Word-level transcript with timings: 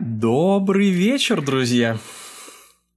Добрый 0.00 0.90
вечер, 0.90 1.42
друзья. 1.42 1.98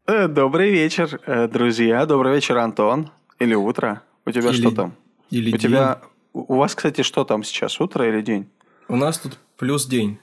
Э, 0.07 0.27
Добрый 0.27 0.71
вечер, 0.71 1.19
э, 1.25 1.47
друзья. 1.47 2.05
Добрый 2.05 2.33
вечер, 2.33 2.57
Антон. 2.57 3.11
Или 3.39 3.53
утро. 3.53 4.01
У 4.25 4.31
тебя 4.31 4.49
Или- 4.49 4.55
что 4.61 4.71
там? 4.71 4.95
Или 5.29 5.49
У 5.49 5.51
день. 5.51 5.59
тебя... 5.59 6.01
У 6.33 6.53
у 6.53 6.57
вас, 6.57 6.73
кстати, 6.73 7.03
что 7.03 7.23
там 7.25 7.43
сейчас? 7.43 7.79
Утро 7.79 8.07
или 8.07 8.21
день? 8.21 8.49
У 8.87 8.95
нас 8.95 9.19
тут 9.19 9.37
плюс 9.57 9.85
день. 9.85 10.17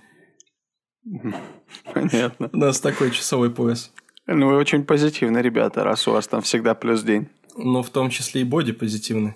Понятно. 1.92 2.50
У 2.52 2.56
нас 2.56 2.80
такой 2.80 3.10
часовой 3.10 3.50
пояс. 3.50 3.92
Ну, 4.26 4.48
вы 4.48 4.56
очень 4.56 4.84
позитивные 4.84 5.42
ребята, 5.42 5.82
раз 5.82 6.06
у 6.06 6.12
вас 6.12 6.28
там 6.28 6.42
всегда 6.42 6.74
плюс 6.74 7.02
день. 7.02 7.28
Но 7.56 7.82
в 7.82 7.90
том 7.90 8.10
числе 8.10 8.42
и 8.42 8.44
боди 8.44 8.72
позитивный. 8.72 9.34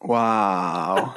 Вау. 0.00 1.14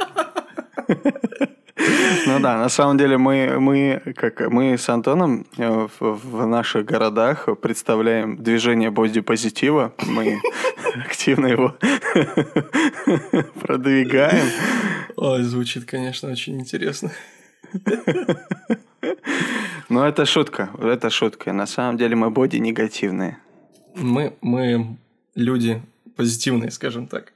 Ну 2.26 2.40
да, 2.40 2.58
на 2.58 2.70
самом 2.70 2.98
деле 2.98 3.18
мы, 3.18 3.60
мы, 3.60 4.02
как, 4.16 4.42
мы 4.50 4.78
с 4.78 4.90
Антоном 4.90 5.46
э, 5.58 5.88
в, 6.00 6.00
в 6.00 6.46
наших 6.46 6.86
городах 6.86 7.48
представляем 7.62 8.38
движение 8.38 8.92
бодипозитива. 8.92 9.94
Мы 10.06 10.42
активно 11.06 11.48
его 11.48 11.76
продвигаем. 13.62 14.46
Ой, 15.16 15.44
звучит, 15.44 15.86
конечно, 15.86 16.30
очень 16.30 16.60
интересно. 16.60 17.12
Но 19.90 20.06
это 20.08 20.26
шутка, 20.26 20.70
это 20.80 21.10
шутка. 21.10 21.54
На 21.54 21.66
самом 21.66 21.98
деле 21.98 22.16
мы 22.16 22.30
боди 22.30 22.58
негативные. 22.58 23.38
Мы, 23.96 24.34
мы 24.42 24.98
люди 25.36 25.82
позитивные, 26.16 26.72
скажем 26.72 27.08
так. 27.08 27.34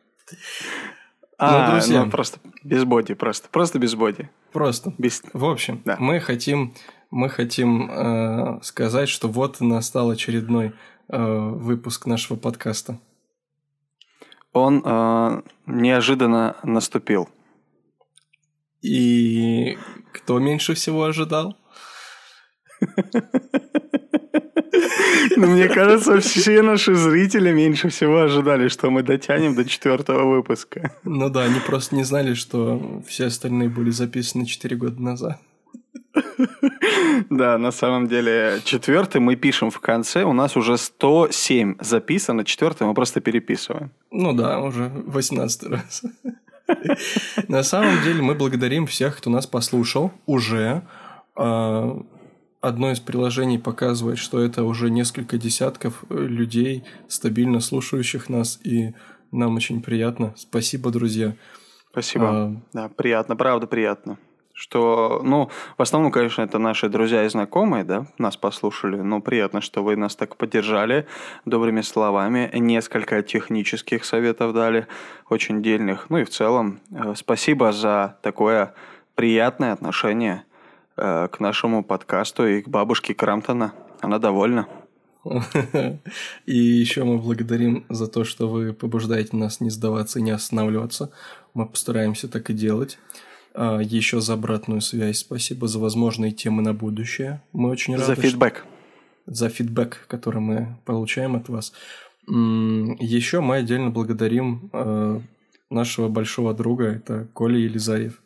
А, 1.37 1.65
Ну, 1.65 1.71
друзья. 1.71 2.05
ну, 2.05 2.11
просто 2.11 2.39
без 2.63 2.83
боди, 2.83 3.13
просто. 3.13 3.49
Просто 3.49 3.79
без 3.79 3.95
боди. 3.95 4.29
Просто. 4.51 4.93
Без... 4.97 5.21
В 5.33 5.45
общем, 5.45 5.81
Да. 5.85 5.97
мы 5.99 6.19
хотим, 6.19 6.73
мы 7.11 7.29
хотим 7.29 7.89
э, 7.89 8.59
сказать, 8.61 9.09
что 9.09 9.27
вот 9.27 9.59
настал 9.59 10.09
очередной 10.11 10.73
э, 11.09 11.17
выпуск 11.17 12.05
нашего 12.05 12.37
подкаста. 12.37 12.99
Он 14.53 14.81
э, 14.85 15.41
неожиданно 15.65 16.55
наступил. 16.63 17.27
И 18.83 19.77
кто 20.11 20.39
меньше 20.39 20.73
всего 20.73 21.05
ожидал? 21.05 21.57
Ну, 25.37 25.47
мне 25.47 25.67
кажется, 25.69 26.19
все 26.19 26.61
наши 26.61 26.93
зрители 26.95 27.51
меньше 27.51 27.89
всего 27.89 28.21
ожидали, 28.21 28.67
что 28.67 28.91
мы 28.91 29.03
дотянем 29.03 29.55
до 29.55 29.65
четвертого 29.65 30.35
выпуска. 30.35 30.91
Ну 31.03 31.29
да, 31.29 31.43
они 31.43 31.59
просто 31.59 31.95
не 31.95 32.03
знали, 32.03 32.33
что 32.33 33.01
все 33.07 33.25
остальные 33.27 33.69
были 33.69 33.89
записаны 33.89 34.45
4 34.45 34.75
года 34.75 35.01
назад. 35.01 35.39
Да, 37.29 37.57
на 37.57 37.71
самом 37.71 38.07
деле, 38.07 38.59
четвертый 38.63 39.21
мы 39.21 39.35
пишем 39.35 39.71
в 39.71 39.79
конце. 39.79 40.23
У 40.23 40.33
нас 40.33 40.57
уже 40.57 40.77
107 40.77 41.75
записано, 41.79 42.43
четвертый 42.43 42.87
мы 42.87 42.93
просто 42.93 43.21
переписываем. 43.21 43.91
Ну 44.11 44.33
да, 44.33 44.59
уже 44.61 44.91
18 45.05 45.63
раз. 45.63 46.03
На 47.47 47.63
самом 47.63 48.01
деле 48.03 48.21
мы 48.21 48.35
благодарим 48.35 48.87
всех, 48.87 49.17
кто 49.17 49.29
нас 49.29 49.47
послушал 49.47 50.11
уже. 50.25 50.83
А, 51.35 52.01
Одно 52.63 52.91
из 52.91 53.01
приложений 53.01 53.59
показывает, 53.59 54.17
что 54.17 54.39
это 54.39 54.63
уже 54.63 54.89
несколько 54.89 55.37
десятков 55.37 56.05
э, 56.09 56.15
людей, 56.17 56.85
стабильно 57.09 57.59
слушающих 57.59 58.29
нас, 58.29 58.57
и 58.63 58.93
нам 59.33 59.57
очень 59.57 59.81
приятно. 59.81 60.33
Спасибо, 60.37 60.89
друзья. 60.89 61.35
Спасибо. 61.91 62.29
А, 62.29 62.61
Да, 62.71 62.87
приятно, 62.87 63.35
правда 63.35 63.67
приятно. 63.67 64.17
Что, 64.55 65.21
ну, 65.23 65.49
в 65.77 65.81
основном, 65.81 66.11
конечно, 66.11 66.43
это 66.43 66.59
наши 66.59 66.87
друзья 66.87 67.25
и 67.25 67.29
знакомые, 67.29 67.83
да, 67.83 68.05
нас 68.19 68.37
послушали, 68.37 68.97
но 68.97 69.19
приятно, 69.19 69.61
что 69.61 69.83
вы 69.83 69.95
нас 69.95 70.15
так 70.15 70.37
поддержали 70.37 71.07
добрыми 71.45 71.81
словами, 71.81 72.51
несколько 72.53 73.23
технических 73.23 74.05
советов 74.05 74.53
дали, 74.53 74.85
очень 75.27 75.63
дельных, 75.63 76.09
ну 76.09 76.19
и 76.19 76.23
в 76.23 76.29
целом 76.29 76.79
э, 76.91 77.15
спасибо 77.15 77.71
за 77.71 78.19
такое 78.21 78.75
приятное 79.15 79.73
отношение 79.73 80.43
э, 80.97 81.27
к 81.29 81.39
нашему 81.39 81.83
подкасту 81.83 82.45
и 82.45 82.61
к 82.61 82.67
бабушке 82.67 83.15
Крамтона. 83.15 83.73
Она 84.01 84.19
довольна. 84.19 84.67
И 86.45 86.57
еще 86.57 87.05
мы 87.05 87.17
благодарим 87.17 87.85
за 87.89 88.07
то, 88.07 88.23
что 88.23 88.49
вы 88.49 88.73
побуждаете 88.73 89.35
нас 89.37 89.61
не 89.61 89.69
сдаваться 89.69 90.19
и 90.19 90.21
не 90.21 90.31
останавливаться. 90.31 91.11
Мы 91.53 91.65
постараемся 91.65 92.27
так 92.27 92.49
и 92.49 92.53
делать. 92.53 92.99
А, 93.55 93.79
Еще 93.79 94.19
за 94.21 94.33
обратную 94.33 94.81
связь 94.81 95.19
спасибо, 95.19 95.67
за 95.67 95.79
возможные 95.79 96.31
темы 96.31 96.61
на 96.61 96.73
будущее. 96.73 97.41
Мы 97.53 97.69
очень 97.69 97.93
рады. 97.93 98.05
за 98.05 98.13
что- 98.13 98.21
фидбэк. 98.21 98.65
За 99.25 99.49
фидбэк, 99.49 100.05
который 100.07 100.41
мы 100.41 100.77
получаем 100.85 101.35
от 101.35 101.49
вас. 101.49 101.71
Еще 102.27 103.41
мы 103.41 103.57
отдельно 103.57 103.89
благодарим 103.89 104.69
э, 104.73 105.19
нашего 105.69 106.07
большого 106.09 106.53
друга, 106.53 106.85
это 106.85 107.27
Коля 107.33 107.57
Елизарьев. 107.57 108.21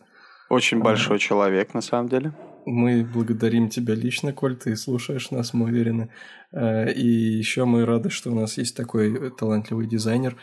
Очень 0.50 0.80
большой 0.80 1.20
человек, 1.20 1.74
на 1.74 1.82
самом 1.82 2.08
деле. 2.10 2.34
Мы 2.66 3.04
благодарим 3.04 3.70
тебя 3.70 3.96
лично, 3.96 4.34
Коль, 4.34 4.56
ты 4.56 4.76
слушаешь 4.76 5.32
нас, 5.32 5.54
мы 5.54 5.66
уверены. 5.66 6.10
И 6.54 7.08
еще 7.08 7.66
мы 7.66 7.86
рады, 7.86 8.10
что 8.10 8.32
у 8.32 8.36
нас 8.36 8.58
есть 8.58 8.76
такой 8.76 9.32
талантливый 9.32 9.88
дизайнер 9.88 10.36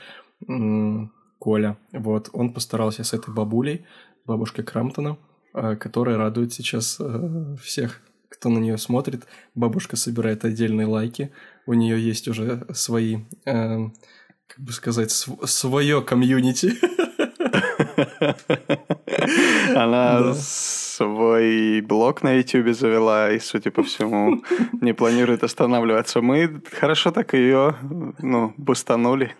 Коля. 1.38 1.76
Вот, 1.92 2.30
он 2.32 2.52
постарался 2.52 3.04
с 3.04 3.12
этой 3.12 3.32
бабулей, 3.32 3.84
бабушкой 4.26 4.64
Крамптона, 4.64 5.16
э, 5.54 5.76
которая 5.76 6.16
радует 6.16 6.52
сейчас 6.52 6.98
э, 7.00 7.56
всех, 7.62 8.00
кто 8.28 8.48
на 8.48 8.58
нее 8.58 8.78
смотрит. 8.78 9.26
Бабушка 9.54 9.96
собирает 9.96 10.44
отдельные 10.44 10.86
лайки, 10.86 11.32
у 11.66 11.74
нее 11.74 12.00
есть 12.04 12.28
уже 12.28 12.66
свои, 12.72 13.18
э, 13.44 13.90
как 14.46 14.58
бы 14.58 14.72
сказать, 14.72 15.10
свое 15.10 16.02
комьюнити. 16.02 16.72
Она 19.76 20.20
Да. 20.20 20.34
Свой 20.96 21.80
блог 21.80 22.22
на 22.22 22.34
YouTube 22.34 22.74
завела 22.74 23.32
и, 23.32 23.38
судя 23.38 23.70
по 23.70 23.82
всему, 23.82 24.42
не 24.80 24.94
планирует 24.94 25.42
останавливаться. 25.44 26.20
Мы 26.20 26.60
хорошо 26.72 27.10
так 27.10 27.34
ее, 27.34 27.76
ну, 28.20 28.54
бустанули. 28.56 29.34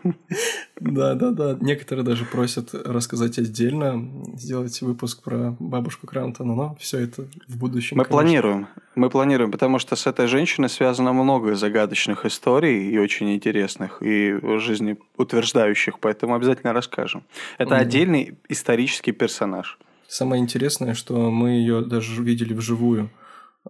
Да, 0.80 1.14
да, 1.14 1.30
да. 1.30 1.56
Некоторые 1.60 2.04
даже 2.04 2.24
просят 2.24 2.74
рассказать 2.74 3.38
отдельно, 3.38 4.04
сделать 4.36 4.82
выпуск 4.82 5.22
про 5.22 5.54
бабушку 5.60 6.06
Крамтона, 6.06 6.54
но 6.54 6.76
все 6.80 6.98
это 6.98 7.26
в 7.48 7.56
будущем. 7.56 7.96
Мы 7.96 8.04
конечно. 8.04 8.22
планируем, 8.22 8.66
мы 8.96 9.10
планируем, 9.10 9.50
потому 9.52 9.78
что 9.78 9.96
с 9.96 10.06
этой 10.06 10.26
женщиной 10.26 10.68
связано 10.68 11.12
много 11.12 11.54
загадочных 11.54 12.26
историй 12.26 12.90
и 12.90 12.98
очень 12.98 13.34
интересных, 13.34 14.02
и 14.02 14.38
жизнеутверждающих, 14.58 15.98
поэтому 16.00 16.34
обязательно 16.34 16.72
расскажем. 16.72 17.22
Это 17.58 17.74
Мгм. 17.74 17.82
отдельный 17.82 18.34
исторический 18.48 19.12
персонаж. 19.12 19.78
Самое 20.08 20.42
интересное, 20.42 20.94
что 20.94 21.30
мы 21.30 21.50
ее 21.50 21.82
даже 21.82 22.22
видели 22.22 22.54
вживую. 22.54 23.10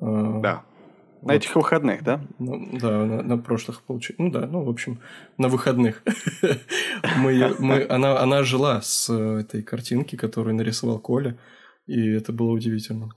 Э, 0.00 0.41
Да. 0.43 0.62
На 1.22 1.33
вот. 1.33 1.37
этих 1.37 1.56
выходных, 1.56 2.05
да? 2.05 2.21
Ну, 2.39 2.78
да, 2.78 3.06
на, 3.06 3.22
на 3.22 3.39
прошлых 3.39 3.83
получается. 3.83 4.22
Ну 4.22 4.31
да, 4.31 4.47
ну, 4.47 4.62
в 4.62 4.69
общем, 4.69 5.00
на 5.39 5.49
выходных. 5.49 6.03
мы 7.17 7.55
мы, 7.59 7.87
она, 7.89 8.21
она 8.21 8.43
жила 8.43 8.83
с 8.83 9.09
э, 9.09 9.41
этой 9.41 9.62
картинки, 9.62 10.17
которую 10.17 10.55
нарисовал 10.55 10.99
Коля, 10.99 11.39
и 11.87 12.11
это 12.11 12.31
было 12.33 12.51
удивительно. 12.51 13.09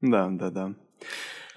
Да, 0.00 0.28
да, 0.30 0.50
да. 0.50 0.74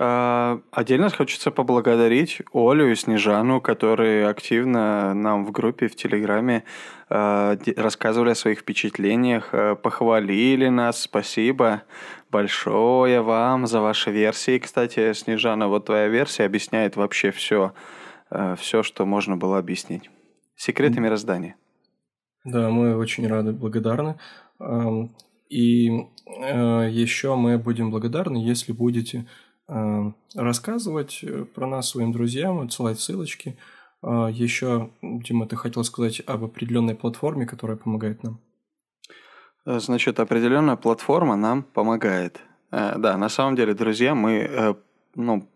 А, 0.03 0.59
Отдельно 0.71 1.11
хочется 1.11 1.51
поблагодарить 1.51 2.41
Олю 2.53 2.89
и 2.89 2.95
Снежану, 2.95 3.61
которые 3.61 4.27
активно 4.27 5.13
нам 5.13 5.45
в 5.45 5.51
группе 5.51 5.87
в 5.87 5.95
Телеграме 5.95 6.63
а, 7.07 7.55
рассказывали 7.77 8.31
о 8.31 8.35
своих 8.35 8.61
впечатлениях, 8.61 9.49
а, 9.51 9.75
похвалили 9.75 10.69
нас. 10.69 11.03
Спасибо 11.03 11.83
большое 12.31 13.21
вам 13.21 13.67
за 13.67 13.79
ваши 13.79 14.09
версии. 14.09 14.57
Кстати, 14.57 15.13
Снежана, 15.13 15.67
вот 15.67 15.85
твоя 15.85 16.07
версия 16.07 16.45
объясняет 16.45 16.95
вообще 16.95 17.29
все, 17.29 17.73
все, 18.57 18.81
что 18.81 19.05
можно 19.05 19.37
было 19.37 19.59
объяснить. 19.59 20.09
Секреты 20.55 20.99
мироздания. 20.99 21.57
Да, 22.43 22.71
мы 22.71 22.97
очень 22.97 23.27
рады, 23.27 23.51
благодарны. 23.51 24.17
И 25.49 26.07
еще 26.27 27.35
мы 27.35 27.59
будем 27.59 27.91
благодарны, 27.91 28.37
если 28.37 28.71
будете 28.71 29.27
рассказывать 30.35 31.19
э, 31.23 31.45
про 31.45 31.67
нас 31.67 31.89
своим 31.89 32.11
друзьям, 32.11 32.59
отсылать 32.59 32.99
ссылочки. 32.99 33.57
Еще, 34.03 34.89
Дима, 35.03 35.45
ты 35.45 35.55
хотел 35.55 35.83
сказать 35.83 36.21
об 36.25 36.43
определенной 36.43 36.95
платформе, 36.95 37.45
которая 37.45 37.77
помогает 37.77 38.23
нам. 38.23 38.39
Э, 39.65 39.79
Значит, 39.79 40.19
определенная 40.19 40.75
платформа 40.75 41.35
нам 41.35 41.63
помогает. 41.63 42.41
Э, 42.71 42.97
Да, 42.97 43.17
на 43.17 43.29
самом 43.29 43.55
деле, 43.55 43.73
друзья, 43.73 44.15
мы 44.15 44.75
ну, 45.15 45.47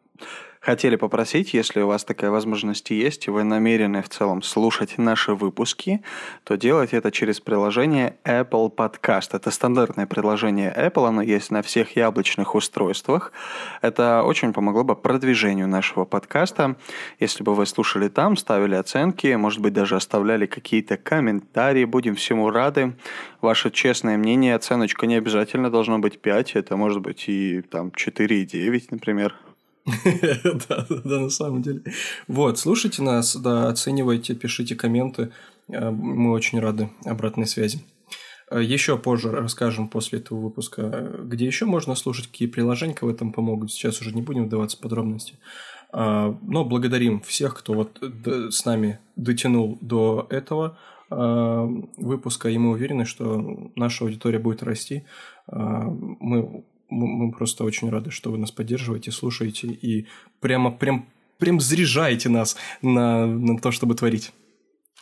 хотели 0.66 0.96
попросить, 0.96 1.54
если 1.54 1.82
у 1.82 1.88
вас 1.88 2.04
такая 2.04 2.32
возможность 2.32 2.90
есть, 2.90 3.28
и 3.28 3.32
вы 3.32 3.44
намерены 3.44 4.02
в 4.02 4.10
целом 4.10 4.42
слушать 4.42 4.98
наши 4.98 5.36
выпуски, 5.36 6.02
то 6.44 6.56
делайте 6.56 6.98
это 6.98 7.12
через 7.12 7.40
приложение 7.40 8.16
Apple 8.24 8.74
Podcast. 8.76 9.30
Это 9.34 9.52
стандартное 9.52 10.08
приложение 10.08 10.74
Apple, 10.76 11.08
оно 11.08 11.22
есть 11.22 11.52
на 11.52 11.62
всех 11.62 11.96
яблочных 11.96 12.56
устройствах. 12.56 13.32
Это 13.84 14.24
очень 14.24 14.54
помогло 14.54 14.84
бы 14.84 14.96
продвижению 14.96 15.68
нашего 15.68 16.04
подкаста. 16.04 16.76
Если 17.20 17.44
бы 17.44 17.54
вы 17.54 17.68
слушали 17.68 18.08
там, 18.08 18.36
ставили 18.36 18.74
оценки, 18.74 19.28
может 19.36 19.62
быть, 19.62 19.74
даже 19.74 19.96
оставляли 19.96 20.48
какие-то 20.48 20.98
комментарии, 20.98 21.86
будем 21.86 22.16
всему 22.16 22.50
рады. 22.50 22.94
Ваше 23.40 23.70
честное 23.70 24.18
мнение, 24.18 24.56
оценочка 24.56 25.06
не 25.06 25.16
обязательно 25.16 25.70
должно 25.70 26.00
быть 26.00 26.20
5, 26.20 26.56
это 26.56 26.76
может 26.76 27.02
быть 27.02 27.26
и 27.30 27.62
там 27.62 27.90
4,9, 27.90 28.88
например. 28.90 29.36
Да, 30.70 30.86
да, 30.90 31.20
на 31.20 31.30
самом 31.30 31.62
деле. 31.62 31.84
Вот, 32.28 32.58
слушайте 32.58 33.02
нас, 33.04 33.36
да, 33.36 33.70
оценивайте, 33.70 34.36
пишите 34.36 34.76
комменты. 34.76 35.32
Э, 35.70 35.90
Мы 35.92 36.32
очень 36.32 36.60
рады 36.60 36.90
обратной 37.06 37.46
связи. 37.48 37.84
Э, 38.50 38.62
Еще 38.62 38.98
позже 38.98 39.32
расскажем 39.32 39.88
после 39.88 40.20
этого 40.20 40.40
выпуска, 40.40 40.82
э, 40.82 41.22
где 41.26 41.46
еще 41.46 41.66
можно 41.66 41.96
слушать, 41.96 42.28
какие 42.28 42.48
приложения 42.48 42.96
в 43.00 43.08
этом 43.08 43.32
помогут. 43.32 43.72
Сейчас 43.72 44.02
уже 44.02 44.14
не 44.14 44.22
будем 44.22 44.46
вдаваться 44.46 44.78
в 44.78 44.82
подробности. 44.82 45.38
А, 45.92 46.36
Но 46.42 46.66
благодарим 46.66 47.22
всех, 47.22 47.56
кто 47.56 47.74
вот 47.74 48.00
с 48.02 48.66
нами 48.66 49.00
дотянул 49.16 49.78
до 49.82 50.28
этого 50.30 50.78
выпуска, 51.08 52.50
и 52.50 52.58
мы 52.58 52.72
уверены, 52.72 53.06
что 53.06 53.72
наша 53.76 54.04
аудитория 54.04 54.40
будет 54.40 54.64
расти. 54.64 55.06
Мы 55.48 56.64
мы 56.90 57.32
просто 57.32 57.64
очень 57.64 57.90
рады, 57.90 58.12
что 58.12 58.32
вы 58.32 58.38
нас 58.38 58.52
поддерживаете, 58.52 59.12
слушаете 59.12 59.68
и 59.68 60.08
прямо 60.40 60.72
прям 60.72 61.08
прям 61.38 61.60
заряжаете 61.60 62.30
нас 62.30 62.56
на, 62.82 63.26
на 63.26 63.58
то, 63.60 63.72
чтобы 63.72 63.96
творить. 63.96 64.32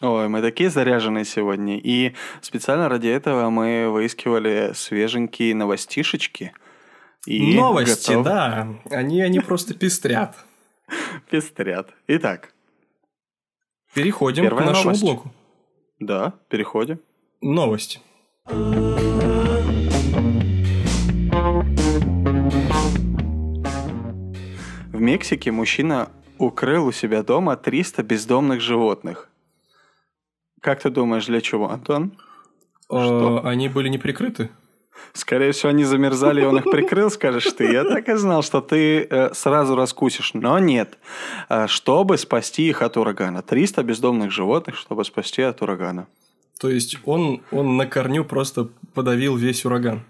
Ой, 0.02 0.28
мы 0.28 0.42
такие 0.42 0.70
заряженные 0.72 1.26
сегодня. 1.26 1.78
И 1.80 2.14
специально 2.42 2.90
ради 2.90 3.08
этого 3.08 3.50
мы 3.52 3.90
выискивали 3.90 4.72
свеженькие 4.74 5.54
новостишечки. 5.54 6.52
И 7.28 7.56
Новости, 7.56 8.12
готовы- 8.12 8.24
да, 8.24 8.68
они, 8.90 9.22
они 9.22 9.40
просто 9.40 9.74
пестрят. 9.80 10.36
Пестрят. 11.30 11.90
Итак, 12.08 12.54
Переходим 13.94 14.48
к 14.50 14.52
нашему 14.60 14.86
новость. 14.86 15.02
блоку. 15.04 15.32
да, 16.00 16.34
переходим. 16.50 17.00
Новости. 17.42 18.00
Мексике 25.14 25.52
мужчина 25.52 26.10
укрыл 26.40 26.88
у 26.88 26.92
себя 26.92 27.22
дома 27.22 27.56
300 27.56 28.02
бездомных 28.02 28.62
животных. 28.62 29.30
Как 30.60 30.82
ты 30.82 30.90
думаешь, 30.90 31.28
для 31.28 31.40
чего, 31.40 31.70
Антон? 31.70 32.14
Что? 32.86 33.44
Э, 33.44 33.48
Они 33.48 33.70
были 33.70 33.90
не 33.90 34.00
прикрыты? 34.00 34.50
Скорее 35.14 35.52
всего, 35.52 35.70
они 35.70 35.84
замерзали, 35.84 36.42
и 36.42 36.46
он 36.46 36.58
их 36.58 36.64
прикрыл, 36.64 37.12
скажешь 37.12 37.52
ты. 37.52 37.72
Я 37.72 37.84
так 37.84 38.10
и 38.10 38.16
знал, 38.16 38.42
что 38.42 38.60
ты 38.60 39.04
э, 39.08 39.34
сразу 39.36 39.76
раскусишь. 39.76 40.34
Но 40.34 40.58
нет. 40.58 40.98
Э, 41.48 41.68
чтобы 41.68 42.18
спасти 42.18 42.68
их 42.68 42.82
от 42.82 42.98
урагана. 42.98 43.44
300 43.44 43.84
бездомных 43.84 44.32
животных, 44.32 44.78
чтобы 44.78 45.06
спасти 45.06 45.44
от 45.44 45.62
урагана. 45.62 46.08
То 46.60 46.70
есть 46.70 46.98
он, 47.06 47.44
он 47.52 47.78
на 47.78 47.86
корню 47.86 48.26
просто 48.26 48.70
подавил 48.96 49.36
весь 49.36 49.64
ураган. 49.64 50.02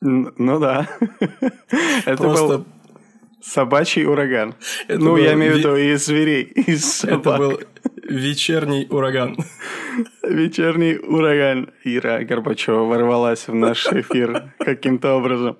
Ну 0.00 0.58
да. 0.58 0.88
Это 2.06 2.16
Просто 2.16 2.58
был 2.58 2.66
собачий 3.42 4.04
ураган. 4.06 4.54
Это 4.88 4.98
Ну, 5.00 5.10
был 5.12 5.16
я 5.18 5.34
имею 5.34 5.52
в 5.52 5.56
ви- 5.56 5.58
виду 5.60 5.76
из 5.76 6.04
зверей, 6.06 6.42
из 6.42 7.04
это 7.04 7.12
собак. 7.22 7.38
был 7.38 7.60
вечерний 8.08 8.86
ураган. 8.90 9.36
Вечерний 10.22 10.96
ураган. 10.96 11.70
Ира 11.84 12.22
Горбачева 12.24 12.84
ворвалась 12.84 13.48
в 13.48 13.54
наш 13.54 13.86
эфир 13.86 14.52
каким-то 14.58 15.14
образом. 15.14 15.56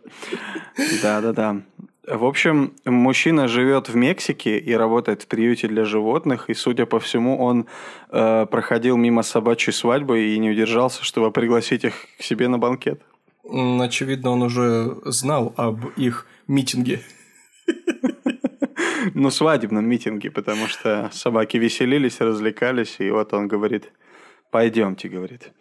Да-да-да. 1.03 1.63
В 2.07 2.25
общем, 2.25 2.73
мужчина 2.87 3.49
живет 3.49 3.91
в 3.91 3.95
Мексике 3.97 4.59
и 4.59 4.73
работает 4.73 5.23
в 5.23 5.27
приюте 5.27 5.69
для 5.69 5.85
животных, 5.85 6.49
и, 6.49 6.55
судя 6.55 6.87
по 6.87 7.01
всему, 7.01 7.39
он 7.39 7.67
э, 8.11 8.47
проходил 8.51 8.97
мимо 8.97 9.23
собачьей 9.23 9.75
свадьбы 9.75 10.21
и 10.25 10.39
не 10.39 10.51
удержался, 10.51 11.05
чтобы 11.05 11.31
пригласить 11.33 11.85
их 11.85 12.07
к 12.19 12.23
себе 12.23 12.49
на 12.49 12.59
банкет. 12.59 13.03
Очевидно, 13.45 14.31
он 14.31 14.43
уже 14.43 14.97
знал 15.05 15.53
об 15.59 15.85
их 15.97 16.27
митинге. 16.47 17.01
Ну, 19.15 19.31
свадебном 19.31 19.87
митинге, 19.87 20.31
потому 20.31 20.67
что 20.67 21.11
собаки 21.13 21.57
веселились, 21.57 22.21
развлекались, 22.21 22.97
и 22.99 23.11
вот 23.11 23.33
он 23.33 23.49
говорит, 23.49 23.93
пойдемте, 24.51 25.09
говорит. 25.09 25.53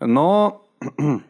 Но 0.00 0.66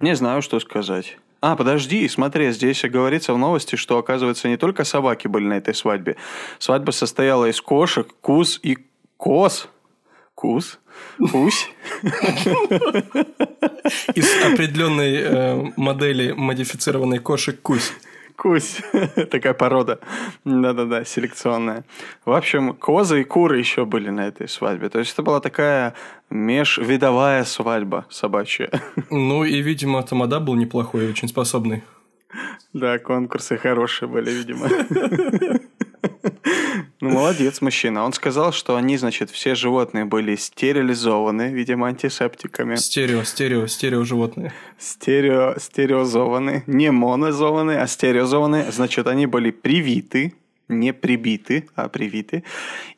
не 0.00 0.14
знаю, 0.16 0.42
что 0.42 0.60
сказать. 0.60 1.18
А, 1.40 1.56
подожди, 1.56 2.06
смотри, 2.08 2.52
здесь 2.52 2.84
говорится 2.84 3.34
в 3.34 3.38
новости, 3.38 3.74
что, 3.74 3.98
оказывается, 3.98 4.48
не 4.48 4.56
только 4.56 4.84
собаки 4.84 5.26
были 5.26 5.44
на 5.44 5.54
этой 5.54 5.74
свадьбе. 5.74 6.16
Свадьба 6.58 6.92
состояла 6.92 7.46
из 7.46 7.60
кошек, 7.60 8.06
куз 8.20 8.60
и 8.62 8.78
коз. 9.16 9.68
Куз? 10.34 10.78
Кусь? 11.30 11.68
Из 14.14 14.44
определенной 14.44 15.16
э, 15.16 15.72
модели 15.76 16.32
модифицированной 16.32 17.18
кошек 17.18 17.60
Кусь. 17.60 17.92
Кусь. 18.36 18.80
Такая 19.30 19.54
порода. 19.54 19.98
Да-да-да, 20.44 21.04
селекционная. 21.04 21.84
В 22.24 22.32
общем, 22.32 22.74
козы 22.74 23.20
и 23.20 23.24
куры 23.24 23.58
еще 23.58 23.84
были 23.84 24.10
на 24.10 24.26
этой 24.26 24.48
свадьбе. 24.48 24.88
То 24.88 24.98
есть 24.98 25.12
это 25.12 25.22
была 25.22 25.40
такая 25.40 25.94
межвидовая 26.30 27.44
свадьба 27.44 28.06
собачья. 28.08 28.70
Ну 29.10 29.44
и, 29.44 29.60
видимо, 29.60 30.02
Тамада 30.02 30.40
был 30.40 30.54
неплохой 30.54 31.06
и 31.06 31.08
очень 31.08 31.28
способный. 31.28 31.82
Да, 32.72 32.98
конкурсы 32.98 33.58
хорошие 33.58 34.08
были, 34.08 34.30
видимо. 34.30 34.68
Ну, 37.00 37.10
молодец 37.10 37.60
мужчина. 37.60 38.04
Он 38.04 38.12
сказал, 38.12 38.52
что 38.52 38.76
они, 38.76 38.96
значит, 38.96 39.30
все 39.30 39.56
животные 39.56 40.04
были 40.04 40.36
стерилизованы, 40.36 41.50
видимо, 41.52 41.88
антисептиками. 41.88 42.76
Стерео, 42.76 43.24
стерео, 43.24 43.66
стерео 43.66 44.04
животные. 44.04 44.52
Стерео, 44.78 45.56
стереозованы. 45.58 46.62
Не 46.66 46.92
монозованы, 46.92 47.78
а 47.78 47.86
стереозованы. 47.86 48.70
Значит, 48.70 49.08
они 49.08 49.26
были 49.26 49.50
привиты, 49.50 50.34
не 50.68 50.92
прибиты, 50.92 51.66
а 51.74 51.88
привиты. 51.88 52.44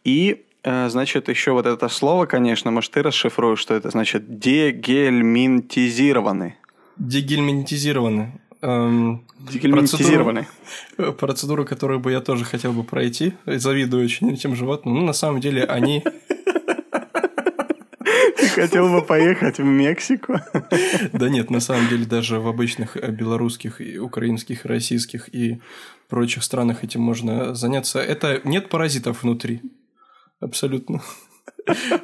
И, 0.04 0.44
э, 0.62 0.88
значит, 0.90 1.30
еще 1.30 1.52
вот 1.52 1.64
это 1.66 1.88
слово, 1.88 2.26
конечно, 2.26 2.70
может, 2.70 2.92
ты 2.92 3.02
расшифруешь, 3.02 3.58
что 3.58 3.74
это 3.74 3.88
значит 3.90 4.38
дегельминтизированы. 4.38 6.56
Дегельминтизированы. 6.96 8.40
Эм, 8.64 9.26
э, 10.96 11.12
процедуру, 11.12 11.66
которую 11.66 12.00
бы 12.00 12.12
я 12.12 12.20
тоже 12.22 12.46
хотел 12.46 12.72
бы 12.72 12.82
пройти. 12.82 13.34
Завидую 13.44 14.04
очень 14.04 14.32
этим 14.32 14.56
животным. 14.56 14.94
Ну, 14.94 15.04
на 15.04 15.12
самом 15.12 15.40
деле, 15.40 15.64
они... 15.64 16.02
Ты 18.38 18.48
хотел 18.48 18.88
бы 18.88 19.02
поехать 19.02 19.58
в 19.58 19.64
Мексику? 19.64 20.40
Да 21.12 21.28
нет, 21.28 21.50
на 21.50 21.60
самом 21.60 21.88
деле, 21.88 22.06
даже 22.06 22.40
в 22.40 22.48
обычных 22.48 22.96
э, 22.96 23.10
белорусских, 23.10 23.82
и 23.82 23.98
украинских, 23.98 24.64
российских 24.64 25.28
и 25.34 25.60
прочих 26.08 26.42
странах 26.42 26.84
этим 26.84 27.02
можно 27.02 27.54
заняться. 27.54 28.00
Это 28.00 28.40
нет 28.44 28.70
паразитов 28.70 29.24
внутри. 29.24 29.60
Абсолютно. 30.40 31.02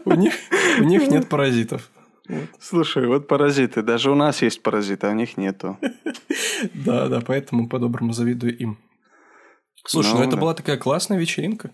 У 0.04 0.12
них, 0.12 0.34
у 0.78 0.84
них 0.84 1.08
нет 1.08 1.30
паразитов. 1.30 1.88
Слушай, 2.60 3.06
вот 3.06 3.26
паразиты. 3.28 3.82
Даже 3.82 4.10
у 4.10 4.14
нас 4.14 4.42
есть 4.42 4.62
паразиты, 4.62 5.06
а 5.06 5.10
у 5.10 5.14
них 5.14 5.36
нету. 5.36 5.78
Да, 6.74 7.08
да, 7.08 7.20
поэтому 7.26 7.68
по-доброму 7.68 8.12
завидую 8.12 8.56
им. 8.58 8.78
Слушай, 9.86 10.12
ну, 10.12 10.18
Ну, 10.18 10.22
это 10.24 10.36
да. 10.36 10.40
была 10.42 10.54
такая 10.54 10.76
классная 10.76 11.18
вечеринка. 11.18 11.70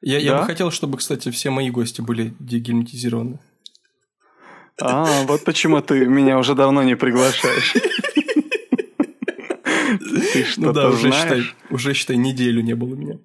Я, 0.00 0.18
я 0.18 0.32
Да? 0.32 0.40
бы 0.40 0.46
хотел, 0.46 0.70
чтобы, 0.70 0.96
кстати, 0.98 1.30
все 1.30 1.50
мои 1.50 1.70
гости 1.70 2.00
были 2.00 2.34
дегельминтизированы. 2.38 3.38
А, 4.80 5.24
вот 5.24 5.44
почему 5.44 5.80
ты 5.82 6.06
меня 6.06 6.38
уже 6.38 6.54
давно 6.54 6.82
не 6.82 6.96
приглашаешь. 6.96 7.74
Ты 10.32 10.44
Ну 10.58 10.72
да, 10.72 10.82
что-то 10.82 10.88
уже 10.90 11.10
считай, 11.12 11.28
знаешь? 11.28 11.56
уже 11.70 11.94
считай, 11.94 12.16
неделю 12.16 12.60
не 12.62 12.74
было 12.74 12.94
меня. 12.94 13.18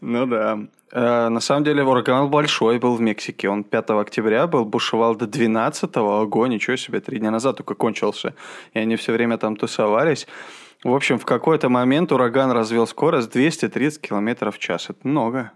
Ну 0.00 0.26
да. 0.26 0.58
Э, 0.92 1.28
На 1.28 1.40
самом 1.40 1.64
деле 1.64 1.82
ураган 1.84 2.30
большой 2.30 2.78
был 2.78 2.96
в 2.96 3.00
Мексике. 3.00 3.48
Он 3.48 3.64
5 3.64 3.90
октября 3.90 4.46
был, 4.46 4.64
бушевал 4.64 5.16
до 5.16 5.26
12 5.26 5.96
Ого, 5.96 6.46
ничего 6.46 6.76
себе, 6.76 7.00
три 7.00 7.18
дня 7.18 7.30
назад 7.30 7.56
только 7.56 7.74
кончился. 7.74 8.34
И 8.74 8.78
они 8.78 8.96
все 8.96 9.12
время 9.12 9.38
там 9.38 9.56
тусовались. 9.56 10.26
В 10.84 10.92
общем, 10.94 11.18
в 11.18 11.24
какой-то 11.24 11.68
момент 11.68 12.12
ураган 12.12 12.50
развил 12.52 12.86
скорость 12.86 13.32
230 13.32 14.00
километров 14.00 14.56
в 14.56 14.58
час. 14.58 14.90
Это 14.90 15.08
много. 15.08 15.52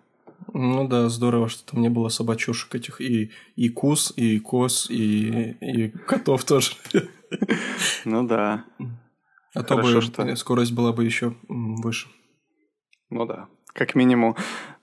Ну 0.52 0.88
да, 0.88 1.08
здорово, 1.08 1.48
что 1.48 1.70
там 1.72 1.82
не 1.82 1.90
было 1.90 2.08
собачушек 2.08 2.74
этих 2.74 3.00
и, 3.00 3.30
и 3.56 3.68
кус, 3.68 4.12
и 4.16 4.38
коз, 4.40 4.90
и, 4.90 5.52
и 5.60 5.88
котов 5.90 6.44
тоже. 6.44 6.72
Ну 8.04 8.26
да. 8.26 8.64
А 9.54 9.62
то 9.62 9.76
бы 9.76 10.00
что- 10.00 10.36
скорость 10.36 10.72
была 10.72 10.92
бы 10.92 11.04
еще 11.04 11.34
выше. 11.48 12.08
Ну 13.10 13.26
да. 13.26 13.48
Как 13.72 13.94
минимум, 13.94 14.34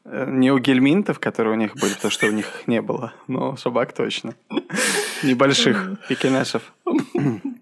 не 0.09 0.51
у 0.51 0.59
гельминтов, 0.59 1.19
которые 1.19 1.53
у 1.53 1.57
них 1.57 1.75
были, 1.75 1.93
то, 1.93 2.09
что 2.09 2.27
у 2.27 2.31
них 2.31 2.47
их 2.47 2.67
не 2.67 2.81
было, 2.81 3.13
но 3.27 3.57
собак 3.57 3.93
точно. 3.93 4.35
Небольших 5.23 5.99
пекинесов. 6.07 6.73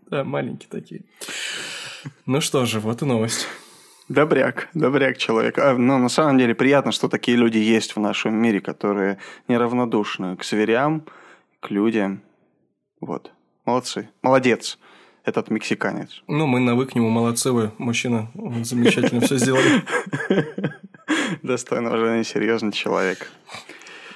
Да, 0.09 0.23
маленькие 0.23 0.69
такие. 0.69 1.03
Ну 2.25 2.41
что 2.41 2.65
же, 2.65 2.79
вот 2.79 3.01
и 3.01 3.05
новость. 3.05 3.47
Добряк, 4.07 4.69
добряк 4.75 5.17
человек. 5.17 5.57
А, 5.57 5.73
но 5.73 5.97
на 5.97 6.09
самом 6.09 6.37
деле 6.37 6.53
приятно, 6.53 6.91
что 6.91 7.09
такие 7.09 7.35
люди 7.35 7.57
есть 7.57 7.95
в 7.95 7.99
нашем 7.99 8.35
мире, 8.35 8.61
которые 8.61 9.17
неравнодушны 9.47 10.37
к 10.37 10.43
зверям, 10.43 11.05
к 11.59 11.71
людям. 11.71 12.21
Вот. 13.01 13.31
Молодцы. 13.65 14.09
Молодец. 14.21 14.77
Этот 15.23 15.49
мексиканец. 15.49 16.21
Ну, 16.27 16.45
мы 16.45 16.59
навык 16.59 16.91
к 16.91 16.95
нему, 16.95 17.09
молодцы 17.09 17.51
вы, 17.51 17.71
мужчина. 17.79 18.29
Замечательно 18.61 19.21
все 19.21 19.37
сделали. 19.37 19.83
Достойно 21.43 21.89
уважения, 21.89 22.23
серьезный 22.23 22.71
человек. 22.71 23.31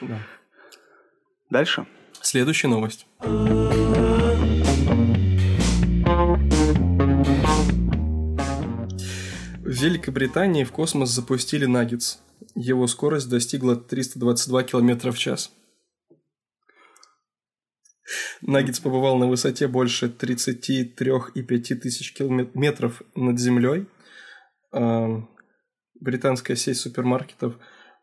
Да. 0.01 0.19
Дальше. 1.50 1.86
Следующая 2.22 2.67
новость. 2.67 3.08
В 9.62 9.81
Великобритании 9.81 10.63
в 10.63 10.72
космос 10.72 11.10
запустили 11.10 11.65
Наггетс. 11.65 12.17
Его 12.55 12.88
скорость 12.88 13.29
достигла 13.29 13.75
322 13.75 14.63
км 14.63 15.12
в 15.12 15.17
час. 15.17 15.51
Наггетс 18.41 18.79
побывал 18.79 19.17
на 19.17 19.27
высоте 19.27 19.67
больше 19.67 20.08
33,5 20.08 21.75
тысяч 21.75 22.13
километров 22.13 23.01
над 23.15 23.39
Землей. 23.39 23.86
Британская 25.99 26.55
сеть 26.55 26.77
супермаркетов 26.77 27.55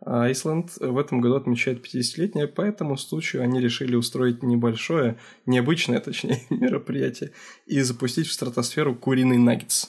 Айсланд 0.05 0.77
в 0.77 0.99
этом 0.99 1.21
году 1.21 1.37
отмечает 1.37 1.85
50-летнее, 1.85 2.47
по 2.47 2.61
этому 2.61 2.97
случаю 2.97 3.43
они 3.43 3.61
решили 3.61 3.97
устроить 3.97 4.43
небольшое, 4.43 5.19
необычное, 5.47 6.01
точнее, 6.01 6.43
мероприятие 6.51 7.33
и 7.67 7.81
запустить 7.81 8.27
в 8.27 8.33
стратосферу 8.33 8.95
куриный 8.95 9.39
наггетс. 9.39 9.87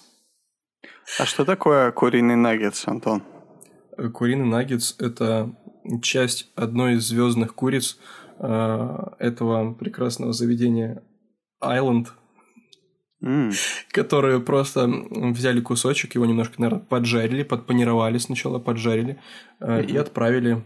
А 1.20 1.26
что 1.26 1.46
такое 1.46 1.92
куриный 1.92 2.36
наггетс, 2.36 2.88
Антон? 2.88 3.24
Куриный 4.14 4.46
наггетс– 4.46 4.96
это 5.00 5.56
часть 6.02 6.52
одной 6.56 6.96
из 6.96 7.08
звездных 7.08 7.56
куриц 7.56 7.98
э, 8.40 8.98
этого 9.20 9.74
прекрасного 9.74 10.34
заведения 10.34 11.04
Айленд, 11.60 12.14
М, 13.22 13.52
которые 13.92 14.40
просто 14.40 14.88
взяли 14.88 15.60
кусочек, 15.60 16.14
его 16.16 16.26
немножко, 16.26 16.62
наверное, 16.62 16.86
поджарили, 16.86 17.44
подпанировали 17.44 18.20
сначала, 18.20 18.60
поджарили 18.60 19.20
э, 19.60 19.84
и 19.86 19.98
отправили, 19.98 20.64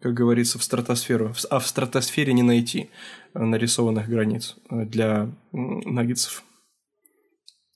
как 0.00 0.14
говорится, 0.14 0.58
в 0.58 0.64
стратосферу. 0.64 1.32
А 1.48 1.60
в 1.60 1.66
стратосфере 1.66 2.32
не 2.32 2.42
найти 2.42 2.90
э, 3.34 3.44
нарисованных 3.44 4.08
границ 4.08 4.56
э, 4.68 4.84
для 4.84 5.28
наггетсов. 5.52 6.42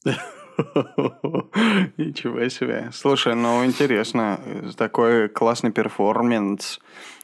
Ничего 1.96 2.48
себе. 2.48 2.90
Слушай, 2.92 3.34
ну 3.34 3.64
интересно. 3.64 4.40
Такой 4.76 5.28
классный 5.28 5.70
перформанс. 5.72 6.80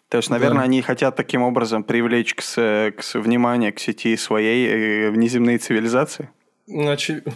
То 0.09 0.17
есть, 0.19 0.31
наверное, 0.31 0.59
Да. 0.59 0.65
они 0.65 0.83
хотят 0.83 1.17
таким 1.17 1.43
образом 1.43 1.85
привлечь 1.85 2.35
к, 2.35 2.43
к 2.43 3.03
внимание 3.15 3.71
к 3.73 3.79
сети 3.79 4.17
своей 4.17 5.09
внеземной 5.11 5.59
цивилизации. 5.59 6.31
Значит, 6.71 7.27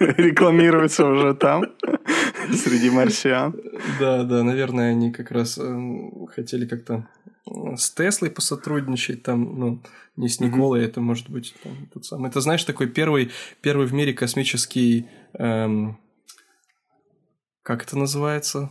Рекламируются 0.00 1.06
уже 1.06 1.34
там, 1.34 1.64
среди 2.52 2.90
марсиан. 2.90 3.54
Да, 3.98 4.22
да, 4.22 4.42
наверное, 4.42 4.90
они 4.90 5.10
как 5.10 5.30
раз 5.30 5.58
эм, 5.58 6.26
хотели 6.26 6.66
как-то 6.66 7.08
э, 7.46 7.76
с 7.76 7.90
Теслой 7.90 8.30
посотрудничать, 8.30 9.22
там, 9.22 9.58
ну, 9.58 9.82
не 10.16 10.28
с 10.28 10.40
Николой, 10.40 10.84
это 10.84 11.00
может 11.00 11.30
быть 11.30 11.54
там, 11.62 11.72
тот 11.92 12.04
самый. 12.04 12.28
Это, 12.28 12.40
знаешь, 12.40 12.64
такой 12.64 12.86
первый, 12.88 13.30
первый 13.60 13.86
в 13.86 13.92
мире 13.92 14.12
космический, 14.12 15.08
эм, 15.32 15.98
как 17.62 17.82
это 17.82 17.98
называется? 17.98 18.70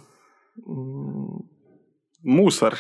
Мусор. 2.23 2.77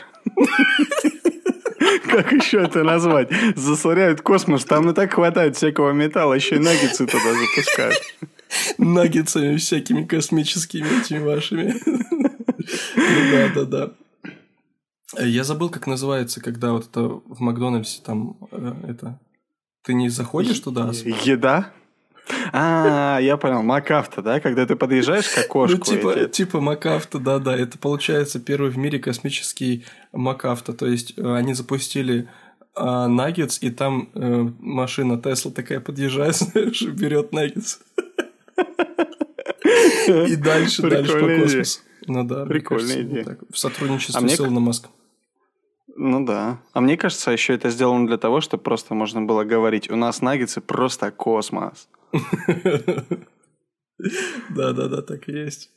Как 2.17 2.31
еще 2.31 2.63
это 2.63 2.83
назвать? 2.83 3.29
Засоряют 3.55 4.21
космос, 4.21 4.65
там 4.65 4.89
и 4.89 4.93
так 4.95 5.13
хватает 5.13 5.55
всякого 5.55 5.91
металла, 5.91 6.33
еще 6.33 6.55
и 6.55 6.59
наггетсы 6.59 7.05
туда 7.05 7.31
запускают. 7.31 8.01
Наггетсами 8.79 9.57
всякими 9.57 10.03
космическими 10.03 10.99
этими 10.99 11.19
вашими. 11.19 11.75
Ну 11.85 13.31
Да, 13.31 13.49
да, 13.53 13.65
да. 13.65 13.91
Я 15.23 15.43
забыл, 15.43 15.69
как 15.69 15.85
называется, 15.85 16.41
когда 16.41 16.71
вот 16.71 16.87
это 16.89 17.01
в 17.01 17.39
Макдональдсе 17.39 18.01
там 18.03 18.37
э, 18.51 18.73
это... 18.87 19.19
Ты 19.83 19.93
не 19.93 20.09
заходишь 20.09 20.59
туда? 20.59 20.91
Еда? 21.23 21.71
А, 22.53 23.19
я 23.19 23.37
понял, 23.37 23.61
МакАвто, 23.63 24.21
да? 24.21 24.39
Когда 24.39 24.65
ты 24.65 24.75
подъезжаешь 24.75 25.27
к 25.29 25.37
окошку. 25.37 25.77
Ну, 25.77 25.83
типа, 25.83 26.09
эти- 26.11 26.29
типа 26.31 26.59
МакАвто, 26.61 27.19
да-да. 27.19 27.55
Это 27.55 27.77
получается 27.77 28.39
первый 28.39 28.69
в 28.71 28.77
мире 28.77 28.99
космический 28.99 29.85
МакАвто. 30.13 30.73
То 30.73 30.85
есть 30.87 31.13
э, 31.17 31.35
они 31.35 31.53
запустили 31.53 32.27
Наггетс, 32.75 33.57
и 33.61 33.71
там 33.71 34.09
э, 34.13 34.47
машина 34.59 35.19
Тесла 35.19 35.51
такая 35.51 35.79
подъезжает, 35.79 36.35
знаешь, 36.37 36.81
и 36.81 36.87
берет 36.87 37.31
Наггетс. 37.31 37.79
И 40.07 40.35
дальше, 40.35 40.81
дальше 40.83 41.19
по 41.19 41.41
космосу. 41.41 41.79
Ну 42.05 42.23
да, 42.23 42.45
Прикольная 42.45 43.01
идея. 43.01 43.37
В 43.51 43.57
сотрудничестве 43.57 44.25
А 44.25 44.29
с 44.29 44.39
Илоном 44.39 44.63
Маском. 44.63 44.91
Ну 45.95 46.23
да. 46.23 46.59
А 46.73 46.79
мне 46.79 46.95
кажется, 46.95 47.31
еще 47.31 47.55
это 47.55 47.69
сделано 47.69 48.07
для 48.07 48.17
того, 48.17 48.39
чтобы 48.39 48.63
просто 48.63 48.93
можно 48.93 49.21
было 49.23 49.43
говорить, 49.43 49.89
у 49.89 49.95
нас 49.95 50.21
наггетсы 50.21 50.61
просто 50.61 51.11
космос. 51.11 51.89
Да-да-да, 54.49 55.01
так 55.01 55.27
и 55.29 55.31
есть. 55.31 55.71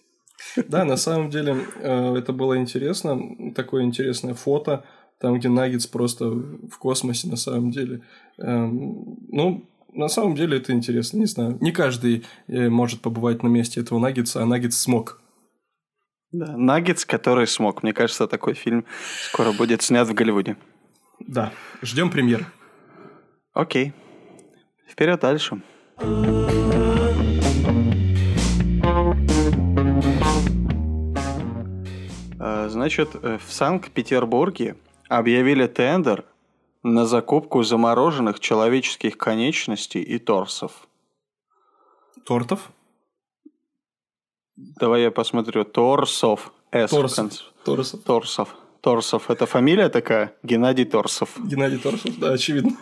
Да, 0.69 0.85
на 0.85 0.97
самом 0.97 1.31
деле 1.31 1.65
э, 1.77 2.15
это 2.17 2.33
было 2.33 2.57
интересно. 2.57 3.19
Такое 3.55 3.83
интересное 3.85 4.35
фото, 4.35 4.85
там, 5.21 5.39
где 5.39 5.49
Наггетс 5.49 5.87
просто 5.87 6.27
в 6.31 6.79
космосе 6.79 7.29
на 7.29 7.37
самом 7.37 7.71
деле. 7.71 8.03
Эм, 8.39 9.19
Ну, 9.29 9.69
на 9.93 10.09
самом 10.09 10.35
деле 10.35 10.57
это 10.59 10.73
интересно, 10.73 11.19
не 11.19 11.27
знаю. 11.27 11.59
Не 11.61 11.73
каждый 11.73 12.25
э, 12.49 12.69
может 12.69 13.01
побывать 13.01 13.43
на 13.43 13.49
месте 13.49 13.81
этого 13.81 13.99
Наггетса, 13.99 14.43
а 14.43 14.47
Наггетс 14.47 14.77
смог. 14.77 15.21
Да. 16.33 16.57
Наггетс, 16.57 17.05
который 17.05 17.47
смог. 17.47 17.83
Мне 17.83 17.93
кажется, 17.93 18.27
такой 18.27 18.55
фильм 18.55 18.85
скоро 19.25 19.53
будет 19.53 19.83
снят 19.83 20.09
в 20.09 20.15
Голливуде. 20.15 20.57
Да, 21.19 21.53
ждем 21.83 22.11
премьер. 22.11 22.47
Окей. 23.53 23.93
Вперед 24.89 25.21
дальше. 25.21 25.61
А, 32.43 32.69
Значит, 32.69 33.11
э, 33.23 33.39
в 33.45 33.53
Санкт-Петербурге 33.53 34.77
объявили 35.09 35.67
тендер 35.67 36.25
на 36.83 37.05
закупку 37.05 37.63
замороженных 37.63 38.41
человеческих 38.41 39.19
конечностей 39.19 40.01
и 40.01 40.19
торсов. 40.19 40.89
Тортов? 42.25 42.71
Давай 44.57 45.03
я 45.03 45.11
посмотрю. 45.11 45.65
Торсов. 45.65 46.53
С 46.73 46.91
Торсов. 46.91 47.53
Торсов. 47.65 48.03
Торсов. 48.05 48.57
Торсов. 48.81 49.31
Это 49.31 49.45
фамилия 49.45 49.91
такая? 49.91 50.35
Геннадий 50.43 50.87
Торсов. 50.87 51.31
Геннадий 51.39 51.79
Торсов, 51.79 52.19
да, 52.19 52.33
очевидно. 52.33 52.73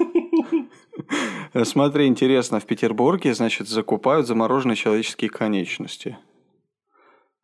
Э, 1.58 1.64
Смотри, 1.64 2.06
интересно, 2.06 2.60
в 2.60 2.66
Петербурге, 2.66 3.34
значит, 3.34 3.68
закупают 3.68 4.26
замороженные 4.26 4.76
человеческие 4.76 5.28
конечности. 5.28 6.16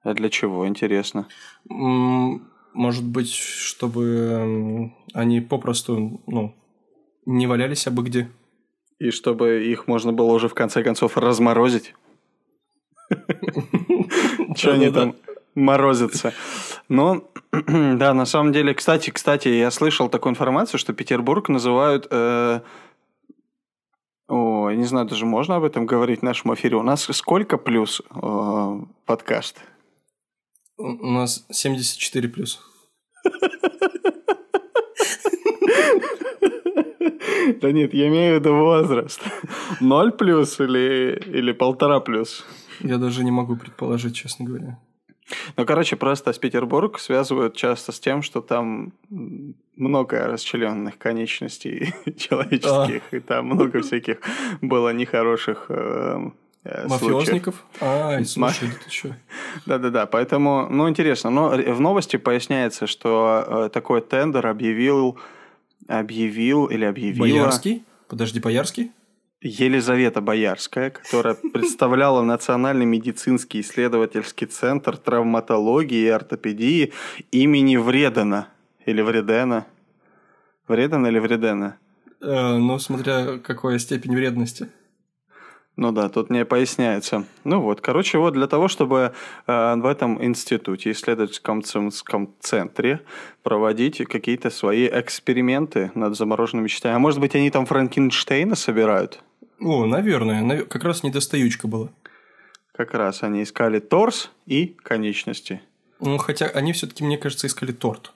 А 0.02 0.14
для 0.14 0.28
чего, 0.28 0.68
интересно? 0.68 1.26
Может 1.64 3.04
быть, 3.04 3.32
чтобы 3.32 4.04
м, 4.04 4.94
они 5.14 5.40
попросту, 5.40 6.20
ну, 6.26 6.54
не 7.26 7.46
валялись 7.46 7.86
абы 7.86 8.04
где. 8.04 8.30
И 9.00 9.10
чтобы 9.10 9.64
их 9.64 9.88
можно 9.88 10.12
было 10.12 10.32
уже 10.32 10.48
в 10.48 10.54
конце 10.54 10.84
концов 10.84 11.16
разморозить. 11.16 11.94
Что 14.56 14.74
они 14.74 14.90
там 14.90 15.16
морозятся. 15.56 16.32
Но, 16.88 17.24
да, 17.52 18.14
на 18.14 18.26
самом 18.26 18.52
деле, 18.52 18.74
кстати, 18.74 19.10
кстати, 19.10 19.48
я 19.48 19.70
слышал 19.72 20.08
такую 20.08 20.32
информацию, 20.32 20.78
что 20.78 20.92
Петербург 20.92 21.48
называют... 21.48 22.06
О, 24.26 24.70
не 24.70 24.84
знаю, 24.84 25.06
даже 25.06 25.26
можно 25.26 25.56
об 25.56 25.64
этом 25.64 25.84
говорить 25.86 26.20
в 26.20 26.24
нашем 26.24 26.54
эфире. 26.54 26.76
У 26.76 26.82
нас 26.82 27.02
сколько 27.12 27.58
плюс 27.58 28.00
э, 28.00 28.80
подкаст? 29.04 29.60
У 30.78 30.84
у 30.84 31.10
нас 31.10 31.44
74 31.50 32.28
плюс. 32.28 32.60
Да 37.60 37.72
нет, 37.72 37.94
я 37.94 38.08
имею 38.08 38.36
в 38.36 38.40
виду 38.40 38.54
возраст. 38.56 39.22
Ноль 39.80 40.12
плюс 40.12 40.60
или, 40.60 41.22
или 41.26 41.52
полтора 41.52 42.00
плюс? 42.00 42.44
Я 42.80 42.98
даже 42.98 43.24
не 43.24 43.30
могу 43.30 43.56
предположить, 43.56 44.16
честно 44.16 44.46
говоря. 44.46 44.78
Ну, 45.56 45.64
короче, 45.64 45.96
просто 45.96 46.32
Петербург 46.38 46.98
связывают 46.98 47.56
часто 47.56 47.92
с 47.92 48.00
тем, 48.00 48.22
что 48.22 48.40
там 48.40 48.92
много 49.76 50.26
расчлененных 50.26 50.98
конечностей 50.98 51.94
человеческих, 52.16 53.02
и 53.12 53.20
там 53.20 53.46
много 53.46 53.80
всяких 53.82 54.18
было 54.60 54.92
нехороших 54.92 55.66
э, 55.68 56.30
э. 56.64 56.88
Мафиозников? 56.88 57.64
Ай, 57.80 58.24
слушай, 58.24 58.68
да 58.68 58.74
ты 58.84 58.90
что? 58.90 59.16
Да-да-да, 59.66 60.06
поэтому, 60.06 60.68
ну, 60.70 60.88
интересно. 60.88 61.30
Но 61.30 61.50
в 61.50 61.80
новости 61.80 62.16
поясняется, 62.16 62.86
что 62.86 63.44
э, 63.46 63.68
такой 63.72 64.02
тендер 64.02 64.46
объявил, 64.46 65.18
объявил 65.88 66.66
или 66.66 66.84
объявила... 66.84 67.22
Боярский? 67.22 67.84
Подожди, 68.08 68.40
Боярский? 68.40 68.92
Елизавета 69.44 70.22
Боярская, 70.22 70.88
которая 70.88 71.34
представляла 71.34 72.22
Национальный 72.22 72.86
медицинский 72.86 73.60
исследовательский 73.60 74.46
центр 74.46 74.96
травматологии 74.96 76.06
и 76.06 76.08
ортопедии 76.08 76.94
имени 77.30 77.76
Вредена. 77.76 78.48
Или 78.86 79.02
Вредена. 79.02 79.66
Вредена 80.66 81.08
или 81.08 81.18
Вредена? 81.18 81.76
Э, 82.22 82.56
ну, 82.56 82.78
смотря 82.78 83.38
какая 83.38 83.78
степень 83.78 84.14
вредности. 84.14 84.68
Ну 85.76 85.92
да, 85.92 86.08
тут 86.08 86.30
не 86.30 86.44
поясняется. 86.44 87.24
Ну 87.42 87.60
вот, 87.60 87.80
короче, 87.80 88.16
вот 88.18 88.32
для 88.34 88.46
того, 88.46 88.68
чтобы 88.68 89.12
э, 89.46 89.74
в 89.74 89.84
этом 89.86 90.24
институте, 90.24 90.92
исследовательском 90.92 91.62
цен- 91.62 92.30
центре 92.40 93.00
проводить 93.42 93.98
какие-то 94.06 94.50
свои 94.50 94.88
эксперименты 94.88 95.90
над 95.94 96.16
замороженными 96.16 96.68
частями. 96.68 96.94
А 96.94 96.98
может 96.98 97.20
быть, 97.20 97.34
они 97.34 97.50
там 97.50 97.66
Франкенштейна 97.66 98.54
собирают? 98.54 99.22
О, 99.64 99.86
наверное, 99.86 100.42
нав- 100.42 100.68
как 100.68 100.84
раз 100.84 101.02
недостаючка 101.02 101.66
была. 101.68 101.88
Как 102.74 102.92
раз 102.92 103.22
они 103.22 103.42
искали 103.42 103.78
торс 103.80 104.30
и 104.46 104.66
конечности. 104.66 105.62
Ну, 106.00 106.18
хотя 106.18 106.46
они 106.46 106.72
все-таки, 106.72 107.02
мне 107.04 107.16
кажется, 107.16 107.46
искали 107.46 107.72
торт. 107.72 108.12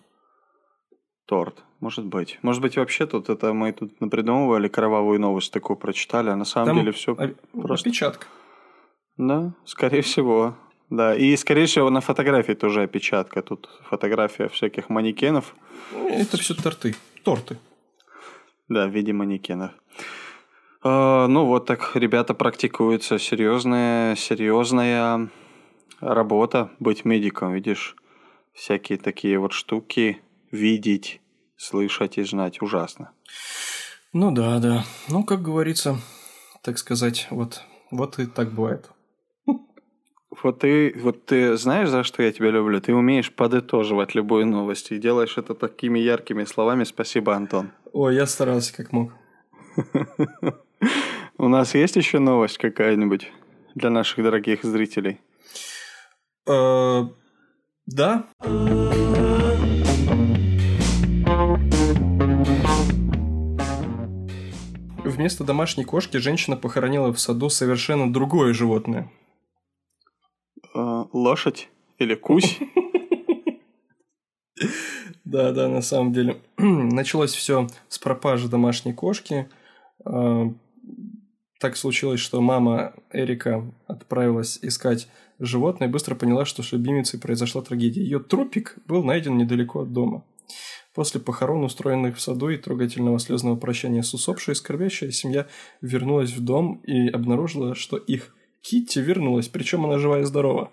Торт, 1.27 1.63
может 1.81 2.05
быть. 2.05 2.39
Может 2.43 2.61
быть, 2.63 2.77
вообще 2.77 3.07
тут 3.07 3.29
это 3.31 3.53
мы 3.53 3.73
тут 3.73 4.01
напридумывали 4.01 4.69
кровавую 4.69 5.21
новость 5.21 5.53
такую 5.53 5.77
прочитали, 5.77 6.31
а 6.31 6.37
на 6.37 6.45
самом 6.45 6.77
деле 6.81 6.93
все 6.93 7.13
о- 7.13 7.35
просто... 7.59 7.89
опечатка. 7.89 8.27
Да, 9.17 9.53
скорее 9.65 10.03
всего. 10.03 10.57
Да, 10.91 11.15
и 11.15 11.37
скорее 11.37 11.67
всего 11.67 11.91
на 11.91 12.01
фотографии 12.01 12.55
тоже 12.55 12.83
опечатка. 12.83 13.43
Тут 13.43 13.69
фотография 13.89 14.49
всяких 14.49 14.89
манекенов. 14.89 15.55
Это 15.95 16.37
все 16.37 16.55
торты. 16.55 16.95
Торты. 17.25 17.59
Да, 18.69 18.87
в 18.87 18.91
виде 18.91 19.13
манекенов. 19.13 19.73
А, 20.83 21.27
ну 21.27 21.47
вот 21.47 21.67
так 21.67 21.93
ребята 21.95 22.35
практикуются. 22.35 23.19
Серьезная, 23.19 24.15
серьезная 24.17 25.29
работа 26.01 26.71
быть 26.79 27.05
медиком, 27.05 27.53
видишь. 27.53 27.97
Всякие 28.53 28.99
такие 28.99 29.39
вот 29.39 29.53
штуки 29.53 30.21
видеть, 30.51 31.21
слышать 31.57 32.19
и 32.19 32.25
знать. 32.25 32.63
Ужасно. 32.63 33.13
Ну 34.13 34.31
да, 34.33 34.59
да. 34.59 34.85
Ну, 35.09 35.25
как 35.25 35.43
говорится, 35.43 35.99
так 36.63 36.79
сказать, 36.79 37.27
вот, 37.31 37.63
вот 37.91 38.19
и 38.19 38.27
так 38.27 38.53
бывает. 38.53 38.91
Вот 40.43 40.61
ты, 40.61 40.95
вот 41.01 41.25
ты 41.25 41.57
знаешь, 41.57 41.89
за 41.89 42.05
что 42.05 42.23
я 42.23 42.31
тебя 42.33 42.51
люблю? 42.51 42.81
Ты 42.81 42.95
умеешь 42.95 43.33
подытоживать 43.33 44.15
любую 44.15 44.47
новость 44.47 44.93
и 44.93 44.99
делаешь 44.99 45.37
это 45.39 45.55
такими 45.55 45.99
яркими 45.99 46.45
словами. 46.45 46.85
Спасибо, 46.85 47.35
Антон. 47.35 47.73
Ой, 47.93 48.15
я 48.15 48.27
старался 48.27 48.75
как 48.77 48.93
мог. 48.93 49.13
У 51.39 51.49
нас 51.49 51.75
есть 51.75 51.97
еще 51.97 52.19
новость 52.19 52.59
какая-нибудь 52.59 53.31
для 53.75 53.91
наших 53.91 54.23
дорогих 54.23 54.65
зрителей? 54.65 55.21
Э, 56.49 57.05
Да, 57.87 58.27
Вместо 65.05 65.45
домашней 65.45 65.85
кошки 65.85 66.19
женщина 66.19 66.57
похоронила 66.57 67.13
в 67.13 67.19
саду 67.19 67.49
совершенно 67.49 68.13
другое 68.13 68.53
животное. 68.53 69.11
Э, 70.75 71.05
Лошадь 71.13 71.69
или 71.99 72.15
кусь? 72.15 72.59
Да, 75.25 75.53
да, 75.53 75.69
на 75.69 75.83
самом 75.83 76.15
деле. 76.15 76.41
Началось 76.57 77.35
все 77.35 77.67
с 77.89 77.99
пропажи 77.99 78.49
домашней 78.49 78.95
кошки. 78.95 79.47
Так 81.61 81.77
случилось, 81.77 82.21
что 82.21 82.41
мама 82.41 82.95
Эрика 83.13 83.73
отправилась 83.87 84.59
искать 84.63 85.09
животное 85.41 85.89
и 85.89 85.91
быстро 85.91 86.15
поняла, 86.15 86.45
что 86.45 86.63
с 86.63 86.73
любимицей 86.73 87.19
произошла 87.19 87.63
трагедия. 87.63 88.03
Ее 88.03 88.21
трупик 88.21 88.77
был 88.87 89.03
найден 89.03 89.37
недалеко 89.37 89.81
от 89.81 89.93
дома. 89.93 90.25
После 90.95 91.21
похорон, 91.21 91.65
устроенных 91.65 92.17
в 92.17 92.21
саду 92.21 92.49
и 92.49 92.57
трогательного 92.57 93.19
слезного 93.19 93.57
прощания 93.57 94.03
с 94.03 94.15
усопшей, 94.15 94.55
скорбящая 94.55 95.11
семья 95.11 95.47
вернулась 95.81 96.31
в 96.31 96.45
дом 96.45 96.81
и 96.85 97.09
обнаружила, 97.09 97.75
что 97.75 97.97
их 97.97 98.35
Китти 98.63 99.01
вернулась, 99.01 99.49
причем 99.49 99.85
она 99.85 99.99
жива 99.99 100.21
и 100.21 100.25
здорова. 100.25 100.73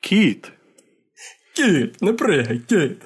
Кит. 0.00 0.52
Кит, 1.54 2.00
напрягай, 2.00 2.58
Кит. 2.58 3.02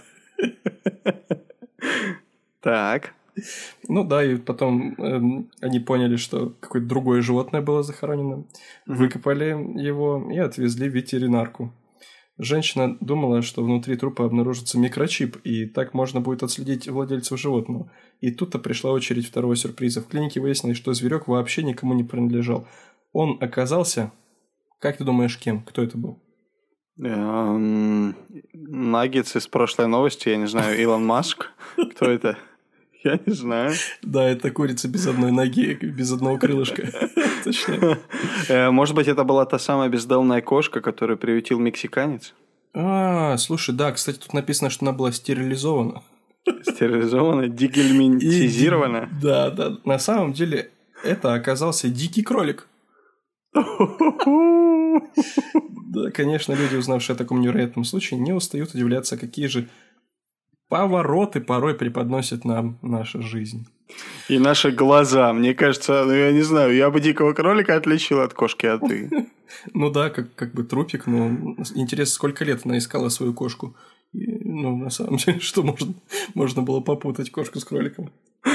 Так. 2.61 3.15
Ну 3.89 4.05
да, 4.05 4.25
и 4.25 4.37
потом 4.37 4.95
эм, 4.95 5.51
они 5.61 5.81
поняли, 5.81 6.17
что 6.17 6.55
какое-то 6.61 6.89
другое 6.89 7.23
животное 7.23 7.61
было 7.61 7.83
захоронено. 7.83 8.45
Выкопали 8.87 9.47
его 9.81 10.31
и 10.31 10.39
отвезли 10.39 10.89
в 10.89 10.95
ветеринарку. 10.95 11.73
Женщина 12.37 12.97
думала, 13.01 13.43
что 13.43 13.63
внутри 13.63 13.97
трупа 13.97 14.25
обнаружится 14.25 14.77
микрочип, 14.79 15.37
и 15.45 15.67
так 15.67 15.95
можно 15.95 16.21
будет 16.21 16.43
отследить 16.43 16.89
владельцев 16.89 17.39
животного. 17.39 17.93
И 18.21 18.33
тут-то 18.33 18.59
пришла 18.59 18.91
очередь 18.91 19.27
второго 19.27 19.55
сюрприза. 19.55 20.01
В 20.01 20.09
клинике 20.09 20.41
выяснилось, 20.41 20.77
что 20.77 20.93
зверек 20.95 21.29
вообще 21.29 21.63
никому 21.63 21.95
не 21.95 22.05
принадлежал. 22.05 22.67
Он 23.13 23.39
оказался... 23.41 24.11
Как 24.81 24.99
ты 24.99 25.05
думаешь, 25.05 25.39
кем? 25.39 25.63
Кто 25.63 25.83
это 25.83 25.97
был? 25.97 26.21
Эм, 26.99 28.15
Наггетс 28.53 29.37
из 29.37 29.47
прошлой 29.47 29.87
новости, 29.87 30.29
я 30.29 30.37
не 30.37 30.47
знаю, 30.47 30.79
Илон 30.79 31.07
Маск. 31.07 31.53
Кто 31.93 32.07
это? 32.07 32.37
Я 33.05 33.21
не 33.27 33.33
знаю. 33.35 33.73
Да, 34.03 34.25
это 34.25 34.51
курица 34.51 34.89
без 34.89 35.07
одной 35.07 35.31
ноги, 35.31 35.75
без 35.75 36.11
одного 36.13 36.39
крылышка. 36.39 36.89
Точно. 37.45 37.99
Э, 38.49 38.71
Может 38.71 38.95
быть, 38.95 39.09
это 39.09 39.25
была 39.25 39.45
та 39.45 39.59
самая 39.59 39.89
бездомная 39.91 40.41
кошка, 40.41 40.81
которую 40.81 41.19
приютил 41.19 41.59
мексиканец? 41.59 42.35
А, 42.75 43.37
слушай, 43.37 43.75
да, 43.75 43.93
кстати, 43.93 44.19
тут 44.19 44.33
написано, 44.33 44.71
что 44.71 44.85
она 44.87 44.93
была 44.93 45.13
стерилизована. 45.13 46.03
Стерилизованная, 46.63 47.49
дигельминтизированная. 47.49 49.05
И- 49.19 49.23
Да, 49.23 49.51
да. 49.51 49.77
На 49.85 49.99
самом 49.99 50.33
деле, 50.33 50.71
это 51.05 51.35
оказался 51.35 51.89
дикий 51.89 52.23
кролик. 52.23 52.67
Да, 55.95 56.11
конечно, 56.11 56.53
люди, 56.55 56.75
узнавшие 56.77 57.15
о 57.15 57.17
таком 57.17 57.41
невероятном 57.41 57.85
случае, 57.85 58.19
не 58.19 58.33
устают 58.33 58.75
удивляться, 58.75 59.17
какие 59.17 59.47
же 59.47 59.69
повороты 60.75 61.41
порой 61.41 61.75
преподносит 61.75 62.45
нам 62.45 62.79
наша 62.83 63.23
жизнь. 63.23 63.65
И 64.29 64.41
наши 64.41 64.73
глаза. 64.73 65.33
Мне 65.33 65.55
кажется, 65.55 66.03
ну 66.05 66.13
я 66.13 66.33
не 66.33 66.43
знаю, 66.43 66.75
я 66.75 66.91
бы 66.91 66.99
дикого 66.99 67.33
кролика 67.33 67.77
отличил 67.77 68.21
от 68.21 68.35
кошки, 68.35 68.67
а 68.67 68.79
ты? 68.79 69.09
Ну 69.73 69.89
да, 69.91 70.11
как, 70.11 70.35
как 70.35 70.53
бы 70.53 70.65
трупик, 70.65 71.07
но 71.07 71.29
интересно, 71.77 72.15
сколько 72.15 72.45
лет 72.45 72.63
она 72.65 72.77
искала 72.77 73.09
свою 73.09 73.33
кошку. 73.33 73.77
И, 74.13 74.27
ну, 74.45 74.77
на 74.77 74.91
самом 74.91 75.17
деле, 75.19 75.39
что 75.49 75.63
можно, 75.63 75.95
можно 76.35 76.63
было 76.63 76.81
попутать 76.81 77.31
кошку 77.31 77.61
с 77.61 77.65
кроликом. 77.65 78.11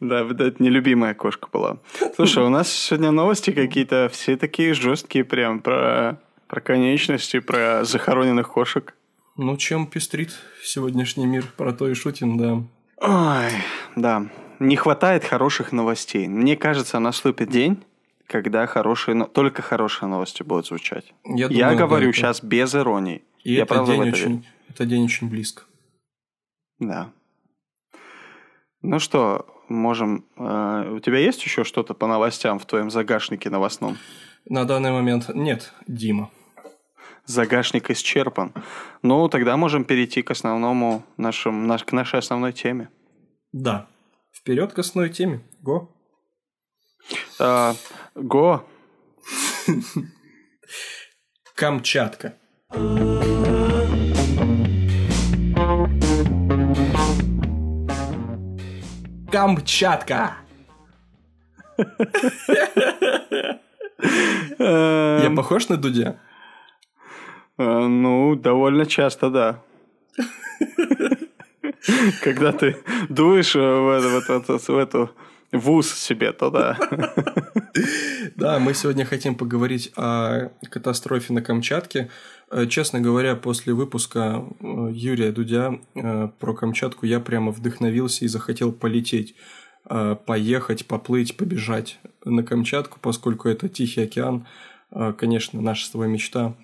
Да, 0.00 0.20
это 0.20 0.54
нелюбимая 0.60 1.14
кошка 1.14 1.48
была. 1.52 1.78
Слушай, 2.14 2.44
у 2.44 2.48
нас 2.48 2.70
сегодня 2.72 3.10
новости 3.10 3.50
какие-то 3.50 4.08
все 4.12 4.36
такие 4.36 4.72
жесткие 4.72 5.24
прям 5.24 5.60
про, 5.60 6.20
про 6.46 6.60
конечности, 6.60 7.40
про 7.40 7.84
захороненных 7.84 8.48
кошек. 8.48 8.94
Ну, 9.38 9.56
чем 9.56 9.86
пестрит 9.86 10.32
сегодняшний 10.64 11.24
мир, 11.24 11.46
про 11.56 11.72
то 11.72 11.88
и 11.88 11.94
шутим, 11.94 12.36
да. 12.36 12.62
Ой, 13.00 13.52
да. 13.94 14.26
Не 14.58 14.74
хватает 14.74 15.22
хороших 15.24 15.70
новостей. 15.70 16.26
Мне 16.26 16.56
кажется, 16.56 16.98
наступит 16.98 17.48
день, 17.48 17.84
когда 18.26 18.66
хорошие, 18.66 19.24
только 19.26 19.62
хорошие 19.62 20.08
новости 20.08 20.42
будут 20.42 20.66
звучать. 20.66 21.14
Я, 21.24 21.46
Я, 21.46 21.48
думаю, 21.48 21.76
да, 21.78 21.86
говорю 21.86 22.08
это- 22.10 22.18
сейчас 22.18 22.42
без 22.42 22.74
иронии. 22.74 23.22
И 23.44 23.54
Я 23.54 23.62
это 23.62 23.84
день 23.86 23.94
это 24.00 24.04
верю. 24.04 24.12
очень, 24.12 24.46
это 24.68 24.84
день 24.86 25.04
очень 25.04 25.28
близко. 25.30 25.62
Да. 26.80 27.12
Ну 28.82 28.98
что, 28.98 29.46
можем... 29.68 30.24
э, 30.36 30.90
у 30.96 30.98
тебя 30.98 31.18
есть 31.18 31.44
еще 31.44 31.62
что-то 31.62 31.94
по 31.94 32.08
новостям 32.08 32.58
в 32.58 32.66
твоем 32.66 32.90
загашнике 32.90 33.50
новостном? 33.50 33.96
На 34.48 34.64
данный 34.64 34.90
момент 34.90 35.28
нет, 35.32 35.72
Дима. 35.86 36.30
Загашник 37.28 37.90
исчерпан. 37.90 38.54
Ну, 39.02 39.28
тогда 39.28 39.58
можем 39.58 39.84
перейти 39.84 40.22
к 40.22 40.30
основному 40.30 41.02
нашим, 41.18 41.66
наш, 41.66 41.84
к 41.84 41.92
нашей 41.92 42.20
основной 42.20 42.54
теме. 42.54 42.88
Да. 43.52 43.86
Вперед 44.32 44.72
к 44.72 44.78
основной 44.78 45.10
теме. 45.10 45.42
Го. 45.60 45.94
А, 47.38 47.74
Го. 48.14 48.64
Камчатка. 51.54 52.34
Камчатка. 59.30 60.38
Я 64.58 65.32
похож 65.36 65.68
на 65.68 65.76
Дудя? 65.76 66.18
Э, 67.58 67.86
Ну, 67.86 68.36
довольно 68.36 68.86
часто, 68.86 69.30
да. 69.30 69.62
Когда 72.22 72.52
ты 72.52 72.76
дуешь 73.08 73.56
э, 73.56 73.58
в, 73.58 74.78
эту 74.78 75.10
в 75.52 75.70
ус 75.70 75.92
себе, 75.94 76.32
то 76.32 76.50
да. 76.50 76.78
Да, 78.36 78.58
мы 78.58 78.74
сегодня 78.74 79.04
хотим 79.04 79.34
поговорить 79.34 79.92
о 79.96 80.50
катастрофе 80.70 81.32
на 81.32 81.42
Камчатке. 81.42 82.08
Э, 82.50 82.66
Честно 82.66 83.00
говоря, 83.00 83.36
после 83.36 83.74
выпуска 83.74 84.44
Юрия 84.60 85.32
Дудя 85.32 85.78
про 86.38 86.54
Камчатку 86.54 87.06
я 87.06 87.20
прямо 87.20 87.52
вдохновился 87.52 88.24
и 88.24 88.28
захотел 88.28 88.72
полететь, 88.72 89.34
поехать, 90.26 90.86
поплыть, 90.86 91.36
побежать 91.36 91.98
на 92.24 92.42
Камчатку, 92.42 92.98
поскольку 93.00 93.48
это 93.48 93.68
Тихий 93.68 94.02
океан. 94.02 94.46
Э, 94.90 95.12
Конечно, 95.12 95.60
наша 95.60 95.86
с 95.86 95.90
тобой 95.90 96.08
мечта 96.08 96.54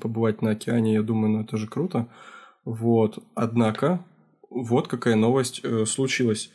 побывать 0.00 0.42
на 0.42 0.50
океане, 0.50 0.94
я 0.94 1.02
думаю, 1.02 1.32
ну 1.32 1.40
это 1.42 1.56
же 1.56 1.66
круто. 1.66 2.08
Вот. 2.64 3.18
Однако, 3.34 4.04
вот 4.50 4.88
какая 4.88 5.16
новость 5.16 5.60
э, 5.62 5.86
случилась. 5.86 6.50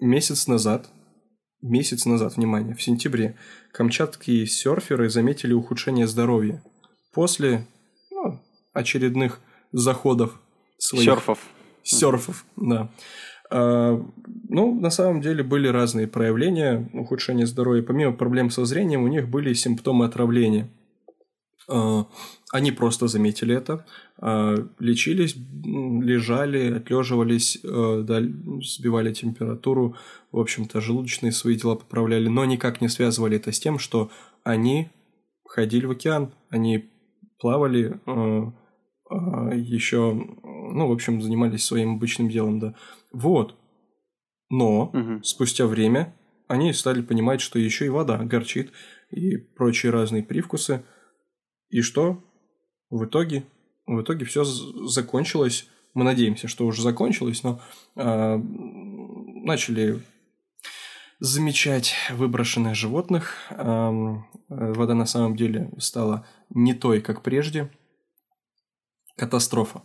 Месяц 0.00 0.48
назад, 0.48 0.88
месяц 1.60 2.06
назад, 2.06 2.36
внимание, 2.36 2.74
в 2.74 2.82
сентябре, 2.82 3.36
камчатские 3.72 4.46
серферы 4.46 5.08
заметили 5.08 5.52
ухудшение 5.52 6.06
здоровья 6.08 6.62
после 7.12 7.66
ну, 8.10 8.40
очередных 8.72 9.40
заходов 9.70 10.40
своих 10.78 11.04
Серфов. 11.04 11.38
серфов, 11.84 12.44
да. 12.56 12.90
А, 13.52 14.02
ну, 14.48 14.80
на 14.80 14.90
самом 14.90 15.20
деле 15.20 15.42
были 15.42 15.68
разные 15.68 16.06
проявления 16.06 16.88
ухудшения 16.94 17.46
здоровья. 17.46 17.82
Помимо 17.82 18.12
проблем 18.12 18.50
со 18.50 18.64
зрением, 18.64 19.02
у 19.02 19.08
них 19.08 19.28
были 19.28 19.52
симптомы 19.52 20.06
отравления. 20.06 20.68
А, 21.68 22.06
Они 22.50 22.72
просто 22.72 23.08
заметили 23.08 23.54
это, 23.54 23.84
а, 24.18 24.56
лечились, 24.78 25.36
лежали, 25.36 26.76
отлеживались, 26.76 27.58
сбивали 27.62 29.12
температуру, 29.12 29.96
в 30.32 30.38
общем-то, 30.38 30.80
желудочные 30.80 31.32
свои 31.32 31.56
дела 31.56 31.74
поправляли, 31.74 32.28
но 32.28 32.44
никак 32.46 32.80
не 32.80 32.88
связывали 32.88 33.36
это 33.36 33.52
с 33.52 33.60
тем, 33.60 33.78
что 33.78 34.10
они 34.44 34.88
ходили 35.46 35.84
в 35.84 35.90
океан, 35.90 36.32
они 36.48 36.90
плавали, 37.38 38.00
еще, 39.10 40.26
ну, 40.72 40.88
в 40.88 40.92
общем, 40.92 41.22
занимались 41.22 41.64
своим 41.64 41.94
обычным 41.96 42.28
делом, 42.28 42.58
да. 42.58 42.74
Вот. 43.12 43.56
Но 44.50 44.90
Мгм. 44.92 45.24
спустя 45.24 45.66
время 45.66 46.14
они 46.48 46.72
стали 46.72 47.00
понимать, 47.00 47.40
что 47.40 47.58
еще 47.58 47.86
и 47.86 47.90
вода 47.90 48.18
горчит 48.18 48.72
и 49.10 49.36
прочие 49.36 49.90
разные 49.92 50.22
привкусы. 50.22 50.84
И 51.70 51.80
что? 51.80 52.22
В 52.90 53.04
итоге, 53.06 53.44
в 53.86 54.02
итоге 54.02 54.26
все 54.26 54.44
закончилось. 54.44 55.66
Мы 55.94 56.04
надеемся, 56.04 56.48
что 56.48 56.66
уже 56.66 56.82
закончилось, 56.82 57.42
но 57.42 57.60
а, 57.96 58.38
начали 58.38 60.02
замечать 61.18 61.94
выброшенных 62.10 62.74
животных. 62.74 63.36
Э, 63.50 64.16
вода 64.48 64.94
на 64.94 65.06
самом 65.06 65.36
деле 65.36 65.70
стала 65.78 66.26
не 66.50 66.74
той, 66.74 67.00
как 67.00 67.22
прежде. 67.22 67.70
Катастрофа. 69.16 69.82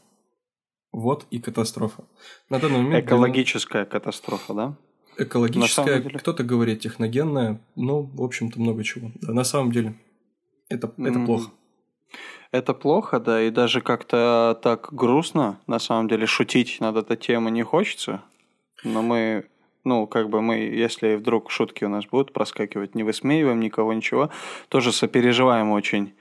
Вот 0.91 1.25
и 1.31 1.39
катастрофа. 1.39 2.03
На 2.49 2.59
данный 2.59 2.79
момент 2.79 3.05
Экологическая 3.05 3.85
катастрофа, 3.85 4.53
да? 4.53 4.75
Экологическая, 5.17 5.99
деле. 6.01 6.19
кто-то 6.19 6.43
говорит 6.43 6.81
техногенная, 6.81 7.59
ну, 7.75 8.03
в 8.13 8.21
общем-то, 8.23 8.59
много 8.59 8.83
чего. 8.83 9.11
Да, 9.21 9.33
на 9.33 9.43
самом 9.43 9.71
деле, 9.71 9.95
это, 10.69 10.87
это 10.97 11.19
М. 11.19 11.25
плохо. 11.25 11.51
Это 12.51 12.73
плохо, 12.73 13.19
да, 13.19 13.41
и 13.41 13.49
даже 13.49 13.81
как-то 13.81 14.57
так 14.63 14.89
грустно, 14.93 15.59
на 15.67 15.79
самом 15.79 16.07
деле, 16.07 16.25
шутить 16.27 16.79
над 16.79 16.95
этой 16.95 17.17
темой 17.17 17.51
не 17.51 17.63
хочется. 17.63 18.21
Но 18.83 19.01
мы, 19.01 19.45
ну, 19.83 20.07
как 20.07 20.29
бы 20.29 20.41
мы, 20.41 20.57
если 20.57 21.15
вдруг 21.15 21.51
шутки 21.51 21.83
у 21.83 21.89
нас 21.89 22.05
будут 22.05 22.31
проскакивать, 22.31 22.95
не 22.95 23.03
высмеиваем 23.03 23.59
никого, 23.59 23.91
ничего, 23.93 24.29
тоже 24.69 24.91
сопереживаем 24.93 25.71
очень 25.71 26.13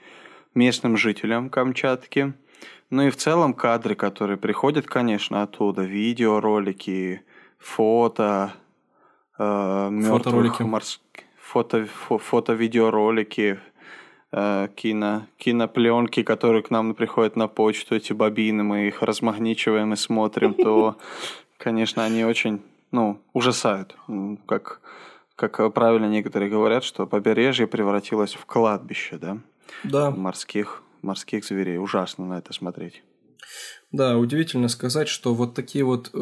местным 0.53 0.97
жителям 0.97 1.49
Камчатки. 1.49 2.33
Ну 2.89 3.03
и 3.03 3.09
в 3.09 3.17
целом 3.17 3.53
кадры, 3.53 3.95
которые 3.95 4.37
приходят, 4.37 4.87
конечно, 4.87 5.41
оттуда, 5.43 5.81
видеоролики, 5.83 7.21
фото, 7.59 8.53
э, 9.37 9.89
мертвых 9.91 10.23
Фоторолики. 10.23 10.61
морс- 10.63 11.01
фото, 11.41 11.87
фо- 12.09 12.17
фото-видеоролики, 12.19 13.59
э, 14.31 14.67
кино, 14.75 15.27
кинопленки, 15.37 16.23
которые 16.23 16.61
к 16.63 16.69
нам 16.69 16.93
приходят 16.95 17.35
на 17.35 17.47
почту, 17.47 17.95
эти 17.95 18.13
бобины, 18.13 18.63
мы 18.63 18.87
их 18.87 19.01
размагничиваем 19.01 19.93
и 19.93 19.95
смотрим, 19.97 20.53
то, 20.53 20.97
конечно, 21.57 22.05
они 22.05 22.23
очень, 22.23 22.61
ну, 22.91 23.19
ужасают. 23.33 23.97
Как, 24.45 24.79
как 25.35 25.73
правильно 25.73 26.05
некоторые 26.05 26.49
говорят, 26.49 26.83
что 26.85 27.05
побережье 27.05 27.67
превратилось 27.67 28.33
в 28.33 28.45
кладбище, 28.45 29.17
да, 29.17 29.37
Да, 29.83 30.11
морских, 30.11 30.83
морских 31.01 31.45
зверей. 31.45 31.77
Ужасно 31.77 32.25
на 32.25 32.39
это 32.39 32.53
смотреть. 32.53 33.03
да, 33.91 34.17
удивительно 34.17 34.67
сказать, 34.67 35.07
что 35.07 35.33
вот 35.33 35.53
такие 35.55 35.83
вот, 35.85 36.11
э, 36.13 36.17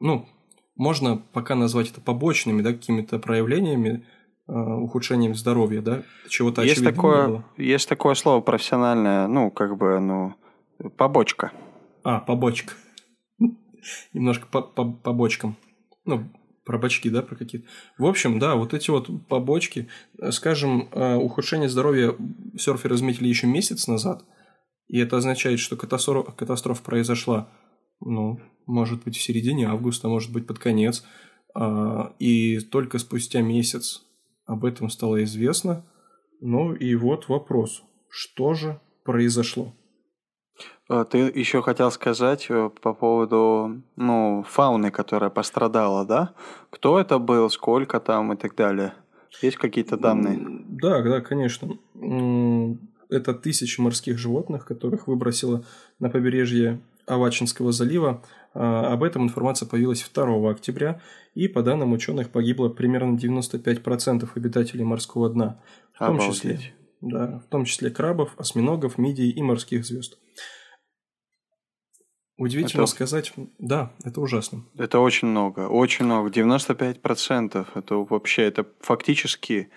ну, 0.00 0.28
можно 0.76 1.16
пока 1.32 1.54
назвать 1.54 1.90
это 1.90 2.00
побочными, 2.00 2.62
да, 2.62 2.72
какими-то 2.72 3.18
проявлениями, 3.18 4.06
э, 4.48 4.52
ухудшением 4.52 5.34
здоровья, 5.34 5.80
да, 5.82 6.02
чего-то 6.28 6.62
Есть 6.62 6.82
такое, 6.82 7.28
было. 7.28 7.44
есть 7.56 7.88
такое 7.88 8.14
слово 8.14 8.40
профессиональное, 8.40 9.28
ну, 9.28 9.50
как 9.50 9.76
бы, 9.76 10.00
ну, 10.00 10.34
побочка. 10.96 11.52
А, 12.02 12.20
побочка. 12.20 12.74
Немножко 14.12 14.46
по, 14.46 14.62
по, 14.62 14.84
по 14.92 15.12
бочкам. 15.12 15.56
Ну, 16.04 16.28
про 16.64 16.78
бочки, 16.78 17.08
да, 17.08 17.22
про 17.22 17.36
какие-то. 17.36 17.68
В 17.98 18.06
общем, 18.06 18.38
да, 18.38 18.54
вот 18.56 18.74
эти 18.74 18.90
вот 18.90 19.08
побочки, 19.28 19.88
скажем, 20.30 20.88
э, 20.92 21.14
ухудшение 21.16 21.68
здоровья 21.68 22.14
серферы 22.56 22.94
разметили 22.94 23.28
еще 23.28 23.46
месяц 23.46 23.86
назад, 23.86 24.24
и 24.88 24.98
это 24.98 25.16
означает, 25.16 25.60
что 25.60 25.76
катастрофа, 25.76 26.32
катастрофа 26.32 26.82
произошла, 26.82 27.48
ну, 28.00 28.40
может 28.66 29.04
быть, 29.04 29.16
в 29.16 29.22
середине 29.22 29.68
августа, 29.68 30.08
может 30.08 30.32
быть, 30.32 30.46
под 30.46 30.58
конец, 30.58 31.04
А, 31.56 32.12
и 32.18 32.58
только 32.58 32.98
спустя 32.98 33.40
месяц 33.40 34.02
об 34.44 34.64
этом 34.64 34.90
стало 34.90 35.22
известно. 35.22 35.84
Ну 36.40 36.74
и 36.74 36.96
вот 36.96 37.28
вопрос, 37.28 37.84
что 38.08 38.54
же 38.54 38.80
произошло? 39.04 39.72
А, 40.88 41.04
Ты 41.04 41.18
еще 41.18 41.62
хотел 41.62 41.90
сказать 41.90 42.46
э, 42.48 42.70
по 42.80 42.94
поводу, 42.94 43.82
ну, 43.96 44.44
фауны, 44.48 44.90
которая 44.90 45.30
пострадала, 45.30 46.04
да? 46.04 46.34
Кто 46.70 47.00
это 47.00 47.18
был, 47.18 47.48
сколько 47.50 48.00
там 48.00 48.32
и 48.32 48.36
так 48.36 48.54
далее? 48.54 48.94
Есть 49.42 49.56
какие-то 49.56 49.96
данные? 49.96 50.38
Да, 50.68 51.02
да, 51.02 51.20
конечно. 51.20 51.78
Это 53.10 53.34
тысячи 53.34 53.80
морских 53.80 54.18
животных, 54.18 54.66
которых 54.66 55.06
выбросило 55.06 55.64
на 55.98 56.10
побережье 56.10 56.80
Авачинского 57.06 57.72
залива. 57.72 58.22
А, 58.54 58.92
Об 58.92 59.02
этом 59.02 59.24
информация 59.24 59.68
появилась 59.68 60.08
2 60.12 60.50
октября, 60.50 61.00
и 61.34 61.48
по 61.48 61.62
данным 61.62 61.92
ученых 61.92 62.30
погибло 62.30 62.68
примерно 62.68 63.16
95% 63.16 64.28
обитателей 64.34 64.84
морского 64.84 65.28
дна, 65.30 65.60
в 65.94 65.98
том 65.98 66.18
числе, 66.18 66.52
Обалдеть. 66.52 66.74
Да, 67.08 67.38
в 67.40 67.48
том 67.50 67.64
числе 67.64 67.90
крабов, 67.90 68.34
осьминогов, 68.38 68.98
мидий 68.98 69.30
и 69.30 69.42
морских 69.42 69.84
звезд. 69.84 70.18
Удивительно 72.36 72.82
Это- 72.82 72.90
сказать, 72.90 73.32
да, 73.58 73.92
это 74.02 74.20
ужасно. 74.20 74.64
Это 74.76 74.98
очень 74.98 75.28
много, 75.28 75.68
очень 75.68 76.04
много. 76.04 76.30
95% 76.30 77.68
это 77.76 77.94
вообще, 77.96 78.42
это 78.42 78.66
фактически, 78.80 79.70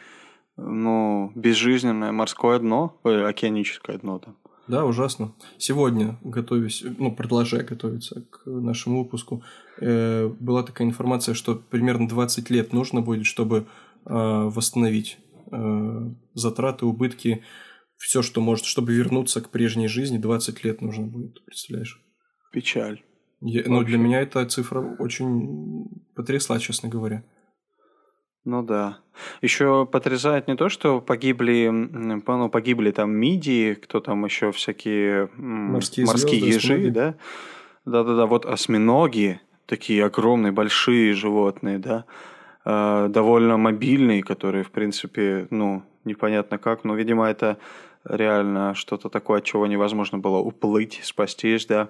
ну, 0.55 1.31
безжизненное 1.35 2.11
морское 2.11 2.57
дно, 2.57 2.99
э, 3.03 3.25
океаническое 3.25 3.99
дно 3.99 4.17
там. 4.19 4.37
Да, 4.67 4.85
ужасно. 4.85 5.33
Сегодня, 5.59 6.17
готовясь, 6.23 6.83
ну, 6.97 7.15
продолжая 7.15 7.63
готовиться 7.63 8.23
к 8.29 8.41
нашему 8.47 9.03
выпуску, 9.03 9.43
э, 9.79 10.27
была 10.39 10.63
такая 10.63 10.87
информация, 10.87 11.35
что 11.35 11.55
примерно 11.55 12.07
20 12.07 12.49
лет 12.49 12.73
нужно 12.73 13.01
будет, 13.01 13.25
чтобы 13.27 13.67
э, 14.05 14.09
восстановить 14.09 15.19
затраты, 16.33 16.85
убытки, 16.85 17.43
все, 17.97 18.21
что 18.21 18.41
может, 18.41 18.65
чтобы 18.65 18.93
вернуться 18.93 19.41
к 19.41 19.49
прежней 19.49 19.87
жизни, 19.87 20.17
20 20.17 20.63
лет 20.63 20.81
нужно 20.81 21.07
будет, 21.07 21.43
представляешь? 21.45 22.01
Печаль. 22.51 23.01
Я- 23.41 23.63
ну, 23.65 23.83
для 23.83 23.97
меня 23.97 24.21
эта 24.21 24.45
цифра 24.45 24.81
очень 24.81 25.87
потрясла, 26.15 26.59
честно 26.59 26.89
говоря. 26.89 27.23
Ну 28.45 28.63
да. 28.63 28.99
Еще 29.41 29.85
потрясает 29.85 30.47
не 30.47 30.55
то, 30.55 30.69
что 30.69 31.01
погибли, 31.01 31.67
ну, 31.69 32.49
погибли 32.49 32.91
там 32.91 33.11
мидии, 33.11 33.73
кто 33.73 33.99
там 33.99 34.23
еще 34.23 34.51
всякие 34.51 35.29
Морские 35.35 36.05
морские 36.05 36.39
звезды, 36.39 36.45
ежи, 36.47 36.73
осьминоги. 36.73 36.89
да? 36.93 37.15
Да-да-да, 37.85 38.25
вот 38.25 38.45
осьминоги, 38.45 39.41
такие 39.65 40.05
огромные, 40.05 40.51
большие 40.51 41.13
животные, 41.13 41.77
да, 41.77 42.05
э, 42.67 43.07
довольно 43.09 43.57
мобильные, 43.57 44.21
которые, 44.21 44.63
в 44.63 44.71
принципе, 44.71 45.47
ну, 45.49 45.83
непонятно 46.03 46.57
как, 46.57 46.83
но, 46.83 46.95
видимо, 46.95 47.25
это 47.25 47.57
реально 48.03 48.75
что-то 48.75 49.09
такое, 49.09 49.39
от 49.39 49.45
чего 49.45 49.67
невозможно 49.67 50.17
было 50.17 50.37
уплыть, 50.37 50.99
спастись, 51.03 51.65
да. 51.65 51.89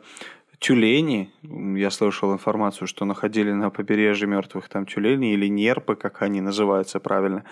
Тюлени, 0.60 1.32
я 1.78 1.92
слышал 1.92 2.34
информацию, 2.34 2.88
что 2.88 3.06
находили 3.06 3.52
на 3.52 3.70
побережье 3.70 4.28
мертвых 4.28 4.70
там 4.70 4.88
тюлени 4.88 5.34
или 5.34 5.48
нерпы, 5.48 5.96
как 5.96 6.24
они 6.24 6.42
называются 6.42 7.00
правильно, 7.00 7.44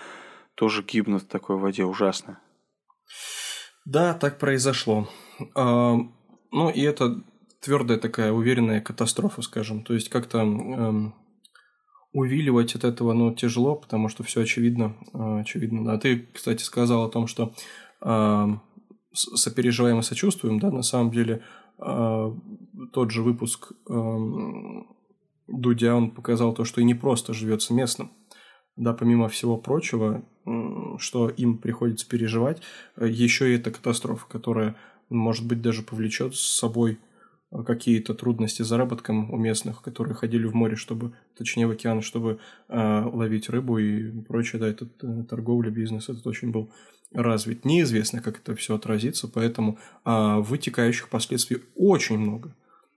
тоже 0.56 0.82
гибнут 0.82 1.22
в 1.22 1.26
такой 1.26 1.56
воде, 1.56 1.84
ужасно. 1.84 2.40
Да, 3.84 4.14
так 4.14 4.38
произошло. 4.38 5.08
А, 5.54 5.94
ну, 6.50 6.70
и 6.70 6.80
это 6.80 7.22
твердая 7.60 7.98
такая 7.98 8.32
уверенная 8.32 8.80
катастрофа, 8.80 9.42
скажем. 9.42 9.84
То 9.84 9.94
есть 9.94 10.08
как-то 10.08 11.12
увиливать 12.16 12.74
от 12.74 12.84
этого, 12.84 13.12
ну, 13.12 13.34
тяжело, 13.34 13.76
потому 13.76 14.08
что 14.08 14.22
все 14.22 14.40
очевидно. 14.40 14.96
э, 15.12 15.40
очевидно, 15.40 15.84
да. 15.84 15.98
Ты, 15.98 16.26
кстати, 16.32 16.62
сказал 16.62 17.04
о 17.04 17.10
том, 17.10 17.26
что 17.26 17.52
с- 19.12 19.36
сопереживаем 19.36 19.98
и 19.98 20.02
сочувствуем, 20.02 20.58
да, 20.58 20.70
на 20.70 20.82
самом 20.82 21.10
деле 21.10 21.42
э, 21.78 22.32
тот 22.92 23.10
же 23.10 23.22
выпуск 23.22 23.72
эм, 23.88 24.86
Дудя, 25.48 25.94
он 25.94 26.10
показал 26.10 26.54
то, 26.54 26.64
что 26.64 26.80
и 26.80 26.84
не 26.84 26.94
просто 26.94 27.34
живется 27.34 27.74
местным. 27.74 28.10
Да, 28.76 28.92
помимо 28.92 29.28
всего 29.28 29.56
прочего, 29.56 30.22
что 30.98 31.28
им 31.30 31.58
приходится 31.58 32.08
переживать, 32.08 32.62
э, 32.96 33.08
еще 33.08 33.50
и 33.50 33.56
эта 33.56 33.70
катастрофа, 33.70 34.26
которая, 34.28 34.76
может 35.10 35.46
быть, 35.46 35.62
даже 35.62 35.82
повлечет 35.82 36.34
с 36.34 36.58
собой 36.58 36.92
э, 36.92 36.96
какие-то 37.64 38.14
трудности 38.14 38.62
с 38.62 38.66
заработком 38.66 39.30
у 39.32 39.36
местных, 39.36 39.82
которые 39.82 40.14
ходили 40.14 40.46
в 40.46 40.54
море, 40.54 40.76
чтобы, 40.76 41.12
точнее 41.36 41.66
в 41.66 41.70
океан, 41.70 42.02
чтобы 42.02 42.38
э, 42.68 43.02
ловить 43.12 43.48
рыбу 43.48 43.78
и 43.78 44.20
прочее, 44.22 44.60
да, 44.60 44.68
этот 44.68 44.92
э, 45.02 45.24
торговля, 45.28 45.70
бизнес, 45.70 46.08
этот 46.08 46.26
очень 46.26 46.50
был 46.50 46.70
развит. 47.12 47.64
Неизвестно, 47.64 48.20
как 48.20 48.38
это 48.38 48.54
все 48.54 48.74
отразится, 48.74 49.28
поэтому 49.28 49.78
а, 50.04 50.40
вытекающих 50.40 51.08
последствий 51.08 51.62
очень 51.76 52.18
много. 52.18 52.54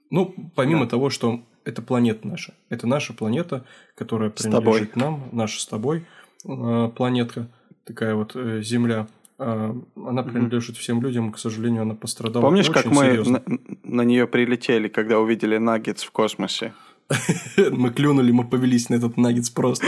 Ну, 0.09 0.51
помимо 0.55 0.85
Да. 0.85 0.91
того, 0.91 1.09
что 1.09 1.43
это 1.63 1.81
планета 1.81 2.27
наша. 2.27 2.55
Это 2.69 2.88
наша 2.88 3.13
планета, 3.13 3.65
которая 3.95 4.29
принадлежит 4.29 4.95
нам, 4.95 5.29
наша 5.31 5.62
с 5.62 5.67
тобой 5.67 6.05
э, 6.45 6.91
планетка, 6.95 7.49
такая 7.85 8.15
вот 8.15 8.35
э, 8.35 8.62
Земля. 8.63 9.07
Э, 9.39 9.73
она 9.95 10.23
принадлежит 10.23 10.75
всем 10.78 11.02
людям, 11.02 11.30
и, 11.30 11.34
к 11.34 11.38
сожалению, 11.39 11.84
она 11.84 11.95
пострадала 11.95 12.41
Помнишь, 12.43 12.69
как 12.69 12.86
очень 12.86 12.95
мы 12.95 13.04
серьезно. 13.06 13.41
на, 13.45 13.58
на 13.84 14.02
нее 14.02 14.28
прилетели, 14.28 14.89
когда 14.89 15.19
увидели 15.19 15.58
наггетс 15.58 16.04
в 16.04 16.12
космосе? 16.12 16.73
Мы 17.71 17.89
клюнули, 17.89 18.32
мы 18.32 18.43
повелись 18.47 18.89
на 18.89 18.95
этот 18.95 19.17
наггетс 19.17 19.49
просто. 19.49 19.88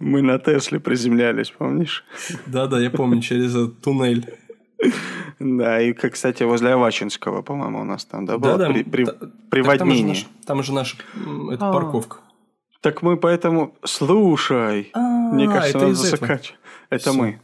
Мы 0.00 0.20
на 0.20 0.38
Тесле 0.38 0.80
приземлялись, 0.80 1.50
помнишь? 1.50 2.04
Да-да, 2.46 2.78
я 2.80 2.90
помню, 2.90 3.22
через 3.22 3.52
этот 3.54 3.80
туннель. 3.80 4.26
Да, 5.38 5.80
и, 5.80 5.92
как, 5.92 6.12
кстати, 6.12 6.42
возле 6.42 6.70
Авачинского, 6.72 7.42
по-моему, 7.42 7.80
у 7.80 7.84
нас 7.84 8.04
там, 8.04 8.26
да, 8.26 8.36
было 8.36 8.58
Да-да, 8.58 8.72
при, 8.72 8.82
при, 8.82 9.04
та- 9.04 9.12
при 9.50 9.62
Так 9.62 9.78
там 10.46 10.62
же 10.62 10.72
наша 10.72 10.96
м, 11.14 11.50
это 11.50 11.68
А. 11.68 11.72
парковка. 11.72 12.18
Так 12.80 13.02
мы 13.02 13.16
поэтому... 13.16 13.74
Слушай, 13.84 14.90
мне 14.94 15.46
А, 15.46 15.52
кажется, 15.52 15.78
это 15.78 15.86
надо 15.86 15.94
закачать. 15.94 16.54
Это 16.90 17.12
мы. 17.12 17.40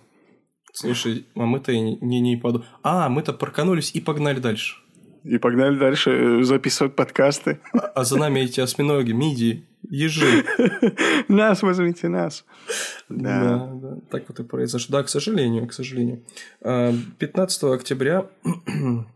Слушай, 0.77 1.27
а 1.37 1.47
мы-то 1.47 1.73
не, 1.73 2.21
не, 2.21 2.37
поду- 2.37 2.65
А, 2.83 3.09
мы-то 3.09 3.33
парканулись 3.33 3.93
и 3.95 4.01
погнали 4.01 4.41
дальше. 4.41 4.77
И 5.23 5.39
погнали 5.39 5.79
дальше 5.79 6.11
э, 6.11 6.43
записывать 6.43 6.97
подкасты. 6.97 7.61
А 7.73 8.03
за 8.03 8.19
нами 8.19 8.41
эти 8.41 8.61
осьминоги, 8.61 9.13
мидии, 9.13 9.65
ежи. 9.89 10.45
Нас 11.29 11.63
возьмите, 11.63 12.09
нас. 12.09 12.45
Да. 13.09 13.41
Да. 13.41 13.73
да, 13.75 13.97
так 14.11 14.25
вот 14.29 14.41
и 14.41 14.43
произошло. 14.43 14.99
Да, 14.99 15.05
к 15.05 15.09
сожалению, 15.09 15.69
к 15.69 15.73
сожалению. 15.73 16.25
А, 16.61 16.93
15 17.19 17.65
октября 17.65 18.27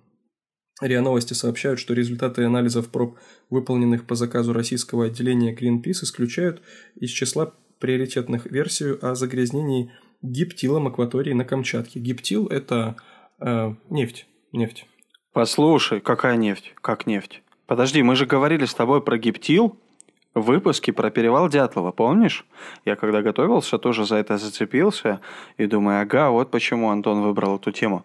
РИА 0.80 1.02
Новости 1.02 1.34
сообщают, 1.34 1.80
что 1.80 1.92
результаты 1.92 2.44
анализов 2.44 2.88
проб, 2.88 3.18
выполненных 3.50 4.06
по 4.06 4.14
заказу 4.14 4.52
российского 4.52 5.06
отделения 5.06 5.54
Greenpeace, 5.54 6.04
исключают 6.04 6.62
из 6.94 7.10
числа 7.10 7.52
приоритетных 7.80 8.46
версию 8.46 9.04
о 9.04 9.14
загрязнении 9.16 9.90
гиптилом 10.22 10.86
акватории 10.86 11.32
на 11.32 11.44
Камчатке. 11.44 12.00
Гиптил– 12.00 12.46
это 12.48 12.96
э, 13.40 13.74
нефть. 13.90 14.26
Нефть. 14.52 14.86
Послушай, 15.32 16.00
какая 16.00 16.36
нефть? 16.36 16.74
Как 16.80 17.06
нефть? 17.06 17.42
Подожди, 17.66 18.02
мы 18.02 18.16
же 18.16 18.26
говорили 18.26 18.64
с 18.64 18.74
тобой 18.74 19.02
про 19.02 19.18
гиптил 19.18 19.78
в 20.34 20.42
выпуске 20.42 20.92
про 20.92 21.10
перевал 21.10 21.48
Дятлова, 21.48 21.92
помнишь? 21.92 22.46
Я 22.84 22.96
когда 22.96 23.22
готовился, 23.22 23.78
тоже 23.78 24.06
за 24.06 24.16
это 24.16 24.38
зацепился 24.38 25.20
и 25.56 25.66
думаю, 25.66 26.02
ага, 26.02 26.30
вот 26.30 26.50
почему 26.50 26.90
Антон 26.90 27.22
выбрал 27.22 27.56
эту 27.56 27.72
тему. 27.72 28.04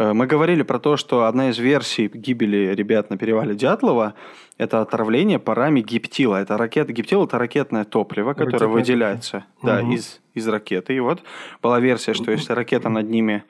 Э, 0.00 0.14
Мы 0.14 0.26
говорили 0.26 0.62
про 0.62 0.78
то, 0.78 0.96
что 0.96 1.26
одна 1.26 1.50
из 1.50 1.58
версий 1.58 2.08
гибели 2.08 2.74
ребят 2.74 3.10
на 3.10 3.18
перевале 3.18 3.54
Дятлова– 3.54 4.14
это 4.58 4.80
отравление 4.80 5.38
парами 5.38 5.82
гиптила. 5.82 6.36
Это 6.36 6.56
ракета, 6.56 6.92
гиптил– 6.92 7.24
это 7.26 7.38
ракетное 7.38 7.84
топливо, 7.84 8.32
которое 8.32 8.52
Ракетное 8.52 8.68
выделяется 8.68 9.44
да, 9.62 9.82
Мгм. 9.82 9.92
из, 9.92 10.20
из 10.34 10.48
ракеты. 10.48 10.94
И 10.94 11.00
вот 11.00 11.20
была 11.62 11.80
версия, 11.80 12.14
что 12.14 12.32
если 12.32 12.54
ракета 12.54 12.88
над 12.88 13.10
ними 13.10 13.44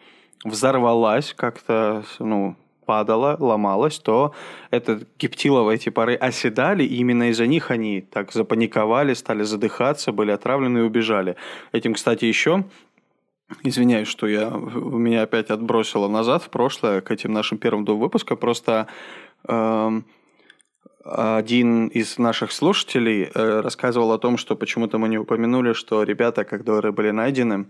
взорвалась, 0.45 1.35
как-то 1.35 2.03
ну, 2.19 2.57
падала, 2.85 3.37
ломалась, 3.39 4.01
то 4.01 4.33
этот 4.73 5.07
гиптилово 5.21 5.71
эти 5.71 5.91
пары 5.91 6.17
оседали, 6.17 6.83
и 6.83 6.97
именно 6.97 7.31
из-за 7.31 7.47
них 7.47 7.71
они 7.71 8.01
так 8.01 8.33
запаниковали, 8.33 9.15
стали 9.15 9.45
задыхаться, 9.45 10.11
были 10.11 10.33
отравлены 10.33 10.79
и 10.79 10.83
убежали. 10.83 11.37
Этим, 11.71 11.95
кстати, 11.95 12.25
еще 12.25 12.65
Извиняюсь, 13.63 14.09
что 14.09 14.27
я 14.27 14.51
меня 14.51 15.23
опять 15.23 15.51
отбросило 15.51 16.09
назад 16.09 16.43
в 16.43 16.51
прошлое 16.51 17.01
к 17.01 17.11
этим 17.11 17.33
нашим 17.33 17.59
первым 17.59 17.85
двум 17.85 18.01
выпускам. 18.01 18.37
Просто 18.37 18.87
эм, 19.49 20.05
один 21.05 21.89
из 21.89 22.19
наших 22.19 22.53
слушателей 22.53 23.25
э, 23.25 23.61
рассказывал 23.61 24.13
о 24.13 24.19
том, 24.19 24.37
что 24.37 24.55
почему-то 24.55 24.99
мы 24.99 25.09
не 25.09 25.19
упомянули, 25.19 25.73
что 25.73 26.03
ребята, 26.03 26.45
которые 26.45 26.93
были 26.93 27.11
найдены, 27.11 27.67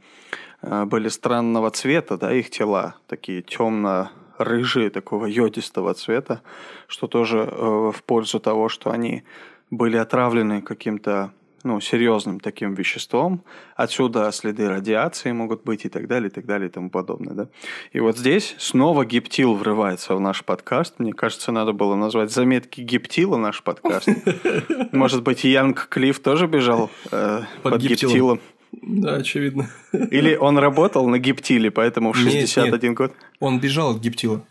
э, 0.63 0.85
были 0.85 1.09
странного 1.09 1.71
цвета, 1.71 2.17
да, 2.17 2.33
их 2.33 2.51
тела, 2.51 2.97
такие 3.07 3.43
темно-рыжие, 3.43 4.91
такого 4.91 5.27
йодистого 5.27 5.95
цвета, 5.95 6.43
что 6.89 7.07
тоже 7.07 7.39
э, 7.39 7.93
в 7.95 8.03
пользу 8.05 8.41
того, 8.41 8.69
что 8.69 8.91
они 8.91 9.23
были 9.71 9.97
отравлены 9.97 10.61
каким-то 10.61 11.33
ну, 11.63 11.81
серьезным 11.81 12.41
таким 12.41 12.75
веществом. 12.75 13.45
Отсюда 13.77 14.31
следы 14.33 14.69
радиации 14.69 15.33
могут 15.33 15.65
быть 15.65 15.85
и 15.85 15.89
так 15.89 16.07
далее, 16.07 16.29
и 16.29 16.33
так 16.33 16.47
далее, 16.47 16.69
и 16.69 16.73
тому 16.73 16.91
подобное. 16.91 17.35
Да? 17.35 17.49
И 17.93 18.01
вот 18.01 18.19
здесь 18.19 18.55
снова 18.59 19.05
гиптил 19.05 19.55
врывается 19.55 20.15
в 20.15 20.21
наш 20.21 20.45
подкаст. 20.45 20.99
Мне 20.99 21.13
кажется, 21.13 21.53
надо 21.53 21.73
было 21.73 21.95
назвать 21.95 22.31
«Заметки 22.31 22.81
гиптила» 22.81 23.37
наш 23.37 23.63
подкаст. 23.63 24.09
Может 24.93 25.23
быть, 25.23 25.45
Янг 25.45 25.89
Клифф 25.89 26.21
тоже 26.21 26.47
бежал 26.47 26.91
э, 27.11 27.43
Под 27.63 27.81
гиптилом. 27.81 28.41
Да, 28.73 29.17
очевидно. 29.17 29.69
Или 29.93 30.37
он 30.37 30.59
работал 30.67 31.09
на 31.09 31.19
гиптиле, 31.19 31.71
поэтому 31.71 32.13
в 32.13 32.19
Нет, 32.19 32.49
61 32.49 32.95
год. 32.95 33.13
Он 33.39 33.61
бежал 33.61 33.97
от 33.97 34.01
гиптила. 34.01 34.45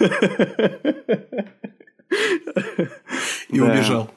И 3.48 3.60
убежал. 3.60 4.10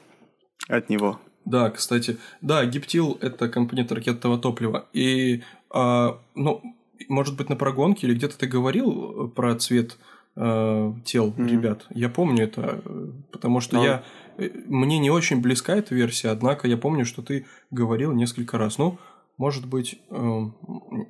От 0.68 0.88
него. 0.88 1.20
Да, 1.44 1.70
кстати, 1.70 2.18
да, 2.40 2.64
гиптил– 2.66 3.18
это 3.20 3.48
компонент 3.48 3.90
ракетного 3.92 4.38
топлива. 4.38 4.86
И, 4.92 5.42
а, 5.70 6.18
ну, 6.34 6.62
может 7.08 7.36
быть, 7.36 7.48
на 7.48 7.56
прогонке 7.56 8.06
или 8.06 8.14
где-то 8.14 8.38
ты 8.38 8.46
говорил 8.46 9.26
э, 9.26 9.28
про 9.28 9.54
цвет 9.56 9.96
э, 10.36 10.92
тел 11.04 11.28
Мгм. 11.36 11.46
ребят. 11.46 11.86
Я 11.90 12.08
помню 12.08 12.44
это, 12.44 12.82
э, 12.84 13.06
потому 13.32 13.60
что 13.60 13.76
Ну. 13.76 13.84
я 13.84 14.04
э, 14.38 14.50
мне 14.66 14.98
не 14.98 15.10
очень 15.10 15.40
близка 15.40 15.74
эта 15.76 15.94
версия, 15.94 16.28
однако 16.28 16.68
я 16.68 16.76
помню, 16.76 17.04
что 17.04 17.22
ты 17.22 17.46
говорил 17.70 18.12
несколько 18.12 18.58
раз. 18.58 18.78
Ну, 18.78 18.98
может 19.38 19.66
быть, 19.66 19.98
э, 20.10 20.14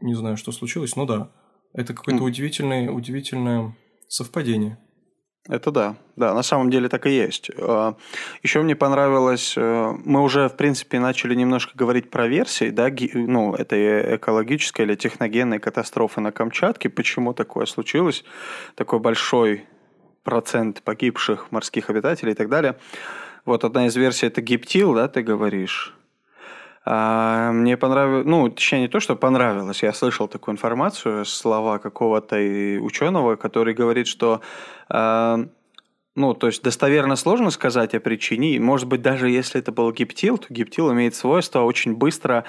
не 0.00 0.14
знаю, 0.14 0.36
что 0.36 0.52
случилось, 0.52 0.96
но 0.96 1.06
да, 1.06 1.30
это 1.72 1.92
какое-то 1.92 2.22
М. 2.22 2.28
удивительное, 2.30 2.90
удивительное 2.90 3.76
совпадение. 4.08 4.78
Это 5.48 5.70
да, 5.70 5.96
да, 6.16 6.35
на 6.35 6.42
самом 6.42 6.70
деле 6.70 6.88
так 6.88 7.07
и 7.07 7.11
есть. 7.11 7.50
Еще 8.42 8.61
мне 8.61 8.76
понравилось, 8.76 9.55
э, 9.57 9.94
мы 10.05 10.22
уже, 10.22 10.48
в 10.48 10.57
принципе, 10.57 11.00
начали 11.00 11.35
немножко 11.35 11.72
говорить 11.74 12.11
про 12.11 12.26
версии, 12.26 12.68
да, 12.68 12.88
ну, 13.14 13.55
этой 13.55 14.16
экологической 14.16 14.83
или 14.83 14.96
техногенной 14.96 15.59
катастрофы 15.59 16.20
на 16.20 16.31
Камчатке, 16.31 16.90
почему 16.90 17.33
такое 17.33 17.64
случилось, 17.64 18.22
такой 18.74 18.98
большой 18.98 19.64
процент 20.24 20.83
погибших 20.83 21.50
морских 21.50 21.88
обитателей 21.88 22.33
и 22.33 22.37
так 22.37 22.50
далее. 22.50 22.76
Вот 23.46 23.64
одна 23.64 23.87
из 23.87 23.96
версий 23.96 24.26
это 24.26 24.42
гиптил, 24.42 24.94
да, 24.94 25.09
ты 25.09 25.22
говоришь? 25.22 25.94
А, 26.84 27.52
мне 27.52 27.76
понравилось, 27.76 28.26
ну, 28.26 28.48
точнее, 28.48 28.80
не 28.80 28.88
то, 28.88 29.00
что 29.00 29.16
понравилось, 29.16 29.82
я 29.82 29.92
слышал 29.92 30.28
такую 30.28 30.54
информацию, 30.54 31.24
слова 31.24 31.78
какого-то 31.78 32.36
ученого, 32.80 33.36
который 33.36 33.74
говорит, 33.74 34.06
что 34.06 34.40
а, 34.88 35.46
ну, 36.16 36.34
то 36.34 36.48
есть 36.48 36.62
достоверно 36.62 37.16
сложно 37.16 37.50
сказать 37.50 37.94
о 37.94 38.00
причине. 38.00 38.58
Может 38.58 38.88
быть, 38.88 39.02
даже 39.02 39.30
если 39.30 39.60
это 39.60 39.72
был 39.72 39.92
гиптил, 39.92 40.38
то 40.38 40.46
гиптил 40.52 40.92
имеет 40.92 41.14
свойство 41.14 41.60
очень 41.60 41.94
быстро 41.94 42.44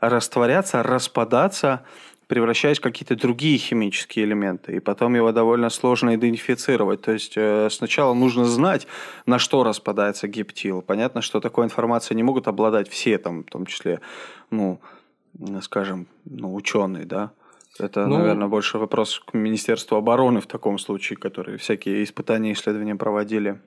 растворяться, 0.00 0.82
распадаться, 0.82 1.84
превращаясь 2.32 2.78
в 2.78 2.80
какие-то 2.80 3.14
другие 3.14 3.58
химические 3.58 4.24
элементы. 4.24 4.76
И 4.76 4.80
потом 4.80 5.14
его 5.14 5.32
довольно 5.32 5.68
сложно 5.68 6.14
идентифицировать. 6.14 7.02
То 7.02 7.12
есть 7.12 7.34
э, 7.36 7.68
сначала 7.70 8.14
нужно 8.14 8.46
знать, 8.46 8.86
на 9.26 9.38
что 9.38 9.62
распадается 9.64 10.28
гиптил. 10.28 10.80
Понятно, 10.80 11.20
что 11.20 11.40
такой 11.40 11.66
информацией 11.66 12.16
не 12.16 12.22
могут 12.22 12.48
обладать 12.48 12.88
все, 12.88 13.18
там, 13.18 13.44
в 13.44 13.50
том 13.50 13.66
числе, 13.66 14.00
ну, 14.50 14.80
скажем, 15.60 16.06
ну, 16.24 16.54
ученые, 16.54 17.04
да. 17.04 17.32
Это, 17.78 18.06
ну, 18.06 18.16
наверное, 18.16 18.48
больше 18.48 18.78
вопрос 18.78 19.20
к 19.20 19.34
Министерству 19.34 19.98
обороны 19.98 20.40
в 20.40 20.46
таком 20.46 20.78
случае, 20.78 21.18
которые 21.18 21.58
всякие 21.58 22.02
испытания 22.02 22.52
и 22.52 22.52
исследования 22.54 22.94
проводили. 22.94 23.60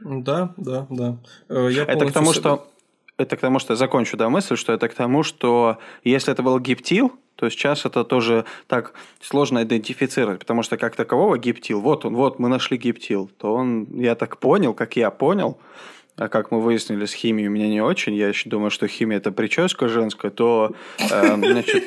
Да, 0.00 0.52
да, 0.58 0.86
да. 0.90 1.16
Э, 1.48 1.70
я 1.72 1.84
это 1.84 2.04
к 2.04 2.12
тому, 2.12 2.34
что 2.34 2.66
это 3.16 3.36
к 3.36 3.40
тому, 3.40 3.58
что 3.58 3.72
я 3.72 3.76
закончу 3.76 4.16
да, 4.16 4.28
мысль, 4.28 4.56
что 4.56 4.74
это 4.74 4.88
к 4.88 4.94
тому, 4.94 5.22
что 5.22 5.78
если 6.04 6.32
это 6.32 6.42
был 6.42 6.58
гиптил, 6.58 7.12
то 7.40 7.48
сейчас 7.48 7.86
это 7.86 8.04
тоже 8.04 8.44
так 8.66 8.92
сложно 9.22 9.62
идентифицировать, 9.62 10.40
потому 10.40 10.62
что 10.62 10.76
как 10.76 10.94
такового 10.94 11.38
гиптил, 11.38 11.80
вот 11.80 12.04
он, 12.04 12.14
вот 12.14 12.38
мы 12.38 12.50
нашли 12.50 12.76
гиптил, 12.76 13.30
то 13.38 13.54
он, 13.54 13.86
я 13.94 14.14
так 14.14 14.36
понял, 14.36 14.74
как 14.74 14.96
я 14.96 15.10
понял, 15.10 15.58
а 16.16 16.28
как 16.28 16.50
мы 16.50 16.60
выяснили, 16.60 17.06
с 17.06 17.14
химией 17.14 17.48
у 17.48 17.50
меня 17.50 17.68
не 17.68 17.80
очень, 17.80 18.14
я 18.14 18.28
еще 18.28 18.50
думаю, 18.50 18.70
что 18.70 18.86
химия 18.88 19.16
это 19.16 19.32
прическа 19.32 19.88
женская, 19.88 20.30
то, 20.30 20.74
э, 20.98 21.36
значит, 21.36 21.82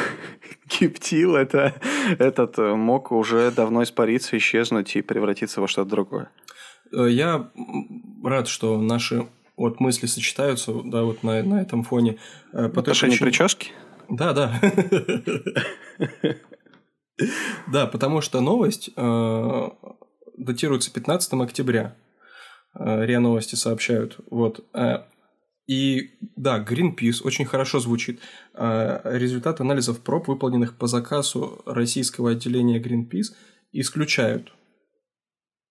гиптил 0.80 1.36
это, 1.36 1.74
этот 2.18 2.56
мог 2.56 3.12
уже 3.12 3.50
давно 3.50 3.82
испариться, 3.82 4.38
исчезнуть 4.38 4.96
и 4.96 5.02
превратиться 5.02 5.60
во 5.60 5.68
что-то 5.68 5.90
другое. 5.90 6.30
Э, 6.94 7.10
я 7.10 7.50
рад, 8.24 8.48
что 8.48 8.80
наши 8.80 9.26
вот 9.58 9.80
мысли 9.80 10.06
сочетаются, 10.06 10.72
да, 10.82 11.02
вот 11.02 11.22
на, 11.22 11.42
на 11.42 11.60
этом 11.60 11.82
фоне. 11.82 12.16
Э, 12.54 12.70
по 12.70 12.80
Отношении 12.80 13.16
причине... 13.16 13.30
прически? 13.30 13.72
Да, 14.08 14.32
да. 14.32 14.60
Да, 17.72 17.86
потому 17.86 18.20
что 18.20 18.40
новость 18.40 18.90
э, 18.96 19.68
датируется 20.36 20.92
15 20.92 21.32
октября. 21.34 21.96
Э, 22.78 23.04
РИА 23.04 23.20
Новости 23.20 23.56
сообщают. 23.56 24.18
Вот. 24.30 24.64
Э, 24.72 25.04
и 25.66 26.12
да, 26.36 26.64
Greenpeace 26.64 27.22
очень 27.24 27.44
хорошо 27.44 27.80
звучит. 27.80 28.20
Результат 28.54 29.60
анализов 29.60 30.00
проб, 30.00 30.28
выполненных 30.28 30.78
по 30.78 30.86
заказу 30.86 31.60
российского 31.66 32.30
отделения 32.30 32.80
Greenpeace, 32.80 33.34
исключают 33.72 34.54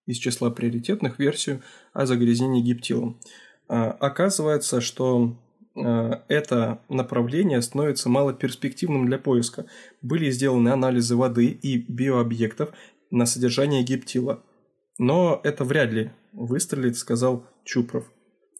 из 0.05 0.17
числа 0.17 0.51
приоритетных 0.51 1.17
версию 1.17 1.63
о 1.93 2.05
загрязнении 2.05 2.61
гиптилом. 2.61 3.19
Оказывается, 3.67 4.81
что 4.81 5.35
это 5.77 6.81
направление 6.89 7.61
становится 7.61 8.09
малоперспективным 8.09 9.05
для 9.05 9.19
поиска. 9.19 9.65
Были 10.01 10.29
сделаны 10.31 10.69
анализы 10.69 11.15
воды 11.15 11.47
и 11.47 11.77
биообъектов 11.77 12.71
на 13.11 13.25
содержание 13.25 13.83
гиптила. 13.83 14.43
Но 14.97 15.39
это 15.43 15.63
вряд 15.63 15.91
ли 15.91 16.11
выстрелит, 16.33 16.97
сказал 16.97 17.45
Чупров. 17.63 18.11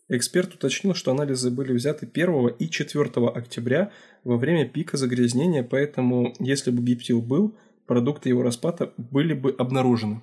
Эксперт 0.10 0.54
уточнил, 0.54 0.94
что 0.94 1.12
анализы 1.12 1.52
были 1.52 1.74
взяты 1.74 2.10
1 2.12 2.48
и 2.60 2.70
4 2.70 3.28
октября 3.28 3.92
во 4.24 4.38
время 4.38 4.68
пика 4.68 4.96
загрязнения, 4.96 5.64
поэтому 5.64 6.34
если 6.40 6.72
бы 6.72 6.82
гиптил 6.82 7.22
был, 7.22 7.58
продукты 7.88 8.30
его 8.30 8.42
распада 8.42 8.94
были 8.98 9.34
бы 9.34 9.54
обнаружены. 9.58 10.22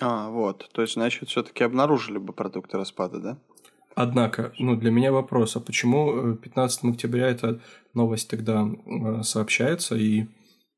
А, 0.00 0.30
вот. 0.30 0.70
То 0.72 0.82
есть, 0.82 0.94
значит, 0.94 1.28
все-таки 1.28 1.62
обнаружили 1.64 2.16
бы 2.16 2.32
продукты 2.32 2.78
распада, 2.78 3.20
да? 3.20 3.38
Однако, 3.94 4.52
ну, 4.58 4.76
для 4.76 4.90
меня 4.90 5.12
вопрос, 5.12 5.56
а 5.56 5.60
почему 5.60 6.34
15 6.34 6.84
э, 6.84 6.88
октября 6.90 7.28
эта 7.28 7.60
новость 7.94 8.30
тогда 8.30 8.66
э, 8.66 9.22
сообщается, 9.22 9.96
и, 9.96 10.26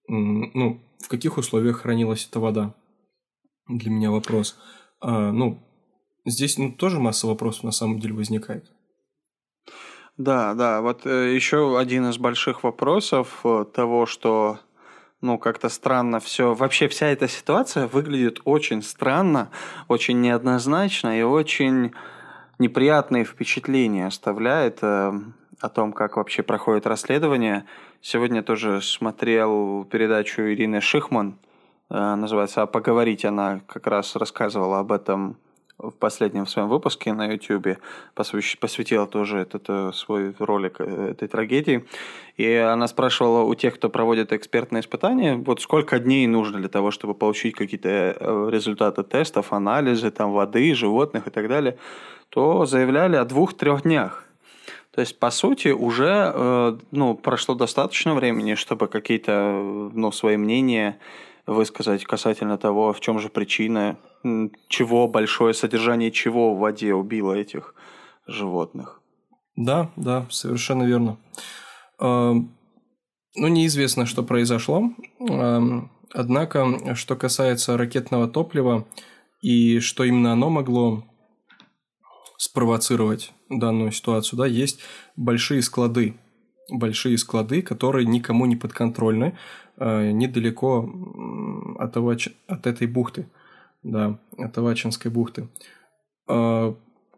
ну, 0.08 0.80
в 1.00 1.08
каких 1.08 1.38
условиях 1.38 1.82
хранилась 1.82 2.26
эта 2.28 2.40
вода? 2.40 2.74
Для 3.68 3.90
меня 3.90 4.10
вопрос. 4.10 4.58
А, 5.00 5.30
ну, 5.30 5.62
здесь 6.24 6.58
ну, 6.58 6.72
тоже 6.72 6.98
масса 6.98 7.26
вопросов 7.26 7.64
на 7.64 7.70
самом 7.70 8.00
деле 8.00 8.14
возникает. 8.14 8.70
Да, 10.16 10.54
да, 10.54 10.80
вот 10.80 11.06
э, 11.06 11.34
еще 11.34 11.78
один 11.78 12.08
из 12.10 12.18
больших 12.18 12.64
вопросов 12.64 13.44
того, 13.74 14.06
что 14.06 14.58
ну, 15.20 15.38
как-то 15.38 15.68
странно 15.68 16.20
все. 16.20 16.52
Вообще 16.52 16.88
вся 16.88 17.06
эта 17.06 17.28
ситуация 17.28 17.86
выглядит 17.86 18.40
очень 18.44 18.82
странно, 18.82 19.50
очень 19.88 20.20
неоднозначно 20.20 21.18
и 21.18 21.22
очень 21.22 21.94
неприятные 22.58 23.24
впечатления 23.24 24.06
оставляет 24.06 24.78
э, 24.82 25.12
о 25.60 25.68
том, 25.68 25.92
как 25.92 26.16
вообще 26.16 26.42
проходит 26.42 26.86
расследование. 26.86 27.64
Сегодня 28.00 28.42
тоже 28.42 28.80
смотрел 28.82 29.84
передачу 29.84 30.42
Ирины 30.42 30.80
Шихман, 30.80 31.38
э, 31.90 32.14
называется 32.14 32.62
«А 32.62 32.66
поговорить». 32.66 33.24
Она 33.24 33.60
как 33.66 33.86
раз 33.86 34.16
рассказывала 34.16 34.80
об 34.80 34.92
этом 34.92 35.36
в 35.78 35.90
последнем 35.90 36.46
своем 36.46 36.68
выпуске 36.68 37.12
на 37.12 37.26
YouTube, 37.26 37.78
посвятила 38.14 39.06
тоже 39.06 39.38
этот 39.38 39.64
э, 39.68 39.90
свой 39.92 40.34
ролик 40.38 40.76
э, 40.78 41.10
этой 41.10 41.28
трагедии. 41.28 41.84
И 42.36 42.54
она 42.54 42.86
спрашивала 42.88 43.42
у 43.42 43.54
тех, 43.54 43.74
кто 43.74 43.88
проводит 43.88 44.32
экспертные 44.32 44.80
испытания, 44.80 45.36
вот 45.36 45.60
сколько 45.60 45.98
дней 45.98 46.26
нужно 46.26 46.58
для 46.58 46.68
того, 46.68 46.90
чтобы 46.90 47.14
получить 47.14 47.54
какие-то 47.54 47.88
э, 47.88 48.48
результаты 48.50 49.02
тестов, 49.02 49.52
анализы 49.52 50.10
там, 50.10 50.32
воды, 50.32 50.74
животных 50.74 51.26
и 51.26 51.30
так 51.30 51.48
далее 51.48 51.76
то 52.28 52.66
заявляли 52.66 53.16
о 53.16 53.24
двух-трех 53.24 53.82
днях. 53.82 54.24
То 54.94 55.00
есть, 55.00 55.18
по 55.18 55.30
сути, 55.30 55.68
уже 55.68 56.32
э, 56.32 56.78
ну, 56.92 57.14
прошло 57.16 57.56
достаточно 57.56 58.14
времени, 58.14 58.54
чтобы 58.54 58.86
какие-то 58.86 59.90
ну, 59.92 60.12
свои 60.12 60.36
мнения 60.36 60.98
высказать 61.46 62.04
касательно 62.04 62.58
того, 62.58 62.92
в 62.92 63.00
чем 63.00 63.18
же 63.18 63.28
причина, 63.28 63.96
чего 64.68 65.08
большое 65.08 65.52
содержание 65.52 66.10
чего 66.10 66.54
в 66.54 66.60
воде 66.60 66.94
убило 66.94 67.32
этих 67.32 67.74
животных. 68.26 69.00
Да, 69.56 69.90
да, 69.96 70.26
совершенно 70.30 70.84
верно. 70.84 71.16
Э, 72.00 72.32
ну, 73.36 73.48
неизвестно, 73.48 74.06
что 74.06 74.22
произошло. 74.22 74.90
Э, 75.28 75.60
однако, 76.12 76.94
что 76.94 77.16
касается 77.16 77.76
ракетного 77.76 78.28
топлива 78.28 78.86
и 79.42 79.80
что 79.80 80.04
именно 80.04 80.32
оно 80.32 80.50
могло 80.50 81.04
спровоцировать 82.44 83.32
данную 83.48 83.90
ситуацию, 83.90 84.38
да, 84.38 84.46
есть 84.46 84.80
большие 85.16 85.62
склады, 85.62 86.14
большие 86.70 87.16
склады, 87.18 87.62
которые 87.62 88.06
никому 88.06 88.46
не 88.46 88.56
подконтрольны, 88.56 89.36
э, 89.78 90.10
недалеко 90.10 90.88
от, 91.78 91.96
Авач... 91.96 92.28
от 92.46 92.66
этой 92.66 92.86
бухты, 92.86 93.26
да, 93.82 94.18
от 94.36 94.58
Авачинской 94.58 95.10
бухты. 95.10 95.48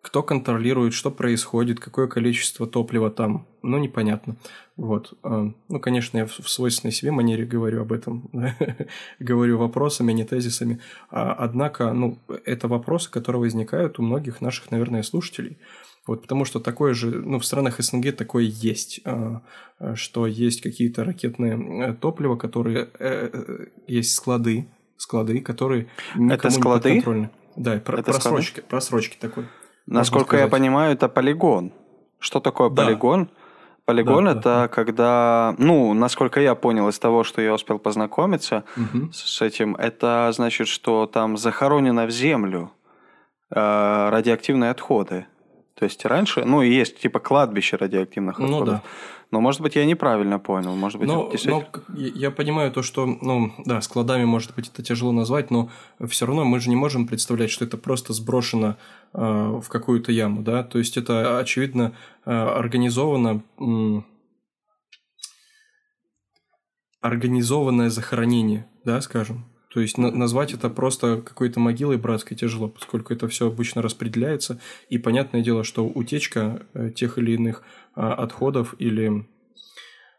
Э, 0.06 0.16
кто 0.16 0.22
контролирует, 0.22 0.94
что 0.94 1.10
происходит, 1.10 1.80
какое 1.80 2.06
количество 2.06 2.66
топлива 2.66 3.10
там, 3.10 3.46
ну, 3.62 3.78
непонятно. 3.78 4.36
Вот. 4.76 5.14
А, 5.22 5.52
ну, 5.68 5.80
конечно, 5.80 6.18
я 6.18 6.26
в 6.26 6.48
свойственной 6.48 6.92
себе 6.92 7.10
манере 7.10 7.44
говорю 7.44 7.82
об 7.82 7.92
этом, 7.92 8.30
говорю 9.18 9.58
вопросами, 9.58 10.12
не 10.12 10.24
тезисами. 10.24 10.80
А, 11.10 11.32
однако, 11.32 11.92
ну, 11.92 12.18
это 12.44 12.68
вопросы, 12.68 13.10
которые 13.10 13.40
возникают 13.40 13.98
у 13.98 14.02
многих 14.02 14.40
наших, 14.40 14.70
наверное, 14.70 15.02
слушателей. 15.02 15.58
Вот 16.06 16.22
потому 16.22 16.44
что 16.44 16.60
такое 16.60 16.94
же, 16.94 17.10
ну, 17.10 17.38
в 17.40 17.44
странах 17.44 17.80
СНГ 17.80 18.12
такое 18.16 18.44
есть, 18.44 19.00
а, 19.04 19.42
что 19.94 20.26
есть 20.26 20.60
какие-то 20.60 21.04
ракетные 21.04 21.90
э, 21.90 21.94
топлива, 21.94 22.36
которые 22.36 22.88
э, 22.98 23.30
э, 23.32 23.66
есть 23.88 24.14
склады, 24.14 24.68
склады, 24.96 25.40
которые 25.40 25.88
никому 26.14 26.32
это 26.32 26.50
склады? 26.50 26.88
не 26.90 26.94
подконтрольны. 26.94 27.30
Да, 27.56 27.74
это 27.74 28.02
просрочки, 28.02 28.50
склады? 28.50 28.68
просрочки 28.68 29.16
такой. 29.20 29.46
Насколько 29.86 30.36
я 30.36 30.48
понимаю, 30.48 30.92
это 30.92 31.08
полигон. 31.08 31.72
Что 32.18 32.40
такое 32.40 32.70
да. 32.70 32.84
полигон? 32.84 33.30
Полигон 33.84 34.24
да, 34.24 34.30
это 34.32 34.42
да. 34.42 34.68
когда, 34.68 35.54
ну, 35.58 35.94
насколько 35.94 36.40
я 36.40 36.56
понял 36.56 36.88
из 36.88 36.98
того, 36.98 37.22
что 37.22 37.40
я 37.40 37.54
успел 37.54 37.78
познакомиться 37.78 38.64
угу. 38.76 39.12
с 39.12 39.40
этим, 39.40 39.76
это 39.76 40.30
значит, 40.34 40.66
что 40.66 41.06
там 41.06 41.36
захоронено 41.36 42.06
в 42.06 42.10
землю 42.10 42.72
э, 43.50 44.08
радиоактивные 44.10 44.70
отходы. 44.70 45.26
То 45.78 45.84
есть 45.84 46.04
раньше, 46.06 46.44
ну, 46.44 46.62
и 46.62 46.70
есть 46.72 46.98
типа 47.00 47.20
кладбище 47.20 47.76
радиоактивных 47.76 48.38
Ну 48.38 48.46
отходов. 48.46 48.74
да. 48.76 48.82
Но, 49.30 49.40
может 49.40 49.60
быть, 49.60 49.74
я 49.76 49.84
неправильно 49.84 50.38
понял. 50.38 50.74
Может 50.74 50.98
быть, 51.00 51.08
Но, 51.08 51.22
вот 51.24 51.32
действительно- 51.32 51.66
но 51.88 51.98
я 51.98 52.30
понимаю 52.30 52.72
то, 52.72 52.82
что, 52.82 53.04
ну, 53.06 53.52
да, 53.66 53.80
складами, 53.82 54.24
может 54.24 54.54
быть, 54.54 54.68
это 54.72 54.82
тяжело 54.82 55.12
назвать, 55.12 55.50
но 55.50 55.68
все 56.08 56.24
равно 56.26 56.44
мы 56.44 56.60
же 56.60 56.70
не 56.70 56.76
можем 56.76 57.06
представлять, 57.06 57.50
что 57.50 57.64
это 57.64 57.76
просто 57.76 58.12
сброшено 58.12 58.76
э, 59.14 59.18
в 59.62 59.68
какую-то 59.68 60.12
яму, 60.12 60.42
да, 60.42 60.62
то 60.62 60.78
есть 60.78 60.96
это, 60.96 61.38
очевидно, 61.38 61.92
э, 62.26 62.30
организовано, 62.32 63.42
м, 63.58 64.04
организованное 67.00 67.90
захоронение, 67.90 68.66
да, 68.84 69.00
скажем. 69.00 69.44
То 69.76 69.82
есть 69.82 69.98
на- 69.98 70.10
назвать 70.10 70.54
это 70.54 70.70
просто 70.70 71.20
какой-то 71.20 71.60
могилой 71.60 71.98
братской 71.98 72.34
тяжело, 72.34 72.66
поскольку 72.66 73.12
это 73.12 73.28
все 73.28 73.48
обычно 73.48 73.82
распределяется, 73.82 74.58
и 74.88 74.96
понятное 74.96 75.42
дело, 75.42 75.64
что 75.64 75.84
утечка 75.84 76.62
э, 76.72 76.88
тех 76.88 77.18
или 77.18 77.32
иных 77.32 77.62
а, 77.94 78.14
отходов 78.14 78.74
или 78.78 79.28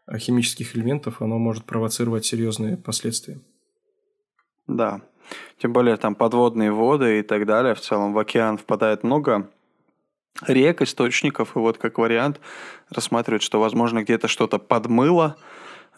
а, 0.06 0.16
химических 0.16 0.76
элементов, 0.76 1.20
оно 1.20 1.38
может 1.38 1.64
провоцировать 1.64 2.24
серьезные 2.24 2.76
последствия. 2.76 3.40
Да. 4.68 5.00
Тем 5.60 5.72
более 5.72 5.96
там 5.96 6.14
подводные 6.14 6.70
воды 6.70 7.18
и 7.18 7.22
так 7.22 7.44
далее. 7.44 7.74
В 7.74 7.80
целом 7.80 8.12
в 8.12 8.18
океан 8.20 8.58
впадает 8.58 9.02
много 9.02 9.50
рек, 10.46 10.82
источников. 10.82 11.56
И 11.56 11.58
вот 11.58 11.78
как 11.78 11.98
вариант 11.98 12.40
рассматривают, 12.90 13.42
что, 13.42 13.58
возможно, 13.58 14.04
где-то 14.04 14.28
что-то 14.28 14.60
подмыло 14.60 15.36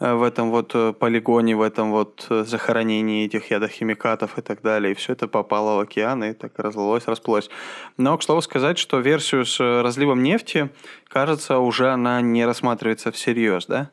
в 0.01 0.23
этом 0.23 0.49
вот 0.49 0.71
э, 0.73 0.93
полигоне, 0.93 1.55
в 1.55 1.61
этом 1.61 1.91
вот 1.91 2.25
э, 2.31 2.43
захоронении 2.43 3.23
этих 3.25 3.51
ядохимикатов 3.51 4.39
и 4.39 4.41
так 4.41 4.63
далее. 4.63 4.91
И 4.91 4.95
все 4.95 5.13
это 5.13 5.27
попало 5.27 5.77
в 5.77 5.79
океан 5.81 6.23
и 6.23 6.33
так 6.33 6.57
разлилось, 6.57 7.05
расплылось. 7.05 7.51
Но, 7.97 8.17
к 8.17 8.23
слову 8.23 8.41
сказать, 8.41 8.79
что 8.79 8.99
версию 8.99 9.45
с 9.45 9.59
э, 9.59 9.81
разливом 9.81 10.23
нефти, 10.23 10.71
кажется, 11.07 11.59
уже 11.59 11.91
она 11.91 12.19
не 12.19 12.45
рассматривается 12.45 13.11
всерьез, 13.11 13.67
да? 13.67 13.91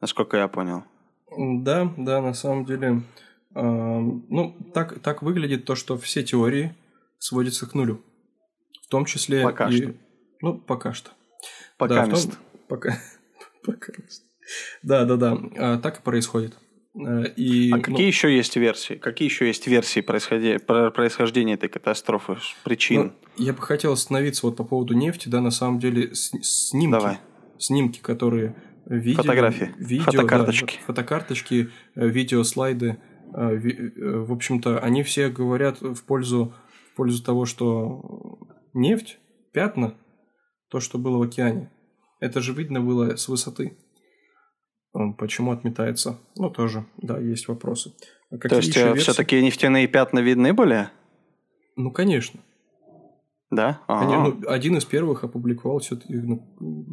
Насколько 0.00 0.36
я 0.36 0.48
понял. 0.48 0.82
Да, 1.38 1.92
да, 1.96 2.20
на 2.20 2.34
самом 2.34 2.64
деле, 2.64 3.02
а, 3.54 3.62
ну, 3.62 4.56
так, 4.74 4.98
так 4.98 5.22
выглядит 5.22 5.64
то, 5.64 5.76
что 5.76 5.96
все 5.96 6.24
теории 6.24 6.74
сводятся 7.18 7.66
к 7.66 7.74
нулю. 7.74 8.02
В 8.82 8.88
том 8.88 9.04
числе 9.04 9.44
Пока 9.44 9.68
и... 9.68 9.76
что. 9.76 9.94
Ну, 10.42 10.58
пока 10.58 10.92
что. 10.92 11.10
Пока 11.78 12.06
Да, 12.06 12.12
том-. 12.12 12.32
Пока, 12.68 12.98
пока 13.64 13.92
мест. 13.96 14.25
Да, 14.82 15.04
да, 15.04 15.16
да, 15.16 15.78
так 15.78 15.98
и 16.00 16.02
происходит. 16.02 16.56
А, 16.98 17.24
И, 17.24 17.70
А 17.72 17.76
ну, 17.76 17.82
какие 17.82 18.06
еще 18.06 18.34
есть 18.34 18.56
версии? 18.56 18.94
Какие 18.94 19.28
еще 19.28 19.46
есть 19.46 19.66
версии 19.66 20.00
происходи- 20.00 20.58
про- 20.58 20.90
происхождения 20.90 21.54
этой 21.54 21.68
катастрофы, 21.68 22.38
причин? 22.64 23.12
Ну, 23.36 23.44
я 23.44 23.52
бы 23.52 23.60
хотел 23.60 23.92
остановиться 23.92 24.46
вот 24.46 24.56
по 24.56 24.64
поводу 24.64 24.94
нефти, 24.94 25.28
да, 25.28 25.40
на 25.40 25.50
самом 25.50 25.78
деле 25.78 26.14
с- 26.14 26.30
снимки, 26.42 26.92
Давай. 26.92 27.18
снимки, 27.58 28.00
которые 28.00 28.54
видео, 28.86 29.22
Фотографии, 29.22 29.74
видео, 29.78 30.04
фотокарточки. 30.04 30.76
да, 30.78 30.82
фотокарточки, 30.86 31.70
э, 31.96 32.08
видеослайды, 32.08 32.96
э, 33.34 33.56
ви- 33.56 33.92
э, 33.96 34.18
в 34.20 34.32
общем-то, 34.32 34.78
они 34.78 35.02
все 35.02 35.28
говорят 35.28 35.80
в 35.82 36.02
пользу, 36.04 36.54
в 36.92 36.96
пользу 36.96 37.22
того, 37.22 37.44
что 37.44 38.38
нефть, 38.72 39.18
пятна, 39.52 39.94
то, 40.70 40.80
что 40.80 40.96
было 40.98 41.18
в 41.18 41.22
океане, 41.22 41.70
это 42.20 42.40
же 42.40 42.54
видно 42.54 42.80
было 42.80 43.16
с 43.16 43.28
высоты. 43.28 43.76
М, 44.96 45.14
Почему 45.14 45.52
отметается? 45.52 46.18
Ну, 46.36 46.50
тоже, 46.50 46.84
да, 46.96 47.18
есть 47.18 47.48
вопросы. 47.48 47.92
А 48.30 48.34
То 48.36 48.38
какие 48.40 48.58
есть 48.58 48.68
еще 48.70 48.86
версии? 48.88 49.02
все-таки 49.02 49.42
нефтяные 49.42 49.86
пятна 49.86 50.20
видны 50.20 50.52
были? 50.52 50.88
Ну, 51.76 51.90
конечно. 51.90 52.40
Да? 53.50 53.80
Они- 53.86 54.14
ну, 54.16 54.48
один 54.48 54.76
из 54.76 54.84
первых 54.84 55.22
опубликовал 55.24 55.78
все-таки 55.78 56.14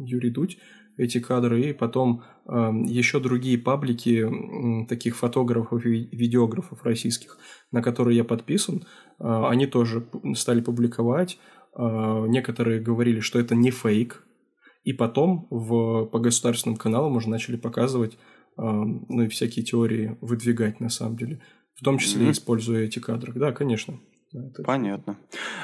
Юрий 0.06 0.30
Дудь 0.30 0.58
эти 0.96 1.18
кадры, 1.18 1.60
и 1.70 1.72
потом 1.72 2.22
еще 2.46 3.18
другие 3.18 3.58
паблики 3.58 4.20
м, 4.22 4.86
таких 4.86 5.16
фотографов 5.16 5.84
и 5.84 5.88
ви- 5.88 6.08
видеографов 6.12 6.84
российских, 6.84 7.38
на 7.72 7.82
которые 7.82 8.16
я 8.18 8.24
подписан, 8.24 8.84
а, 9.18 9.48
они 9.50 9.66
тоже 9.66 10.06
стали 10.36 10.60
публиковать. 10.60 11.38
А, 11.74 12.26
Некоторые 12.26 12.80
говорили, 12.80 13.18
что 13.20 13.40
это 13.40 13.56
не 13.56 13.70
фейк, 13.72 14.24
и 14.84 14.92
потом 14.92 15.46
в, 15.50 16.04
по 16.06 16.18
государственным 16.18 16.76
каналам 16.76 17.16
уже 17.16 17.28
начали 17.28 17.56
показывать, 17.56 18.18
а, 18.56 18.84
ну 18.84 19.22
и 19.22 19.28
всякие 19.28 19.64
теории 19.64 20.16
выдвигать 20.20 20.80
на 20.80 20.90
самом 20.90 21.16
деле, 21.16 21.40
в 21.74 21.82
том 21.82 21.98
числе 21.98 22.24
Мгм. 22.24 22.32
используя 22.32 22.84
эти 22.84 22.98
кадры. 22.98 23.32
Да, 23.34 23.52
конечно. 23.52 23.98
Это- 24.34 24.62
Понятно. 24.64 25.16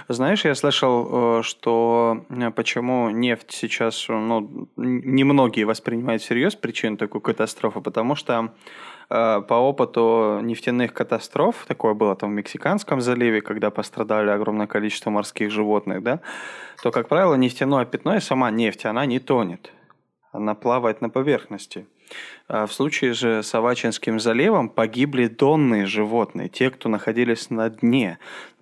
Знаешь, 0.09 0.45
я 0.45 0.55
слышал, 0.55 1.41
э, 1.41 1.43
что 1.43 2.25
э, 2.31 2.51
почему 2.53 3.11
нефть 3.11 3.51
сейчас, 3.51 4.07
э, 4.09 4.13
ну, 4.13 4.69
немногие 4.77 5.67
воспринимают 5.67 6.23
всерьез 6.23 6.55
причину 6.55 6.97
такой 6.97 7.21
катастрофы, 7.21 7.81
потому 7.81 8.15
что 8.15 8.53
по 9.09 9.55
опыту 9.55 10.39
нефтяных 10.41 10.93
катастроф, 10.93 11.65
такое 11.67 11.95
было 11.95 12.15
там 12.15 12.31
в 12.31 12.35
Мексиканском 12.35 13.01
заливе, 13.01 13.41
когда 13.41 13.71
пострадали 13.71 14.31
огромное 14.31 14.69
количество 14.69 15.11
морских 15.11 15.51
животных, 15.51 16.05
да, 16.05 16.21
то, 16.85 16.93
как 16.93 17.09
правило, 17.09 17.35
нефтяное 17.35 17.85
пятно 17.87 18.15
и 18.15 18.21
сама 18.21 18.53
нефть, 18.53 18.85
она 18.85 19.07
не 19.07 19.19
тонет. 19.19 19.73
Она 20.31 20.55
плавает 20.55 21.01
на 21.01 21.11
поверхности. 21.11 21.89
А 22.47 22.67
В 22.67 22.73
случае 22.73 23.13
же 23.15 23.43
с 23.43 23.53
Авачинским 23.55 24.21
заливом 24.21 24.69
погибли 24.69 25.27
донные 25.27 25.87
животные, 25.87 26.49
те, 26.49 26.71
кто 26.71 26.89
находились 26.89 27.51
на 27.51 27.69
дне. 27.69 28.19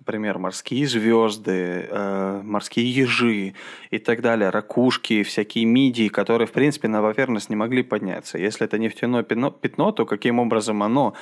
Например, 0.09 0.39
морские 0.39 0.87
звезды, 0.87 1.87
э, 1.87 2.41
морские 2.43 2.91
ежи 2.91 3.53
и 3.91 3.99
так 3.99 4.21
далее, 4.21 4.49
ракушки, 4.49 5.21
всякие 5.21 5.65
мидии, 5.65 6.07
которые, 6.07 6.47
в 6.47 6.51
принципе, 6.51 6.87
на 6.87 6.99
поверхность 6.99 7.51
не 7.51 7.55
могли 7.55 7.83
подняться. 7.83 8.39
Если 8.39 8.65
это 8.65 8.79
нефтяное 8.79 9.21
пятно, 9.21 9.51
пятно, 9.51 9.91
то 9.91 10.07
каким 10.07 10.39
образом 10.39 10.81
оно 10.81 11.13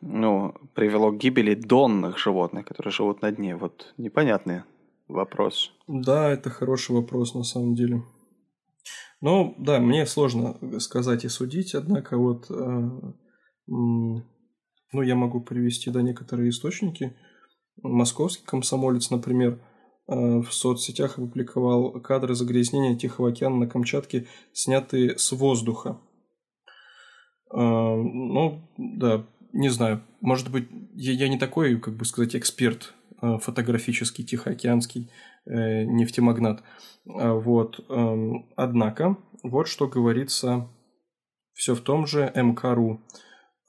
ну, 0.00 0.54
привело 0.74 1.10
к 1.10 1.18
гибели 1.18 1.54
донных 1.56 2.18
животных, 2.18 2.66
которые 2.66 2.92
живут 2.92 3.20
на 3.20 3.32
дне? 3.32 3.56
Вот 3.56 3.92
непонятный 3.98 4.62
вопрос. 5.08 5.72
Да, 5.88 6.30
это 6.30 6.48
хороший 6.48 6.94
вопрос 6.94 7.34
на 7.34 7.42
самом 7.42 7.74
деле. 7.74 8.04
Ну, 9.20 9.56
да, 9.58 9.80
мне 9.80 10.06
сложно 10.06 10.56
сказать 10.78 11.24
и 11.24 11.28
судить, 11.28 11.74
однако 11.74 12.16
вот, 12.16 12.48
э, 12.48 12.90
ну, 13.66 14.22
я 15.02 15.16
могу 15.16 15.40
привести, 15.40 15.90
да, 15.90 16.00
некоторые 16.00 16.50
источники. 16.50 17.16
Московский 17.82 18.44
комсомолец, 18.44 19.10
например, 19.10 19.60
э, 20.08 20.14
в 20.14 20.50
соцсетях 20.52 21.18
опубликовал 21.18 21.92
кадры 22.00 22.34
загрязнения 22.34 22.96
Тихого 22.96 23.30
океана 23.30 23.56
на 23.56 23.66
Камчатке, 23.66 24.26
снятые 24.52 25.18
с 25.18 25.32
воздуха. 25.32 26.00
Э, 27.52 27.58
Ну, 27.58 28.68
да, 28.78 29.26
не 29.52 29.68
знаю, 29.68 30.02
может 30.20 30.50
быть, 30.50 30.68
я, 30.94 31.12
я 31.12 31.28
не 31.28 31.38
такой, 31.38 31.78
как 31.78 31.96
бы 31.96 32.04
сказать, 32.04 32.34
эксперт 32.34 32.94
э, 33.22 33.38
фотографический, 33.38 34.24
тихоокеанский, 34.24 35.10
нефтемагнат. 35.48 36.64
А, 37.08 37.34
Вот. 37.34 37.78
эм, 37.88 38.50
Однако, 38.56 39.16
вот 39.44 39.68
что 39.68 39.86
говорится 39.86 40.68
все 41.52 41.76
в 41.76 41.80
том 41.82 42.04
же 42.06 42.32
МКРУ. 42.34 43.00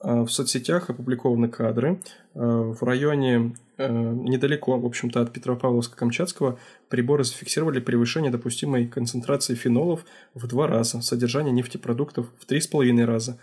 В 0.00 0.26
соцсетях 0.26 0.90
опубликованы 0.90 1.48
кадры. 1.48 2.02
В 2.34 2.82
районе 2.82 3.54
недалеко, 3.78 4.78
в 4.78 4.86
общем-то, 4.86 5.20
от 5.20 5.36
Петропавловска-Камчатского 5.36 6.58
приборы 6.88 7.24
зафиксировали 7.24 7.80
превышение 7.80 8.30
допустимой 8.30 8.88
концентрации 8.88 9.54
фенолов 9.54 10.04
в 10.34 10.46
два 10.46 10.66
раза, 10.66 11.00
содержание 11.00 11.52
нефтепродуктов 11.52 12.26
в 12.40 12.46
три 12.46 12.60
с 12.60 12.66
половиной 12.66 13.04
раза, 13.04 13.38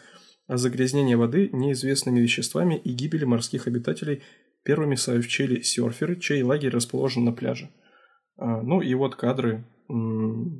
а 0.47 0.57
загрязнение 0.57 1.17
воды 1.17 1.49
неизвестными 1.53 2.19
веществами 2.19 2.75
и 2.75 2.91
гибели 2.91 3.25
морских 3.25 3.67
обитателей 3.67 4.23
первыми 4.63 4.95
сообщили 4.95 5.61
серферы, 5.61 6.19
чей 6.19 6.43
лагерь 6.43 6.71
расположен 6.71 7.23
на 7.23 7.31
пляже. 7.31 7.69
А, 8.38 8.61
Ну 8.61 8.81
и 8.81 8.93
вот 8.93 9.15
кадры. 9.15 9.65
В 9.88 10.59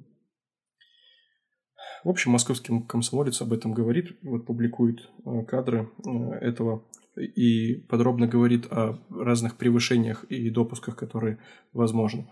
общем, 2.10 2.32
московский 2.32 2.82
комсомолец 2.88 3.42
об 3.42 3.52
этом 3.52 3.74
говорит, 3.74 4.16
вот 4.22 4.46
публикует 4.46 5.10
э, 5.26 5.44
кадры 5.46 5.90
э, 6.06 6.10
этого 6.36 6.86
и 7.16 7.76
подробно 7.88 8.28
говорит 8.28 8.68
о 8.72 8.98
разных 9.10 9.56
превышениях 9.56 10.24
и 10.26 10.50
допусках, 10.50 10.96
которые 10.96 11.38
возможны. 11.74 12.28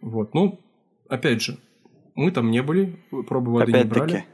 Вот. 0.00 0.34
Ну, 0.34 0.60
опять 1.08 1.42
же, 1.42 1.58
мы 2.14 2.30
там 2.30 2.50
не 2.50 2.62
были, 2.62 2.98
пробы 3.28 3.52
воды 3.52 3.72
не 3.72 3.84
брали. 3.84 4.24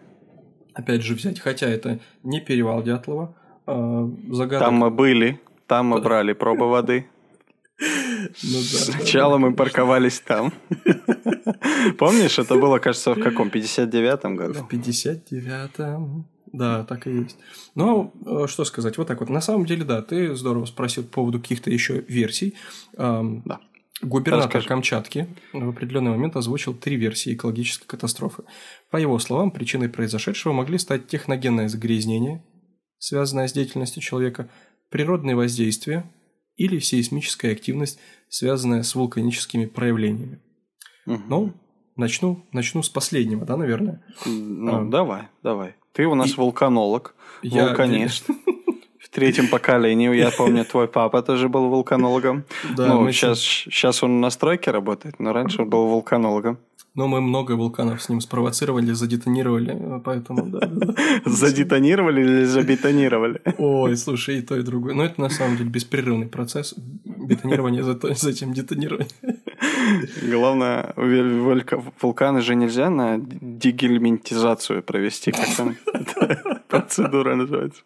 Опять 0.74 1.02
же 1.02 1.14
взять, 1.14 1.38
хотя 1.38 1.68
это 1.68 2.00
не 2.22 2.40
перевал 2.40 2.82
Дятлова, 2.82 3.36
а 3.66 4.10
загадок... 4.30 4.66
там 4.66 4.74
мы 4.74 4.90
были, 4.90 5.40
там 5.66 5.86
мы 5.88 6.00
брали 6.00 6.32
пробы 6.32 6.68
воды. 6.68 7.06
Ну 8.44 8.58
да, 8.60 8.78
да, 8.86 8.92
Сначала 8.92 9.38
мы 9.38 9.52
парковались 9.52 10.20
там. 10.20 10.52
Помнишь, 11.98 12.38
это 12.38 12.54
было, 12.54 12.78
кажется, 12.78 13.14
в 13.14 13.20
каком? 13.20 13.48
59-м 13.48 14.36
году? 14.36 14.54
В 14.54 14.72
59-м. 14.72 16.24
Да, 16.52 16.84
так 16.84 17.06
и 17.06 17.10
есть. 17.10 17.38
Ну, 17.74 18.12
э, 18.26 18.46
что 18.46 18.64
сказать, 18.64 18.98
вот 18.98 19.08
так 19.08 19.20
вот. 19.20 19.28
На 19.28 19.40
самом 19.40 19.66
деле, 19.66 19.84
да, 19.84 20.02
ты 20.02 20.34
здорово 20.34 20.66
спросил 20.66 21.04
по 21.04 21.10
поводу 21.10 21.40
каких-то 21.40 21.70
еще 21.70 22.00
версий. 22.08 22.54
Да. 22.96 23.60
Губернатор 24.02 24.46
Расскажи. 24.46 24.68
Камчатки 24.68 25.28
в 25.52 25.68
определенный 25.68 26.10
момент 26.10 26.34
озвучил 26.34 26.74
три 26.74 26.96
версии 26.96 27.34
экологической 27.34 27.86
катастрофы. 27.86 28.42
По 28.90 28.96
его 28.96 29.18
словам, 29.20 29.52
причиной 29.52 29.88
произошедшего 29.88 30.52
могли 30.52 30.78
стать 30.78 31.06
техногенное 31.06 31.68
загрязнение, 31.68 32.42
связанное 32.98 33.46
с 33.46 33.52
деятельностью 33.52 34.02
человека, 34.02 34.48
природные 34.90 35.36
воздействия 35.36 36.04
или 36.56 36.80
сейсмическая 36.80 37.52
активность, 37.52 38.00
связанная 38.28 38.82
с 38.82 38.94
вулканическими 38.96 39.66
проявлениями. 39.66 40.40
Мгм. 41.06 41.24
Ну, 41.28 41.54
начну, 41.96 42.44
начну 42.52 42.82
с 42.82 42.88
последнего, 42.88 43.46
да, 43.46 43.56
наверное? 43.56 44.04
Ну, 44.26 44.86
а. 44.86 44.90
давай, 44.90 45.28
давай. 45.44 45.76
Ты 45.92 46.06
у 46.06 46.14
нас 46.14 46.30
И- 46.30 46.34
вулканолог, 46.36 47.14
Я- 47.42 47.66
вулканист. 47.66 48.26
В 48.98 49.08
третьем 49.14 49.48
поколении, 49.48 50.14
я 50.16 50.30
помню, 50.30 50.64
твой 50.64 50.88
папа 50.88 51.20
тоже 51.22 51.50
был 51.50 51.68
вулканологом. 51.68 52.44
Да, 52.76 52.86
ну, 52.86 53.12
сейчас, 53.12 53.40
сейчас 53.40 54.02
он 54.02 54.22
на 54.22 54.30
стройке 54.30 54.70
работает, 54.70 55.16
но 55.20 55.34
раньше 55.34 55.62
он 55.62 55.68
был 55.68 55.86
вулканологом. 55.86 56.56
Но 56.94 57.08
мы 57.08 57.22
много 57.22 57.52
вулканов 57.52 58.02
с 58.02 58.08
ним 58.10 58.20
спровоцировали, 58.20 58.92
задетонировали, 58.92 60.00
поэтому 60.04 60.46
да. 60.46 60.70
Задетонировали 61.24 62.20
или 62.20 62.44
забетонировали? 62.44 63.40
Ой, 63.56 63.96
слушай, 63.96 64.38
и 64.38 64.42
то, 64.42 64.56
и 64.58 64.62
другое. 64.62 64.94
Но 64.94 65.04
это 65.04 65.18
на 65.20 65.30
самом 65.30 65.56
деле 65.56 65.70
беспрерывный 65.70 66.26
процесс. 66.26 66.74
Бетонирование, 66.76 67.82
зато- 67.82 68.12
затем 68.14 68.52
детонирование. 68.52 69.08
Главное, 70.22 70.92
вулканы 72.00 72.42
же 72.42 72.54
нельзя 72.54 72.90
на 72.90 73.18
дегельминтизацию 73.18 74.82
провести, 74.82 75.32
как 75.32 75.48
там 75.56 75.76
процедура 76.68 77.34
называется. 77.36 77.82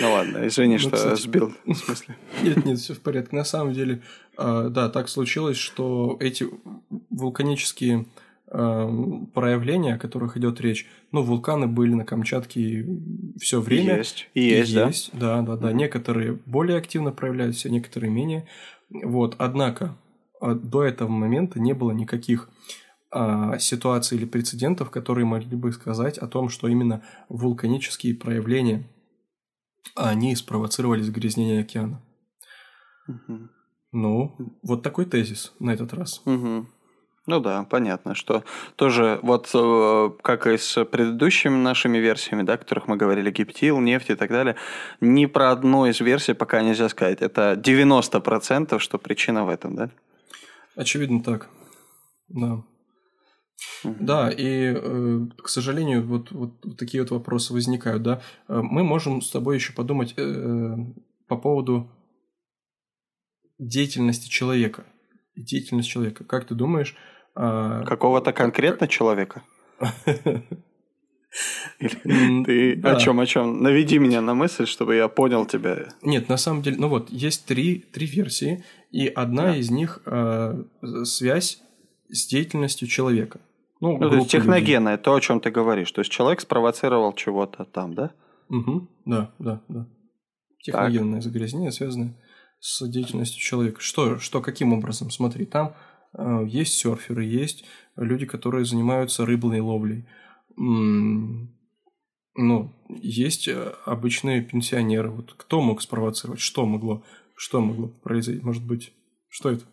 Ну 0.00 0.12
ладно, 0.12 0.46
извини, 0.48 0.74
Ну, 0.74 0.78
что 0.78 1.16
сбил, 1.16 1.52
в 1.64 1.74
смысле. 1.74 2.16
Нет, 2.42 2.64
нет, 2.64 2.78
все 2.78 2.94
в 2.94 3.00
порядке. 3.00 3.36
На 3.36 3.44
самом 3.44 3.72
деле, 3.72 4.02
а, 4.36 4.68
да, 4.68 4.88
так 4.88 5.08
случилось, 5.08 5.56
что 5.58 6.16
эти 6.20 6.46
вулканические 7.10 8.06
проявления, 8.52 9.94
о 9.94 9.98
которых 9.98 10.36
идет 10.36 10.60
речь, 10.60 10.86
ну, 11.10 11.22
вулканы 11.22 11.66
были 11.66 11.94
на 11.94 12.04
Камчатке 12.04 12.86
все 13.40 13.60
время. 13.60 13.98
Есть, 13.98 14.28
и 14.34 14.42
есть, 14.42 14.74
да. 14.74 14.86
Есть, 14.88 15.10
да, 15.14 15.40
да, 15.40 15.56
да. 15.56 15.68
Мгм. 15.68 15.78
Некоторые 15.78 16.32
более 16.44 16.76
активно 16.76 17.12
проявляются, 17.12 17.70
некоторые 17.70 18.10
менее. 18.10 18.46
Вот, 18.90 19.36
однако 19.38 19.96
а, 20.40 20.54
до 20.54 20.84
этого 20.84 21.08
момента 21.08 21.60
не 21.60 21.72
было 21.72 21.92
никаких 21.92 22.50
а, 23.10 23.58
ситуаций 23.58 24.18
или 24.18 24.26
прецедентов, 24.26 24.90
которые 24.90 25.24
могли 25.24 25.56
бы 25.56 25.72
сказать 25.72 26.18
о 26.18 26.26
том, 26.26 26.50
что 26.50 26.68
именно 26.68 27.02
вулканические 27.30 28.14
проявления 28.14 28.84
они 29.94 30.36
спровоцировали 30.36 31.00
загрязнение 31.00 31.60
океана. 31.60 32.02
Мгм. 33.06 33.50
Ну, 33.92 34.36
вот 34.62 34.82
такой 34.82 35.06
тезис 35.06 35.52
на 35.58 35.70
этот 35.70 35.94
раз. 35.94 36.22
Мгм. 36.26 36.68
Ну 37.26 37.38
да, 37.38 37.62
понятно, 37.70 38.16
что 38.16 38.42
тоже 38.74 39.20
вот 39.22 39.48
э, 39.54 40.10
как 40.22 40.48
и 40.48 40.56
с 40.56 40.84
предыдущими 40.84 41.54
нашими 41.54 41.98
версиями, 41.98 42.42
да, 42.42 42.54
о 42.54 42.58
которых 42.58 42.88
мы 42.88 42.96
говорили, 42.96 43.30
гептил, 43.30 43.78
нефть 43.78 44.10
и 44.10 44.16
так 44.16 44.28
далее, 44.30 44.56
ни 45.00 45.26
про 45.26 45.52
одну 45.52 45.86
из 45.86 46.00
версий 46.00 46.34
пока 46.34 46.62
нельзя 46.62 46.88
сказать. 46.88 47.22
Это 47.22 47.52
90%, 47.52 48.78
что 48.80 48.98
причина 48.98 49.44
в 49.44 49.50
этом, 49.50 49.76
да? 49.76 49.90
Очевидно 50.74 51.22
так. 51.22 51.48
Да. 52.28 52.64
Да, 53.84 54.28
и, 54.28 54.74
э, 54.74 55.20
к 55.40 55.48
сожалению, 55.48 56.04
вот, 56.04 56.32
вот 56.32 56.76
такие 56.76 57.04
вот 57.04 57.12
вопросы 57.12 57.52
возникают, 57.52 58.02
да. 58.02 58.20
Э, 58.48 58.60
Мы 58.62 58.82
можем 58.82 59.22
с 59.22 59.30
тобой 59.30 59.56
еще 59.56 59.72
подумать 59.72 60.14
э, 60.16 60.76
по 61.28 61.36
поводу 61.36 61.88
деятельности 63.60 64.28
человека. 64.28 64.84
Деятельность 65.36 65.88
человека. 65.88 66.24
Как 66.24 66.46
ты 66.48 66.56
думаешь... 66.56 66.96
а, 67.34 67.84
Какого-то 67.84 68.32
конкретно 68.32 68.88
человека? 68.88 69.42
Ты 71.78 72.76
да. 72.76 72.96
о 72.96 73.00
чем, 73.00 73.18
о 73.20 73.26
чем? 73.26 73.62
Наведи 73.62 73.98
меня 73.98 74.20
на 74.20 74.34
мысль, 74.34 74.66
чтобы 74.66 74.96
я 74.96 75.08
понял 75.08 75.46
тебя. 75.46 75.88
Нет, 76.02 76.28
на 76.28 76.36
самом 76.36 76.62
деле, 76.62 76.76
ну 76.78 76.88
вот, 76.88 77.10
есть 77.10 77.46
три, 77.46 77.78
три 77.78 78.06
версии, 78.06 78.64
и 78.90 79.06
одна 79.06 79.44
Да. 79.44 79.56
из 79.56 79.70
них 79.70 80.00
э, 80.04 80.64
связь 81.04 81.60
с 82.10 82.26
деятельностью 82.26 82.86
человека. 82.86 83.40
Ну, 83.80 83.92
Ну, 83.94 83.98
то 83.98 84.04
есть 84.04 84.10
группы 84.16 84.24
людей. 84.26 84.40
техногенное, 84.40 84.98
то, 84.98 85.14
о 85.14 85.20
чем 85.20 85.40
ты 85.40 85.50
говоришь. 85.50 85.90
То 85.90 86.02
есть 86.02 86.12
человек 86.12 86.40
спровоцировал 86.40 87.14
чего-то 87.14 87.64
там, 87.64 87.94
да? 87.94 88.10
Мгм. 88.48 88.88
Да, 89.06 89.32
да, 89.38 89.62
да. 89.68 89.86
Техногенное 90.62 91.20
загрязнение, 91.22 91.72
связанное 91.72 92.14
с 92.60 92.86
деятельностью 92.86 93.40
человека. 93.40 93.80
Что, 93.80 94.18
что 94.18 94.40
каким 94.40 94.72
образом? 94.72 95.10
Смотри, 95.10 95.46
там 95.46 95.74
есть 96.46 96.74
серферы, 96.74 97.24
есть 97.24 97.64
люди, 97.96 98.26
которые 98.26 98.64
занимаются 98.64 99.24
рыбной 99.26 99.60
ловлей. 99.60 100.06
Ну, 102.34 102.72
есть 102.88 103.46
э, 103.48 103.74
обычные 103.84 104.40
пенсионеры. 104.40 105.10
Вот 105.10 105.34
кто 105.36 105.60
мог 105.60 105.82
спровоцировать? 105.82 106.40
Что 106.40 106.64
могло? 106.64 107.04
Что 107.36 107.60
могло 107.60 107.88
произойти? 107.88 108.42
Может 108.42 108.64
быть, 108.64 108.92
что 109.28 109.50
это? 109.50 109.64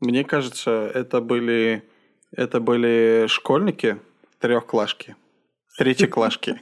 Мне 0.00 0.24
кажется, 0.24 0.90
это 0.94 1.20
были, 1.20 1.82
это 2.30 2.60
были 2.60 3.26
школьники 3.28 3.98
трехклашки, 4.38 5.16
третьеклашки. 5.78 6.60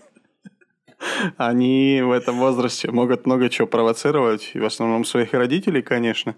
Они 1.36 2.00
в 2.02 2.10
этом 2.10 2.38
возрасте 2.38 2.90
могут 2.90 3.26
много 3.26 3.48
чего 3.48 3.66
провоцировать, 3.66 4.52
в 4.54 4.64
основном 4.64 5.04
своих 5.04 5.32
родителей, 5.32 5.82
конечно, 5.82 6.36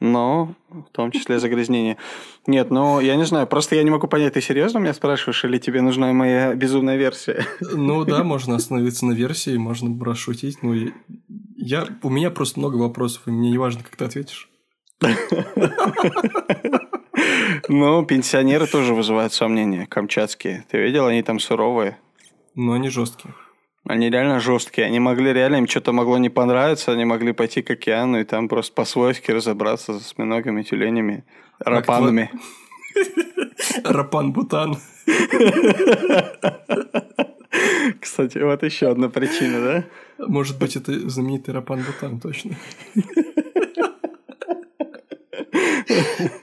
но 0.00 0.54
в 0.68 0.90
том 0.92 1.10
числе 1.10 1.38
загрязнение. 1.38 1.96
Нет, 2.46 2.70
ну, 2.70 3.00
я 3.00 3.16
не 3.16 3.24
знаю, 3.24 3.46
просто 3.46 3.76
я 3.76 3.82
не 3.82 3.90
могу 3.90 4.06
понять, 4.08 4.34
ты 4.34 4.40
серьезно 4.40 4.78
меня 4.78 4.94
спрашиваешь, 4.94 5.44
или 5.44 5.58
тебе 5.58 5.80
нужна 5.80 6.12
моя 6.12 6.54
безумная 6.54 6.96
версия? 6.96 7.44
Ну 7.60 8.04
да, 8.04 8.24
можно 8.24 8.56
остановиться 8.56 9.06
на 9.06 9.12
версии, 9.12 9.56
можно 9.56 10.04
расшутить. 10.04 10.62
Ну, 10.62 10.74
и- 10.74 10.92
я, 11.56 11.86
у 12.02 12.10
меня 12.10 12.30
просто 12.30 12.58
много 12.58 12.76
вопросов, 12.76 13.22
и 13.26 13.30
мне 13.30 13.50
не 13.50 13.58
важно, 13.58 13.82
как 13.82 13.96
ты 13.96 14.04
ответишь. 14.04 14.48
Ну, 17.68 18.04
пенсионеры 18.04 18.66
тоже 18.66 18.94
вызывают 18.94 19.32
сомнения, 19.32 19.86
камчатские. 19.86 20.64
Ты 20.70 20.78
видел, 20.78 21.06
они 21.06 21.22
там 21.22 21.38
суровые. 21.38 21.98
Но 22.54 22.72
они 22.72 22.88
жесткие. 22.88 23.34
Они 23.86 24.08
реально 24.08 24.40
жесткие. 24.40 24.86
Они 24.86 24.98
могли 24.98 25.32
реально, 25.32 25.56
им 25.56 25.68
что-то 25.68 25.92
могло 25.92 26.18
не 26.18 26.30
понравиться, 26.30 26.92
они 26.92 27.04
могли 27.04 27.32
пойти 27.32 27.62
к 27.62 27.70
океану 27.70 28.18
и 28.20 28.24
там 28.24 28.48
просто 28.48 28.72
по-свойски 28.72 29.30
разобраться 29.30 29.92
с 29.92 30.06
осьминогами, 30.06 30.62
тюленями, 30.62 31.24
рапанами. 31.58 32.30
Рапан 33.84 34.32
Бутан. 34.32 34.76
Кстати, 38.00 38.38
вот 38.38 38.62
еще 38.62 38.88
одна 38.88 39.08
причина, 39.08 39.60
да? 39.60 39.84
Может 40.26 40.58
быть, 40.58 40.76
это 40.76 41.08
знаменитый 41.08 41.54
Рапан 41.54 41.82
Бутан, 41.82 42.20
точно. 42.20 42.56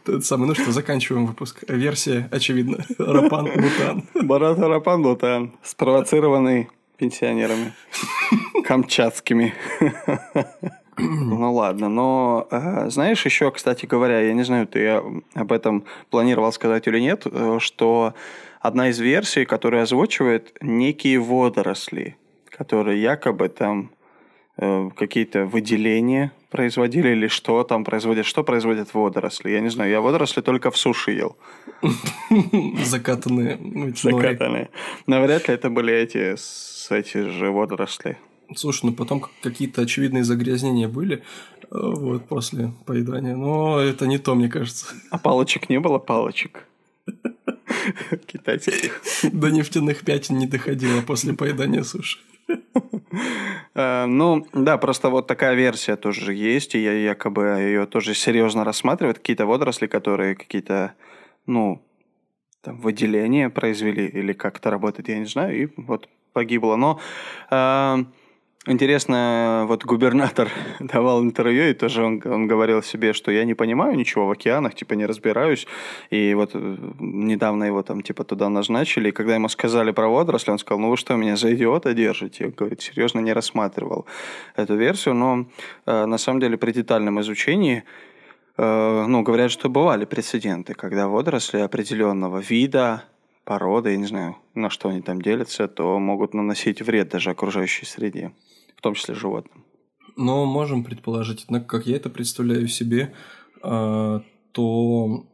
Это 0.06 0.22
самое, 0.22 0.50
ну 0.50 0.56
что, 0.56 0.72
заканчиваем 0.72 1.26
выпуск. 1.26 1.64
Версия, 1.68 2.30
очевидно, 2.32 2.86
Рапан 2.98 3.46
Бутан. 3.46 4.04
Барата 4.28 4.68
Рапан 4.68 5.02
Бутан, 5.02 5.54
спровоцированный 5.64 6.70
пенсионерами 7.02 7.74
камчатскими. 8.64 9.56
Ну 10.98 11.54
ладно, 11.54 11.90
но 11.90 12.48
э, 12.52 12.90
знаешь 12.90 13.26
еще, 13.26 13.50
кстати 13.50 13.88
говоря, 13.88 14.20
я 14.20 14.34
не 14.34 14.44
знаю, 14.44 14.68
ты 14.68 14.80
э, 14.82 15.02
об 15.34 15.52
этом 15.52 15.86
планировал 16.12 16.52
сказать 16.52 16.86
или 16.88 17.00
нет, 17.00 17.26
э, 17.26 17.58
что 17.60 18.14
одна 18.60 18.90
из 18.90 19.00
версий, 19.00 19.46
которая 19.46 19.82
озвучивает 19.84 20.56
некие 20.62 21.18
водоросли, 21.18 22.18
которые 22.50 23.02
якобы 23.02 23.50
там 23.50 23.90
какие-то 24.96 25.46
выделения 25.46 26.32
производили 26.52 27.10
или 27.10 27.28
что 27.28 27.64
там 27.64 27.84
производят, 27.84 28.26
что 28.26 28.44
производят 28.44 28.94
водоросли. 28.94 29.50
Я 29.50 29.62
не 29.62 29.70
знаю, 29.70 29.90
я 29.90 30.02
водоросли 30.02 30.42
только 30.42 30.70
в 30.70 30.78
суши 30.78 31.12
ел. 31.12 31.38
Закатанные. 32.86 33.58
ну. 33.60 33.94
Закатанные. 33.96 34.70
Но 35.08 35.22
вряд 35.22 35.48
ли 35.48 35.54
это 35.56 35.70
были 35.70 35.94
эти, 35.94 36.36
с- 36.36 36.88
эти 36.92 37.18
же 37.30 37.50
водоросли. 37.52 38.18
Слушай, 38.56 38.88
ну 38.88 38.94
потом 38.94 39.24
какие-то 39.42 39.82
очевидные 39.82 40.24
загрязнения 40.26 40.90
были 40.90 41.16
э, 41.18 41.22
вот, 41.72 42.28
после 42.28 42.74
поедания. 42.86 43.36
Но 43.36 43.80
это 43.80 44.06
не 44.08 44.18
то, 44.18 44.36
мне 44.36 44.50
кажется. 44.50 44.88
А 45.10 45.18
палочек 45.18 45.70
не 45.70 45.80
было 45.80 46.00
палочек? 46.00 46.68
Китайских. 48.28 49.02
До 49.32 49.50
нефтяных 49.50 50.04
пятен 50.04 50.38
не 50.38 50.48
доходило 50.48 51.02
после 51.02 51.34
поедания 51.34 51.84
суши. 51.84 52.20
Э, 53.76 54.06
Ну, 54.06 54.46
да, 54.54 54.78
просто 54.78 55.10
вот 55.10 55.28
такая 55.28 55.56
версия 55.56 55.96
тоже 55.96 56.34
есть, 56.34 56.76
и 56.76 56.80
я 56.84 56.94
якобы 56.94 57.44
ее 57.60 57.86
тоже 57.86 58.14
серьезно 58.14 58.64
рассматривают. 58.64 59.18
Какие-то 59.20 59.46
водоросли, 59.46 59.88
которые 59.88 60.36
какие-то, 60.36 60.94
ну, 61.48 61.82
там, 62.62 62.78
выделения 62.78 63.50
произвели, 63.50 64.08
или 64.08 64.34
как 64.34 64.58
это 64.58 64.70
работает, 64.70 65.10
я 65.10 65.20
не 65.20 65.26
знаю, 65.26 65.64
и 65.64 65.68
вот 65.78 66.10
погибло. 66.34 66.76
Но 66.76 67.00
э, 67.52 67.98
Интересно, 68.68 69.66
вот 69.68 69.86
губернатор 69.86 70.48
давал 70.80 71.24
интервью, 71.24 71.72
и 71.72 71.74
тоже 71.74 72.04
он, 72.04 72.22
он 72.24 72.46
говорил 72.46 72.84
себе, 72.84 73.12
что 73.14 73.32
я 73.32 73.44
не 73.44 73.56
понимаю 73.56 73.96
ничего 73.96 74.28
в 74.28 74.32
океанах, 74.32 74.76
типа 74.76 74.94
не 74.94 75.08
разбираюсь. 75.08 75.66
И 76.12 76.36
вот 76.36 76.52
э, 76.54 76.78
недавно 77.00 77.64
его 77.64 77.82
там 77.82 78.04
типа 78.04 78.24
туда 78.24 78.50
назначили, 78.50 79.10
и 79.10 79.12
когда 79.12 79.34
ему 79.34 79.50
сказали 79.50 79.90
про 79.90 80.08
водоросли, 80.08 80.52
он 80.52 80.60
сказал, 80.60 80.80
ну 80.80 80.92
вы 80.92 80.98
что, 80.98 81.16
меня 81.16 81.38
за 81.38 81.56
идиота 81.56 81.96
держите? 81.96 82.44
Я, 82.46 82.52
говорит, 82.52 82.84
серьезно 82.84 83.20
не 83.20 83.34
рассматривал 83.34 84.06
эту 84.56 84.76
версию, 84.76 85.16
но 85.16 85.48
э, 85.88 86.06
на 86.06 86.20
самом 86.20 86.40
деле 86.40 86.56
при 86.56 86.72
детальном 86.72 87.20
изучении 87.22 87.84
э, 88.58 89.06
ну, 89.08 89.24
говорят, 89.24 89.50
что 89.50 89.70
бывали 89.70 90.06
прецеденты, 90.06 90.76
когда 90.76 91.08
водоросли 91.08 91.62
определенного 91.62 92.38
вида, 92.38 93.06
породы, 93.44 93.92
я 93.92 93.98
не 93.98 94.08
знаю, 94.08 94.38
на 94.54 94.70
что 94.70 94.90
они 94.90 95.02
там 95.02 95.22
делятся, 95.22 95.68
то 95.68 96.00
могут 96.00 96.34
наносить 96.34 96.82
вред 96.82 97.10
даже 97.10 97.32
окружающей 97.32 97.86
среде 97.86 98.32
в 98.82 98.82
том 98.82 98.96
числе 98.96 99.14
животным. 99.14 99.64
Но 100.18 100.44
можем 100.46 100.84
предположить, 100.84 101.44
однако, 101.46 101.68
как 101.68 101.86
я 101.86 101.98
это 101.98 102.10
представляю 102.10 102.68
себе, 102.68 103.14
а, 103.62 104.24
то 104.54 105.28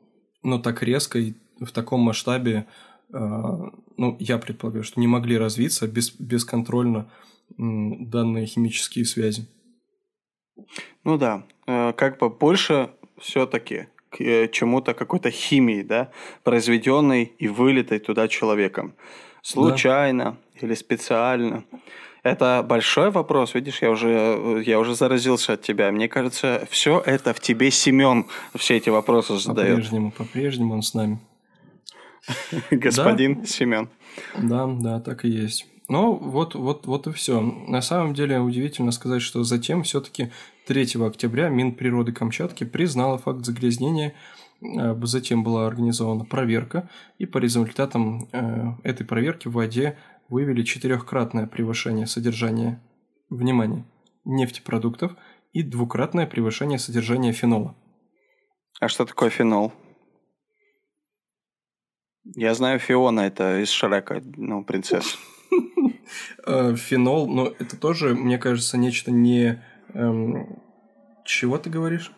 ну, 0.43 0.59
так 0.59 0.83
резко 0.83 1.17
и 1.17 1.33
в 1.61 1.71
таком 1.71 2.01
масштабе, 2.01 2.67
а, 3.13 3.71
ну, 3.95 4.17
я 4.19 4.37
предполагаю, 4.37 4.83
что 4.83 4.99
не 4.99 5.07
могли 5.07 5.37
развиться 5.37 5.87
без, 5.87 6.11
бесконтрольно 6.11 7.09
данные 7.57 8.45
химические 8.47 9.05
связи. 9.05 9.47
Ну 11.05 11.17
да, 11.17 11.45
э, 11.65 11.93
как 11.93 12.19
бы 12.19 12.29
больше 12.29 12.89
все-таки 13.17 13.87
к 14.09 14.21
э, 14.21 14.47
чему-то 14.49 14.93
какой-то 14.93 15.31
химии, 15.31 15.81
да, 15.81 16.09
произведенной 16.43 17.33
и 17.37 17.47
вылитой 17.47 17.99
туда 17.99 18.27
человеком. 18.27 18.93
Случайно 19.41 20.37
да. 20.55 20.67
или 20.67 20.73
специально. 20.75 21.63
Это 22.23 22.65
большой 22.67 23.09
вопрос, 23.11 23.53
видишь, 23.53 23.81
я 23.81 23.89
уже, 23.89 24.61
я 24.65 24.79
уже 24.79 24.95
заразился 24.95 25.53
от 25.53 25.61
тебя. 25.61 25.91
Мне 25.91 26.09
кажется, 26.09 26.67
все 26.69 27.01
это 27.05 27.33
в 27.33 27.39
тебе 27.39 27.71
Семен 27.71 28.25
все 28.55 28.75
эти 28.75 28.89
вопросы 28.89 29.37
задает. 29.37 29.75
По-прежнему, 29.75 30.11
по-прежнему 30.11 30.73
он 30.73 30.81
с 30.81 30.93
нами. 30.93 31.19
Господин 32.71 33.45
Семен. 33.45 33.89
Да, 34.37 34.67
да, 34.67 34.99
так 34.99 35.23
и 35.23 35.29
есть. 35.29 35.67
Ну, 35.89 36.15
вот, 36.15 36.55
вот, 36.55 36.85
вот 36.85 37.07
и 37.07 37.13
все. 37.13 37.39
На 37.39 37.81
самом 37.81 38.13
деле 38.13 38.39
удивительно 38.39 38.91
сказать, 38.91 39.21
что 39.21 39.43
затем 39.43 39.83
все-таки 39.83 40.31
3 40.67 41.01
октября 41.05 41.47
Минприроды 41.47 42.11
Камчатки 42.11 42.65
признала 42.65 43.17
факт 43.17 43.45
загрязнения 43.45 44.13
э, 44.61 44.95
Затем 45.03 45.43
была 45.43 45.65
организована 45.65 46.25
проверка, 46.25 46.89
и 47.17 47.25
по 47.25 47.37
результатам 47.37 48.27
э, 48.33 48.73
этой 48.83 49.05
проверки 49.05 49.47
в 49.47 49.53
воде 49.53 49.97
выявили 50.27 50.63
четырехкратное 50.63 51.47
превышение 51.47 52.05
содержания, 52.05 52.83
внимания 53.29 53.85
нефтепродуктов 54.25 55.15
и 55.53 55.63
двукратное 55.63 56.27
превышение 56.27 56.79
содержания 56.79 57.31
фенола. 57.31 57.75
А 58.81 58.89
что 58.89 59.05
такое 59.05 59.29
фенол? 59.29 59.71
Я 62.35 62.53
знаю 62.53 62.77
Фиона, 62.79 63.21
это 63.21 63.61
из 63.61 63.69
Шрека, 63.69 64.21
ну, 64.35 64.63
принцесса. 64.63 65.17
Э, 66.45 66.73
фенол, 66.75 67.27
но 67.27 67.47
это 67.59 67.77
тоже, 67.77 68.15
мне 68.15 68.37
кажется, 68.37 68.77
нечто 68.77 69.11
не... 69.11 69.61
Эм, 69.93 70.61
чего 71.25 71.57
ты 71.57 71.69
говоришь? 71.69 72.11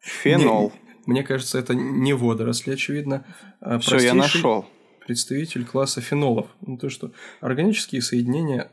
Фенол. 0.00 0.72
Мне 1.06 1.22
кажется, 1.22 1.58
это 1.58 1.74
не 1.74 2.12
водоросли, 2.12 2.72
очевидно. 2.72 3.26
А 3.60 3.78
Все, 3.78 3.98
я 3.98 4.14
нашел 4.14 4.66
представитель 5.10 5.64
класса 5.64 6.00
фенолов. 6.00 6.46
Ну, 6.60 6.78
то, 6.78 6.88
что 6.88 7.10
органические 7.40 8.00
соединения 8.00 8.70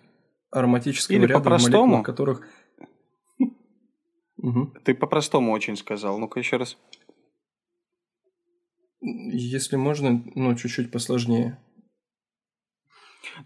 ароматического 0.52 1.16
Или 1.16 1.26
ряда, 1.26 1.39
по-простому. 1.39 2.04
которых... 2.04 2.48
Ты 4.86 4.93
по-простому 4.93 5.52
очень 5.52 5.76
сказал. 5.76 6.20
Ну-ка 6.20 6.39
еще 6.39 6.58
раз. 6.58 6.78
Если 9.02 9.78
можно, 9.78 10.24
ну, 10.36 10.56
чуть-чуть 10.56 10.91
посложнее. 10.91 11.60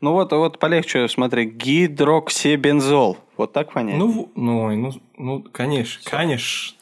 Ну 0.02 0.12
вот, 0.12 0.34
вот 0.34 0.60
полегче, 0.60 1.08
смотри, 1.08 1.45
гидроксибензол. 1.45 3.18
Вот 3.42 3.54
так 3.54 3.74
понять? 3.74 3.98
Ну, 3.98 4.32
ну, 4.36 4.70
ну, 4.76 4.92
ну 5.18 5.42
конечно, 5.42 6.00
конечно. 6.06 6.78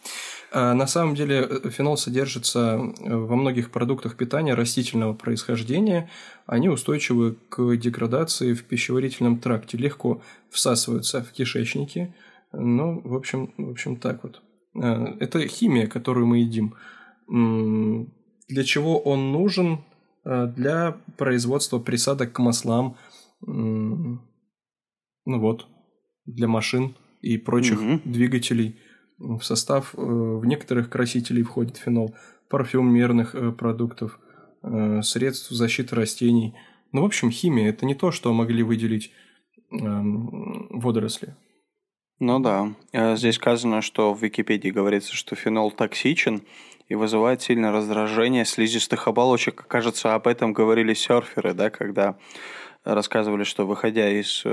А, 0.51 0.73
на 0.73 0.87
самом 0.87 1.15
деле 1.15 1.47
э, 1.49 1.69
фенол 1.69 1.95
содержится 1.95 2.81
э, 2.99 3.15
во 3.15 3.37
многих 3.37 3.71
продуктах 3.71 4.17
питания 4.17 4.55
растительного 4.55 5.13
происхождения. 5.13 6.09
Они 6.47 6.67
устойчивы 6.67 7.37
к 7.47 7.77
деградации 7.77 8.53
в 8.53 8.65
пищеварительном 8.65 9.39
тракте, 9.39 9.77
легко 9.77 10.21
всасываются 10.49 11.23
в 11.23 11.31
кишечнике. 11.31 12.13
Ну, 12.51 12.99
в 13.05 13.15
общем, 13.15 13.53
в 13.55 13.69
общем 13.69 13.95
так 13.95 14.21
вот. 14.23 14.41
А, 14.75 15.15
это 15.21 15.47
химия, 15.47 15.87
которую 15.87 16.27
мы 16.27 16.39
едим. 16.39 16.75
Для 18.49 18.63
чего 18.65 18.99
он 18.99 19.31
нужен? 19.31 19.77
Для 20.25 20.97
производства 21.15 21.79
присадок 21.79 22.33
к 22.33 22.39
маслам. 22.39 22.97
Ну 23.47 24.19
вот, 25.25 25.65
для 26.33 26.47
машин 26.47 26.95
и 27.21 27.37
прочих 27.37 27.81
угу. 27.81 28.01
двигателей– 28.05 28.79
в 29.19 29.41
состав 29.41 29.93
э, 29.95 30.01
в 30.01 30.45
некоторых 30.45 30.89
красителей 30.89 31.43
входит 31.43 31.77
фенол, 31.77 32.15
парфюмерных 32.47 33.35
э, 33.35 33.51
продуктов, 33.51 34.19
э, 34.63 35.01
средств 35.03 35.49
защиты 35.51 35.95
растений. 35.95 36.55
Ну, 36.91 37.01
в 37.01 37.05
общем, 37.05 37.29
химия– 37.29 37.69
это 37.69 37.85
не 37.85 37.95
то, 37.95 38.11
что 38.11 38.33
могли 38.33 38.63
выделить 38.63 39.11
эм, 39.71 40.67
водоросли. 40.69 41.35
Ну 42.19 42.39
да. 42.39 42.73
Здесь 43.15 43.35
сказано, 43.35 43.81
что 43.81 44.13
в 44.13 44.23
Википедии 44.23 44.69
говорится, 44.69 45.15
что 45.15 45.35
фенол 45.35 45.71
токсичен 45.71 46.41
и 46.87 46.95
вызывает 46.95 47.41
сильное 47.41 47.71
раздражение 47.71 48.43
слизистых 48.43 49.07
оболочек. 49.07 49.67
Кажется, 49.67 50.15
об 50.15 50.27
этом 50.27 50.51
говорили 50.51 50.93
серферы, 50.93 51.53
да, 51.53 51.69
когда 51.69 52.17
рассказывали, 52.83 53.43
что 53.43 53.67
выходя 53.67 54.09
из 54.09 54.43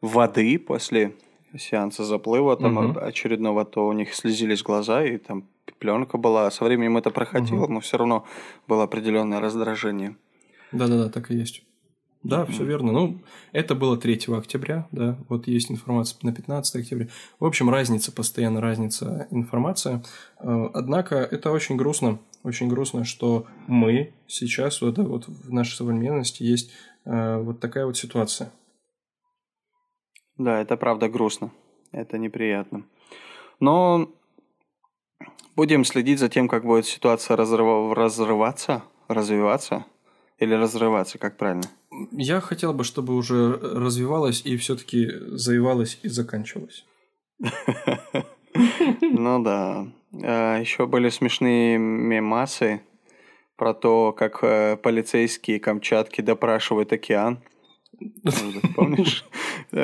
воды 0.00 0.58
после 0.58 1.14
сеанса 1.56 2.04
заплыва 2.04 2.56
там 2.56 2.76
угу. 2.76 3.00
очередного, 3.00 3.64
то 3.64 3.86
у 3.86 3.92
них 3.92 4.14
слезились 4.14 4.62
глаза, 4.62 5.04
и 5.04 5.18
там 5.18 5.44
пленка 5.78 6.18
была. 6.18 6.50
Со 6.50 6.64
временем 6.64 6.96
это 6.96 7.10
проходило, 7.10 7.64
угу. 7.64 7.74
но 7.74 7.80
все 7.80 7.98
равно 7.98 8.24
было 8.68 8.84
определенное 8.84 9.40
раздражение. 9.40 10.16
Да-да-да, 10.72 11.08
так 11.08 11.30
и 11.30 11.36
есть. 11.36 11.64
Да, 12.22 12.42
mm 12.42 12.52
все 12.52 12.64
верно. 12.64 12.92
Ну, 12.92 13.22
это 13.52 13.74
было 13.74 13.96
3 13.96 14.26
октября, 14.36 14.86
да, 14.92 15.16
вот 15.28 15.46
есть 15.46 15.70
информация 15.70 16.18
на 16.22 16.34
15 16.34 16.76
октября. 16.76 17.08
В 17.38 17.46
общем, 17.46 17.70
разница, 17.70 18.12
постоянно 18.12 18.60
разница 18.60 19.26
информация. 19.30 20.02
Э, 20.38 20.68
однако 20.74 21.16
это 21.16 21.50
очень 21.50 21.76
грустно, 21.76 22.18
очень 22.42 22.68
грустно, 22.68 23.04
что 23.04 23.46
мы 23.66 24.12
сейчас, 24.26 24.82
вот, 24.82 24.98
вот 24.98 25.28
в 25.28 25.50
нашей 25.50 25.76
современности 25.76 26.42
есть 26.42 26.70
э, 27.06 27.38
вот 27.38 27.58
такая 27.58 27.86
вот 27.86 27.96
ситуация. 27.96 28.52
Да, 30.40 30.58
это 30.58 30.78
правда 30.78 31.10
грустно. 31.10 31.50
Это 31.92 32.16
неприятно. 32.16 32.84
Но 33.60 34.08
будем 35.54 35.84
следить 35.84 36.18
за 36.18 36.30
тем, 36.30 36.48
как 36.48 36.64
будет 36.64 36.86
ситуация 36.86 37.36
разрыв... 37.36 37.92
разрываться, 37.92 38.82
развиваться 39.08 39.84
или 40.38 40.54
разрываться, 40.54 41.18
как 41.18 41.36
правильно? 41.36 41.64
Я 42.12 42.40
хотел 42.40 42.72
бы, 42.72 42.84
чтобы 42.84 43.16
уже 43.16 43.52
развивалась 43.52 44.40
и 44.46 44.56
все-таки 44.56 45.10
завивалась 45.32 45.98
и 46.02 46.08
заканчивалась. 46.08 46.86
Ну 49.02 49.42
да. 49.42 49.86
А, 50.24 50.58
Еще 50.58 50.86
были 50.86 51.08
смешные 51.10 51.78
мемасы 51.78 52.80
про 53.56 53.74
то, 53.74 54.12
как 54.12 54.42
э, 54.42 54.76
полицейские 54.76 55.60
Камчатки 55.60 56.20
допрашивают 56.20 56.92
океан. 56.92 57.38
Помнишь? 58.74 59.24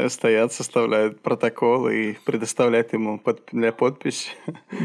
Стоят, 0.08 0.52
составляют 0.52 1.20
протокол 1.20 1.88
и 1.88 2.14
предоставляют 2.24 2.92
ему 2.92 3.18
под, 3.18 3.42
для 3.52 3.72
подписи. 3.72 4.30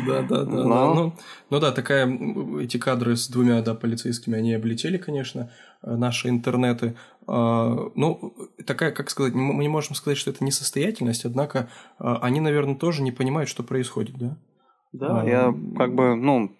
Да, 0.06 0.22
да, 0.22 0.43
да. 0.43 0.64
Но... 0.64 0.70
да. 0.70 0.93
Ну, 0.93 1.14
ну 1.49 1.60
да, 1.60 1.72
такая, 1.72 2.08
эти 2.60 2.78
кадры 2.78 3.16
с 3.16 3.28
двумя 3.28 3.62
да, 3.62 3.74
полицейскими, 3.74 4.38
они 4.38 4.54
облетели, 4.54 4.97
конечно, 4.97 5.52
э, 5.82 5.95
наши 5.95 6.30
интернеты. 6.30 6.95
А, 7.28 7.89
ну, 7.95 8.34
такая, 8.66 8.91
как 8.91 9.10
сказать, 9.10 9.34
мы 9.34 9.64
не 9.64 9.70
можем 9.70 9.95
сказать, 9.95 10.18
что 10.18 10.30
это 10.30 10.43
несостоятельность, 10.43 11.26
однако 11.26 11.70
они, 11.97 12.39
наверное, 12.39 12.76
тоже 12.76 13.02
не 13.02 13.12
понимают, 13.12 13.49
что 13.49 13.64
происходит, 13.64 14.18
да? 14.18 14.38
Да, 14.93 15.22
а, 15.22 15.26
я 15.26 15.56
как 15.78 15.95
бы, 15.95 16.16
ну, 16.16 16.52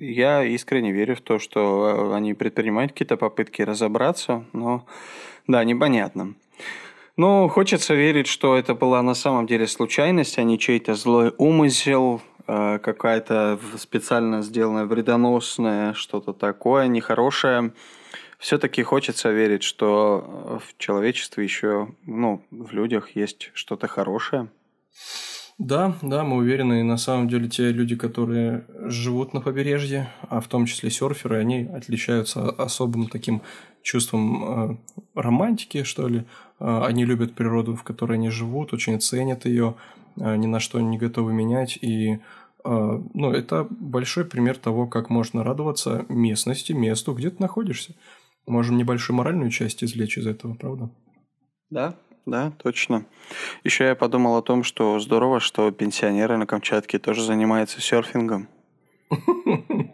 я 0.00 0.44
искренне 0.44 0.92
верю 0.92 1.16
в 1.16 1.20
то, 1.20 1.38
что 1.38 2.12
э, 2.12 2.16
они 2.16 2.34
предпринимают 2.34 2.92
какие-то 2.92 3.16
попытки 3.16 3.62
разобраться, 3.62 4.44
но 4.52 4.86
да, 5.46 5.64
непонятно. 5.64 6.34
Ну, 7.18 7.48
хочется 7.48 7.94
верить, 7.94 8.28
что 8.28 8.56
это 8.56 8.76
была 8.76 9.02
на 9.02 9.14
самом 9.14 9.48
деле 9.48 9.66
случайность, 9.66 10.38
а 10.38 10.44
не 10.44 10.56
чей-то 10.56 10.94
злой 10.94 11.34
умысел, 11.36 12.22
э, 12.46 12.78
какая-то 12.78 13.58
специально 13.76 14.40
сделанная 14.40 14.84
вредоносная, 14.84 15.94
что-то 15.94 16.32
такое 16.32 16.86
нехорошее. 16.86 17.72
все-таки 18.38 18.84
хочется 18.84 19.32
верить, 19.32 19.64
что 19.64 20.60
в 20.64 20.78
человечестве 20.78 21.42
еще, 21.42 21.88
ну, 22.06 22.40
в 22.52 22.70
людях 22.70 23.16
есть 23.16 23.50
что-то 23.52 23.88
хорошее. 23.88 24.48
Да, 25.58 25.96
да, 26.02 26.22
мы 26.22 26.36
уверены. 26.36 26.80
И 26.80 26.84
на 26.84 26.98
самом 26.98 27.28
деле 27.28 27.48
те 27.48 27.72
люди, 27.72 27.96
которые 27.96 28.64
живут 28.84 29.34
на 29.34 29.40
побережье, 29.40 30.08
а 30.28 30.40
в 30.40 30.46
том 30.46 30.66
числе 30.66 30.88
серферы, 30.88 31.38
они 31.38 31.64
отличаются 31.64 32.48
особым 32.48 33.08
таким 33.08 33.42
чувством 33.82 34.44
э, 34.44 34.76
романтики, 35.16 35.82
что 35.82 36.06
ли. 36.06 36.24
Э, 36.60 36.84
они 36.84 37.04
любят 37.04 37.34
природу, 37.34 37.74
в 37.76 37.82
которой 37.82 38.14
они 38.14 38.30
живут, 38.30 38.72
очень 38.72 39.00
ценят 39.00 39.44
ее, 39.44 39.74
э, 40.16 40.36
ни 40.36 40.46
на 40.46 40.60
что 40.60 40.80
не 40.80 40.98
готовы 40.98 41.32
менять. 41.32 41.78
И 41.80 42.18
ну, 42.64 43.30
это 43.30 43.66
большой 43.70 44.24
пример 44.26 44.58
того, 44.58 44.88
как 44.88 45.10
можно 45.10 45.44
радоваться 45.44 46.04
местности, 46.08 46.72
месту, 46.72 47.14
где 47.14 47.30
ты 47.30 47.36
находишься. 47.40 47.94
Можем 48.46 48.76
небольшую 48.76 49.16
моральную 49.16 49.50
часть 49.50 49.82
извлечь 49.82 50.18
из 50.18 50.26
этого, 50.26 50.54
правда? 50.54 50.90
Да, 51.70 51.94
да, 52.28 52.52
точно. 52.62 53.06
Еще 53.64 53.84
я 53.84 53.94
подумал 53.94 54.36
о 54.36 54.42
том, 54.42 54.62
что 54.62 54.98
здорово, 54.98 55.40
что 55.40 55.70
пенсионеры 55.70 56.36
на 56.36 56.44
Камчатке 56.44 56.98
тоже 56.98 57.24
занимаются 57.24 57.80
серфингом. 57.80 58.48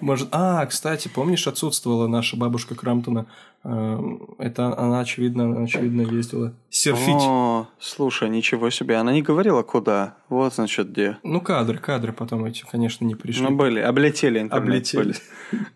Может, 0.00 0.28
а, 0.32 0.64
кстати, 0.66 1.08
помнишь, 1.08 1.46
отсутствовала 1.46 2.06
наша 2.06 2.36
бабушка 2.36 2.74
Крамптона? 2.74 3.26
Эм, 3.64 4.34
это 4.38 4.76
она, 4.76 5.00
очевидно, 5.00 5.62
очевидно 5.62 6.02
ездила 6.02 6.52
серфить. 6.68 7.14
О, 7.14 7.68
слушай, 7.78 8.28
ничего 8.28 8.70
себе. 8.70 8.96
Она 8.96 9.12
не 9.12 9.22
говорила, 9.22 9.62
куда. 9.62 10.16
Вот, 10.28 10.54
значит, 10.54 10.90
где. 10.90 11.18
Ну, 11.22 11.40
кадры, 11.40 11.78
кадры 11.78 12.12
потом 12.12 12.44
эти, 12.44 12.64
конечно, 12.70 13.04
не 13.04 13.14
пришли. 13.14 13.44
Ну, 13.44 13.50
были, 13.54 13.78
облетели 13.78 14.40
интернет. 14.40 14.64
Облетели. 14.64 15.14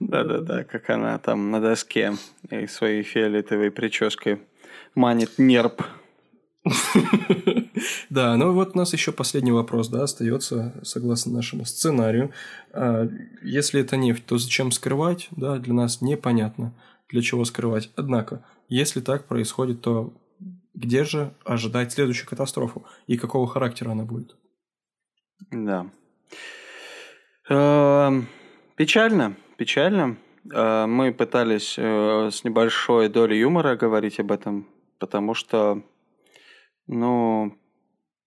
Да-да-да, 0.01 0.65
как 0.65 0.91
она 0.91 1.19
там 1.19 1.51
на 1.51 1.61
доске 1.61 2.15
и 2.51 2.67
своей 2.67 3.03
фиолетовой 3.03 3.71
прической 3.71 4.41
манит 4.97 5.39
нерп. 5.39 5.83
Да, 8.17 8.35
ну 8.39 8.55
вот 8.55 8.71
у 8.75 8.79
нас 8.79 8.95
еще 8.95 9.13
последний 9.13 9.53
вопрос, 9.53 9.89
да, 9.89 10.05
остается, 10.05 10.73
согласно 10.83 11.35
нашему 11.35 11.67
сценарию. 11.67 12.33
А, 12.73 13.07
если 13.43 13.83
это 13.83 13.99
нефть, 13.99 14.25
то 14.25 14.39
зачем 14.39 14.73
скрывать, 14.73 15.29
да, 15.33 15.59
для 15.59 15.75
нас 15.75 16.01
непонятно, 16.01 16.73
для 17.11 17.21
чего 17.21 17.45
скрывать. 17.45 17.91
Однако, 17.95 18.43
если 18.71 19.03
так 19.03 19.27
происходит, 19.27 19.83
то 19.83 20.15
где 20.73 21.05
же 21.05 21.35
ожидать 21.45 21.93
следующую 21.93 22.27
катастрофу 22.27 22.87
и 23.07 23.19
какого 23.19 23.47
характера 23.47 23.91
она 23.91 24.05
будет? 24.05 24.35
Да. 25.51 25.87
Эм, 27.51 28.29
печально, 28.77 29.37
печально. 29.59 30.17
Э, 30.55 30.87
мы 30.87 31.13
пытались 31.13 31.75
э, 31.77 32.31
с 32.33 32.45
небольшой 32.45 33.11
долей 33.11 33.41
юмора 33.41 33.77
говорить 33.77 34.19
об 34.21 34.33
этом, 34.33 34.67
потому 34.99 35.35
что 35.35 35.83
ну, 36.87 37.59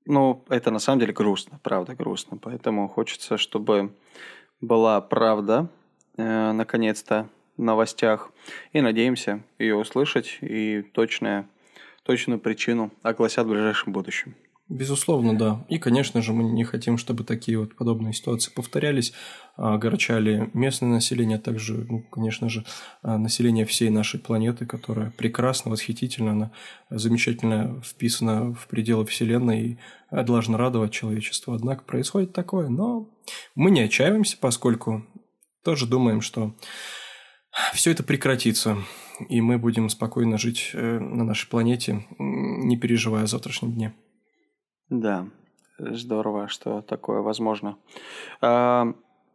ну, 0.10 0.44
это 0.50 0.72
на 0.72 0.80
самом 0.80 1.00
деле 1.00 1.14
грустно, 1.14 1.60
правда 1.62 1.94
грустно. 1.94 2.38
Поэтому 2.42 2.88
хочется, 2.88 3.38
чтобы 3.38 3.94
была 4.60 5.00
правда, 5.02 5.70
э, 6.18 6.52
наконец-то, 6.52 7.30
в 7.58 7.62
новостях. 7.62 8.32
И 8.74 8.82
надеемся 8.82 9.44
ее 9.60 9.76
услышать 9.76 10.40
и 10.42 10.82
точная, 10.82 11.48
точную 12.04 12.40
причину 12.40 12.90
огласят 13.04 13.46
в 13.46 13.50
ближайшем 13.50 13.94
будущем. 13.94 14.34
Безусловно, 14.70 15.36
да. 15.36 15.66
И, 15.68 15.80
конечно 15.80 16.22
же, 16.22 16.32
мы 16.32 16.44
не 16.44 16.64
хотим, 16.64 17.00
чтобы 17.00 17.24
такие 17.24 17.58
вот 17.58 17.76
подобные 17.76 18.14
ситуации 18.14 18.52
повторялись, 18.52 19.14
а, 19.58 19.74
огорчали 19.74 20.52
местное 20.54 20.90
население, 20.90 21.38
а 21.38 21.42
также, 21.42 21.88
ну, 21.90 22.04
конечно 22.04 22.50
же, 22.50 22.64
а, 23.02 23.18
население 23.18 23.66
всей 23.66 23.90
нашей 23.90 24.20
планеты, 24.20 24.68
которая 24.68 25.10
прекрасна, 25.10 25.72
восхитительна, 25.72 26.32
она 26.34 26.52
замечательно 26.92 27.82
вписана 27.84 28.54
в 28.54 28.68
пределы 28.68 29.08
Вселенной 29.08 29.62
и 29.62 29.80
должна 30.12 30.60
радовать 30.60 30.92
человечество. 30.92 31.56
Однако 31.56 31.84
происходит 31.84 32.34
такое, 32.34 32.70
но 32.70 33.10
мы 33.56 33.72
не 33.72 33.82
отчаиваемся, 33.82 34.38
поскольку 34.40 35.04
тоже 35.64 35.88
думаем, 35.88 36.22
что 36.22 36.56
все 37.74 37.90
это 37.90 38.04
прекратится, 38.04 38.78
и 39.30 39.42
мы 39.42 39.58
будем 39.58 39.90
спокойно 39.90 40.38
жить 40.38 40.70
э, 40.74 41.00
на 41.00 41.24
нашей 41.24 41.50
планете, 41.50 42.06
не 42.20 42.78
переживая 42.78 43.24
о 43.24 43.28
завтрашнем 43.28 43.74
дне. 43.74 43.96
Да, 44.90 45.28
здорово, 45.78 46.48
что 46.48 46.82
такое 46.82 47.22
возможно. 47.22 47.78
А, 48.42 48.92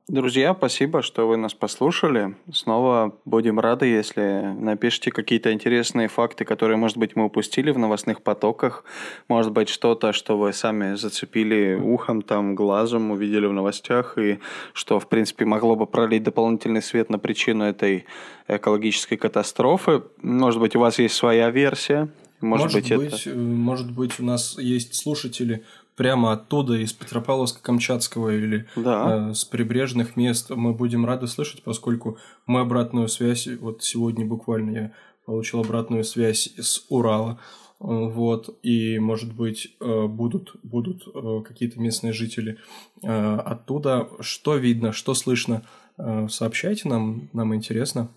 друзья, 0.08 0.52
спасибо, 0.52 1.00
что 1.00 1.28
вы 1.28 1.36
нас 1.36 1.54
послушали. 1.54 2.34
Снова 2.52 3.16
будем 3.24 3.60
рады, 3.60 3.86
если 3.86 4.52
напишите 4.58 5.12
какие-то 5.12 5.52
интересные 5.52 6.08
факты, 6.08 6.44
которые, 6.44 6.76
может 6.76 6.98
быть, 6.98 7.14
мы 7.14 7.26
упустили 7.26 7.70
в 7.70 7.78
новостных 7.78 8.20
потоках. 8.22 8.84
Может 9.28 9.52
быть, 9.52 9.68
что-то, 9.68 10.12
что 10.12 10.36
вы 10.36 10.52
сами 10.52 10.96
зацепили 10.96 11.78
ухом, 11.80 12.22
там, 12.22 12.56
глазом, 12.56 13.12
увидели 13.12 13.46
в 13.46 13.52
новостях, 13.52 14.18
и 14.18 14.40
что, 14.72 14.98
в 14.98 15.08
принципе, 15.08 15.44
могло 15.44 15.76
бы 15.76 15.86
пролить 15.86 16.24
дополнительный 16.24 16.82
свет 16.82 17.10
на 17.10 17.20
причину 17.20 17.64
этой 17.64 18.06
экологической 18.48 19.16
катастрофы. 19.16 20.02
Может 20.20 20.60
быть, 20.60 20.74
у 20.74 20.80
вас 20.80 20.98
есть 20.98 21.14
своя 21.14 21.50
версия, 21.50 22.08
может, 22.44 22.74
может 22.74 22.82
быть, 22.82 22.96
быть 22.96 23.26
это... 23.26 23.36
может 23.36 23.90
быть, 23.92 24.20
у 24.20 24.24
нас 24.24 24.58
есть 24.58 24.94
слушатели 24.94 25.64
прямо 25.96 26.32
оттуда, 26.32 26.74
из 26.74 26.92
Петропавловска-Камчатского 26.92 28.36
или 28.36 28.66
да. 28.76 29.30
э, 29.30 29.34
с 29.34 29.44
прибрежных 29.44 30.16
мест. 30.16 30.50
Мы 30.50 30.72
будем 30.72 31.06
рады 31.06 31.26
слышать, 31.26 31.62
поскольку 31.62 32.18
мы 32.46 32.60
обратную 32.60 33.08
связь, 33.08 33.48
вот 33.60 33.82
сегодня 33.82 34.26
буквально 34.26 34.70
я 34.70 34.92
получил 35.24 35.60
обратную 35.60 36.04
связь 36.04 36.52
с 36.58 36.84
Урала, 36.88 37.38
вот, 37.78 38.58
и, 38.62 38.98
может 38.98 39.34
быть, 39.34 39.76
э, 39.80 40.06
будут, 40.06 40.56
будут 40.62 41.02
э, 41.06 41.42
какие-то 41.46 41.78
местные 41.80 42.12
жители 42.12 42.58
э, 43.02 43.36
оттуда. 43.36 44.08
Что 44.20 44.56
видно, 44.56 44.92
что 44.92 45.14
слышно, 45.14 45.66
сообщайте 45.96 46.88
нам, 46.88 47.28
нам 47.32 47.54
интересно. 47.54 48.08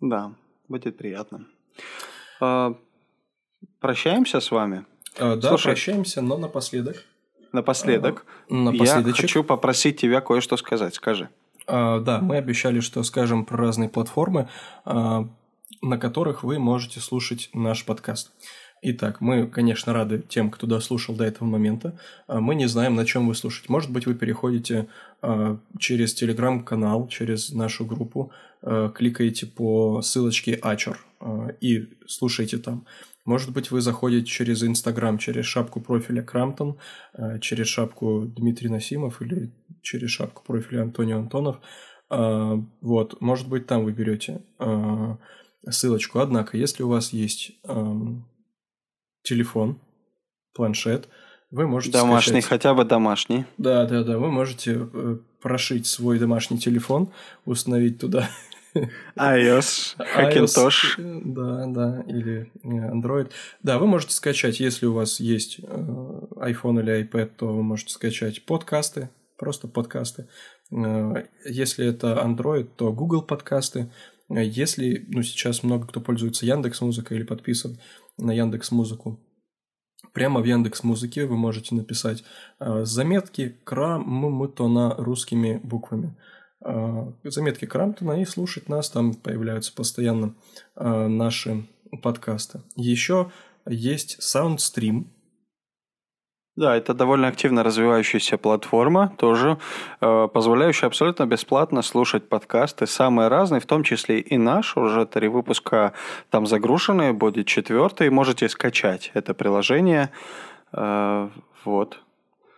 Да, 0.00 0.34
будет 0.68 0.96
приятно. 0.96 1.46
Прощаемся 3.80 4.40
с 4.40 4.50
вами? 4.50 4.84
А, 5.18 5.36
да, 5.36 5.48
Слушай, 5.48 5.68
прощаемся, 5.68 6.22
но 6.22 6.36
напоследок. 6.36 7.04
Напоследок. 7.52 8.24
А, 8.50 8.54
я 8.72 9.02
хочу 9.12 9.44
попросить 9.44 10.00
тебя 10.00 10.20
кое-что 10.20 10.56
сказать. 10.56 10.94
Скажи. 10.94 11.28
А, 11.66 12.00
да, 12.00 12.20
мы 12.20 12.36
обещали, 12.36 12.80
что 12.80 13.02
скажем 13.02 13.44
про 13.44 13.56
разные 13.56 13.88
платформы, 13.88 14.48
а, 14.84 15.28
на 15.82 15.98
которых 15.98 16.42
вы 16.42 16.58
можете 16.58 17.00
слушать 17.00 17.50
наш 17.52 17.84
подкаст. 17.84 18.32
Итак, 18.80 19.20
мы, 19.20 19.46
конечно, 19.46 19.92
рады 19.92 20.22
тем, 20.28 20.50
кто 20.50 20.66
дослушал 20.66 21.16
до 21.16 21.24
этого 21.24 21.48
момента. 21.48 21.98
А, 22.26 22.40
мы 22.40 22.54
не 22.54 22.66
знаем, 22.66 22.94
на 22.94 23.04
чем 23.04 23.26
вы 23.26 23.34
слушаете. 23.34 23.72
Может 23.72 23.90
быть, 23.90 24.06
вы 24.06 24.14
переходите 24.14 24.88
а, 25.20 25.58
через 25.78 26.14
телеграм-канал, 26.14 27.08
через 27.08 27.52
нашу 27.52 27.84
группу, 27.84 28.32
а, 28.62 28.88
кликаете 28.90 29.46
по 29.46 30.00
ссылочке 30.02 30.54
Ачор 30.54 31.04
и 31.60 31.88
слушаете 32.06 32.58
там. 32.58 32.86
Может 33.28 33.52
быть, 33.52 33.70
вы 33.70 33.82
заходите 33.82 34.24
через 34.24 34.64
Инстаграм, 34.64 35.18
через 35.18 35.44
шапку 35.44 35.82
профиля 35.82 36.22
Крамптон, 36.22 36.78
э, 37.12 37.38
через 37.40 37.66
шапку 37.66 38.22
Дмитрий 38.24 38.70
Насимов 38.70 39.20
или 39.20 39.52
через 39.82 40.08
шапку 40.08 40.42
профиля 40.46 40.80
Антонио 40.80 41.18
Антонов. 41.18 41.58
Э, 42.10 42.54
вот, 42.80 43.20
может 43.20 43.46
быть, 43.46 43.66
там 43.66 43.84
вы 43.84 43.92
берете 43.92 44.40
э, 44.58 45.16
ссылочку. 45.68 46.20
Однако, 46.20 46.56
если 46.56 46.82
у 46.82 46.88
вас 46.88 47.12
есть 47.12 47.52
телефон, 49.24 49.78
планшет, 50.54 51.10
вы 51.50 51.66
можете 51.66 51.98
Домашний, 51.98 52.40
скачать... 52.40 52.48
хотя 52.48 52.72
бы 52.72 52.86
домашний. 52.86 53.44
Да, 53.58 53.84
да, 53.84 54.04
да. 54.04 54.16
Вы 54.16 54.30
можете 54.30 54.88
прошить 55.42 55.86
свой 55.86 56.18
домашний 56.18 56.58
телефон, 56.58 57.10
установить 57.44 58.00
туда 58.00 58.30
iOS, 59.16 59.96
Hackintosh. 59.98 60.94
Да, 61.24 61.66
да, 61.66 62.04
или 62.06 62.50
э, 62.62 62.92
Android. 62.92 63.30
Да, 63.62 63.78
вы 63.78 63.86
можете 63.86 64.12
скачать, 64.14 64.60
если 64.60 64.86
у 64.86 64.94
вас 64.94 65.20
есть 65.20 65.60
э, 65.60 65.64
iPhone 65.64 66.80
или 66.80 67.04
iPad, 67.04 67.32
то 67.36 67.54
вы 67.54 67.62
можете 67.62 67.92
скачать 67.92 68.44
подкасты, 68.44 69.10
просто 69.36 69.68
подкасты. 69.68 70.28
Э, 70.70 71.24
если 71.44 71.86
это 71.86 72.20
Android, 72.24 72.68
то 72.76 72.92
Google 72.92 73.22
подкасты. 73.22 73.90
Если, 74.28 75.06
ну, 75.08 75.22
сейчас 75.22 75.62
много 75.62 75.86
кто 75.86 76.00
пользуется 76.00 76.44
Яндекс 76.44 76.82
Музыкой 76.82 77.16
или 77.16 77.24
подписан 77.24 77.78
на 78.18 78.30
Яндекс 78.32 78.70
Музыку, 78.72 79.18
прямо 80.12 80.40
в 80.40 80.44
Яндекс 80.44 80.84
Музыке 80.84 81.24
вы 81.24 81.38
можете 81.38 81.74
написать 81.74 82.24
заметки 82.60 83.58
Крамтона 83.64 84.94
русскими 84.98 85.58
буквами. 85.62 86.14
А, 86.60 87.12
заметки 87.24 87.64
Крамптона 87.64 88.20
и 88.20 88.24
слушать 88.24 88.68
нас. 88.68 88.90
Там 88.90 89.14
появляются 89.14 89.72
постоянно 89.74 90.34
а, 90.74 91.08
наши 91.08 91.66
подкасты. 92.02 92.60
Еще 92.76 93.30
есть 93.66 94.18
SoundStream. 94.20 95.06
Да, 96.58 96.76
это 96.76 96.92
довольно 96.92 97.28
активно 97.28 97.62
развивающаяся 97.62 98.36
платформа, 98.36 99.12
тоже 99.16 99.58
э, 100.00 100.28
позволяющая 100.34 100.88
абсолютно 100.88 101.24
бесплатно 101.24 101.82
слушать 101.82 102.28
подкасты, 102.28 102.88
самые 102.88 103.28
разные, 103.28 103.60
в 103.60 103.66
том 103.66 103.84
числе 103.84 104.18
и 104.18 104.36
наш, 104.36 104.76
уже 104.76 105.06
три 105.06 105.28
выпуска 105.28 105.92
там 106.30 106.48
загружены, 106.48 107.12
будет 107.12 107.46
четвертый, 107.46 108.10
можете 108.10 108.48
скачать 108.48 109.12
это 109.14 109.34
приложение, 109.34 110.10
э, 110.72 111.28
вот. 111.64 112.00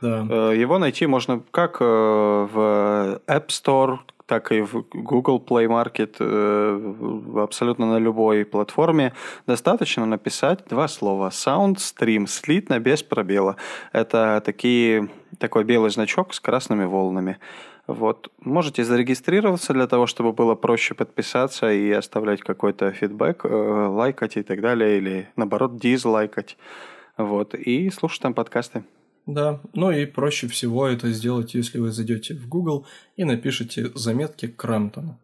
Да. 0.01 0.27
Э, 0.29 0.57
его 0.57 0.79
найти 0.79 1.07
можно 1.07 1.43
как 1.51 1.79
э, 1.81 1.85
в 1.85 3.21
App 3.27 3.49
Store, 3.49 3.99
так 4.27 4.53
и 4.53 4.61
в 4.61 4.85
Google 4.93 5.45
Play 5.45 5.67
Market, 5.67 6.17
э, 6.21 7.43
абсолютно 7.43 7.87
на 7.87 7.99
любой 7.99 8.45
платформе, 8.45 9.13
достаточно 9.47 10.07
написать 10.07 10.65
два 10.69 10.89
слова 10.89 11.31
SoundStream, 11.31 12.27
слитно, 12.27 12.79
без 12.79 13.03
пробела. 13.03 13.57
Это 13.93 14.41
такие, 14.45 15.09
такой 15.39 15.65
белый 15.65 15.91
значок 15.91 16.33
с 16.33 16.41
красными 16.41 16.85
волнами. 16.85 17.39
Вот. 17.87 18.31
Можете 18.41 18.85
зарегистрироваться 18.85 19.73
для 19.73 19.89
того, 19.89 20.07
чтобы 20.07 20.33
было 20.33 20.55
проще 20.55 20.95
подписаться 20.95 21.73
и 21.73 21.91
оставлять 21.91 22.41
какой-то 22.41 22.93
фидбэк, 22.93 23.45
лайкать 23.45 24.37
и 24.37 24.43
так 24.43 24.61
далее, 24.61 24.99
или 24.99 25.29
наоборот 25.35 25.77
дизлайкать. 25.77 26.57
Вот. 27.17 27.55
И 27.55 27.91
слушать 27.91 28.23
там 28.23 28.33
подкасты. 28.33 28.85
Да, 29.27 29.61
ну 29.75 29.91
и 29.91 30.07
проще 30.07 30.49
всего 30.49 30.87
это 30.87 31.11
сделать, 31.13 31.55
если 31.55 31.79
вы 31.79 31.93
зайдете 31.93 32.35
в 32.35 32.49
Google 32.49 32.87
и 33.17 33.25
напишите 33.25 33.91
заметки 33.95 34.49
Крамптона. 34.49 35.19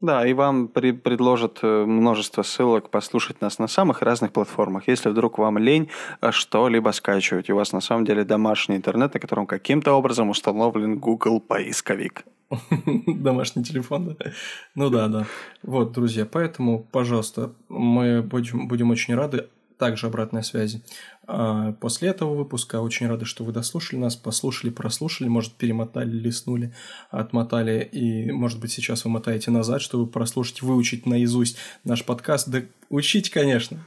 Да, 0.00 0.26
и 0.26 0.34
вам 0.34 0.68
при- 0.68 0.92
предложат 0.92 1.60
э, 1.62 1.84
множество 1.86 2.42
ссылок 2.42 2.90
послушать 2.90 3.40
нас 3.40 3.58
на 3.58 3.68
самых 3.68 4.02
разных 4.02 4.32
платформах. 4.32 4.88
Если 4.88 5.08
вдруг 5.08 5.38
вам 5.38 5.56
лень 5.56 5.88
э, 6.20 6.30
что-либо 6.30 6.90
скачивать, 6.90 7.48
у 7.48 7.56
вас 7.56 7.72
на 7.72 7.80
самом 7.80 8.04
деле 8.04 8.24
домашний 8.24 8.76
интернет, 8.76 9.14
на 9.14 9.20
котором 9.20 9.46
каким-то 9.46 9.92
образом 9.94 10.28
установлен 10.28 10.98
Google 10.98 11.40
поисковик. 11.40 12.24
Домашний 13.06 13.64
телефон, 13.64 14.16
да? 14.18 14.32
Ну 14.74 14.90
да, 14.90 15.08
да. 15.08 15.26
Вот, 15.62 15.92
друзья, 15.92 16.26
поэтому, 16.26 16.80
пожалуйста, 16.92 17.52
мы 17.68 18.20
будем, 18.20 18.68
будем 18.68 18.90
очень 18.90 19.14
рады 19.14 19.48
также 19.78 20.06
обратной 20.08 20.42
связи. 20.42 20.82
А 21.26 21.72
после 21.72 22.08
этого 22.10 22.34
выпуска 22.34 22.80
очень 22.80 23.08
рады, 23.08 23.24
что 23.24 23.44
вы 23.44 23.52
дослушали 23.52 23.98
нас, 23.98 24.16
послушали, 24.16 24.70
прослушали, 24.70 25.28
может, 25.28 25.54
перемотали, 25.54 26.10
листнули, 26.10 26.74
отмотали, 27.10 27.88
и, 27.90 28.30
может 28.30 28.60
быть, 28.60 28.72
сейчас 28.72 29.04
вы 29.04 29.10
мотаете 29.10 29.50
назад, 29.50 29.80
чтобы 29.80 30.06
прослушать, 30.06 30.62
выучить 30.62 31.06
наизусть 31.06 31.56
наш 31.84 32.04
подкаст. 32.04 32.48
Да 32.48 32.62
учить, 32.90 33.30
конечно. 33.30 33.86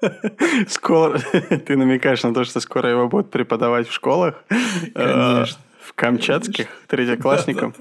Скоро 0.68 1.18
ты 1.66 1.76
намекаешь 1.76 2.22
на 2.22 2.34
то, 2.34 2.44
что 2.44 2.60
скоро 2.60 2.90
его 2.90 3.08
будут 3.08 3.30
преподавать 3.30 3.88
в 3.88 3.92
школах? 3.92 4.42
Конечно. 4.94 4.94
Э, 4.94 5.44
В 5.80 5.92
камчатских 5.94 6.68
третьеклассникам? 6.88 7.74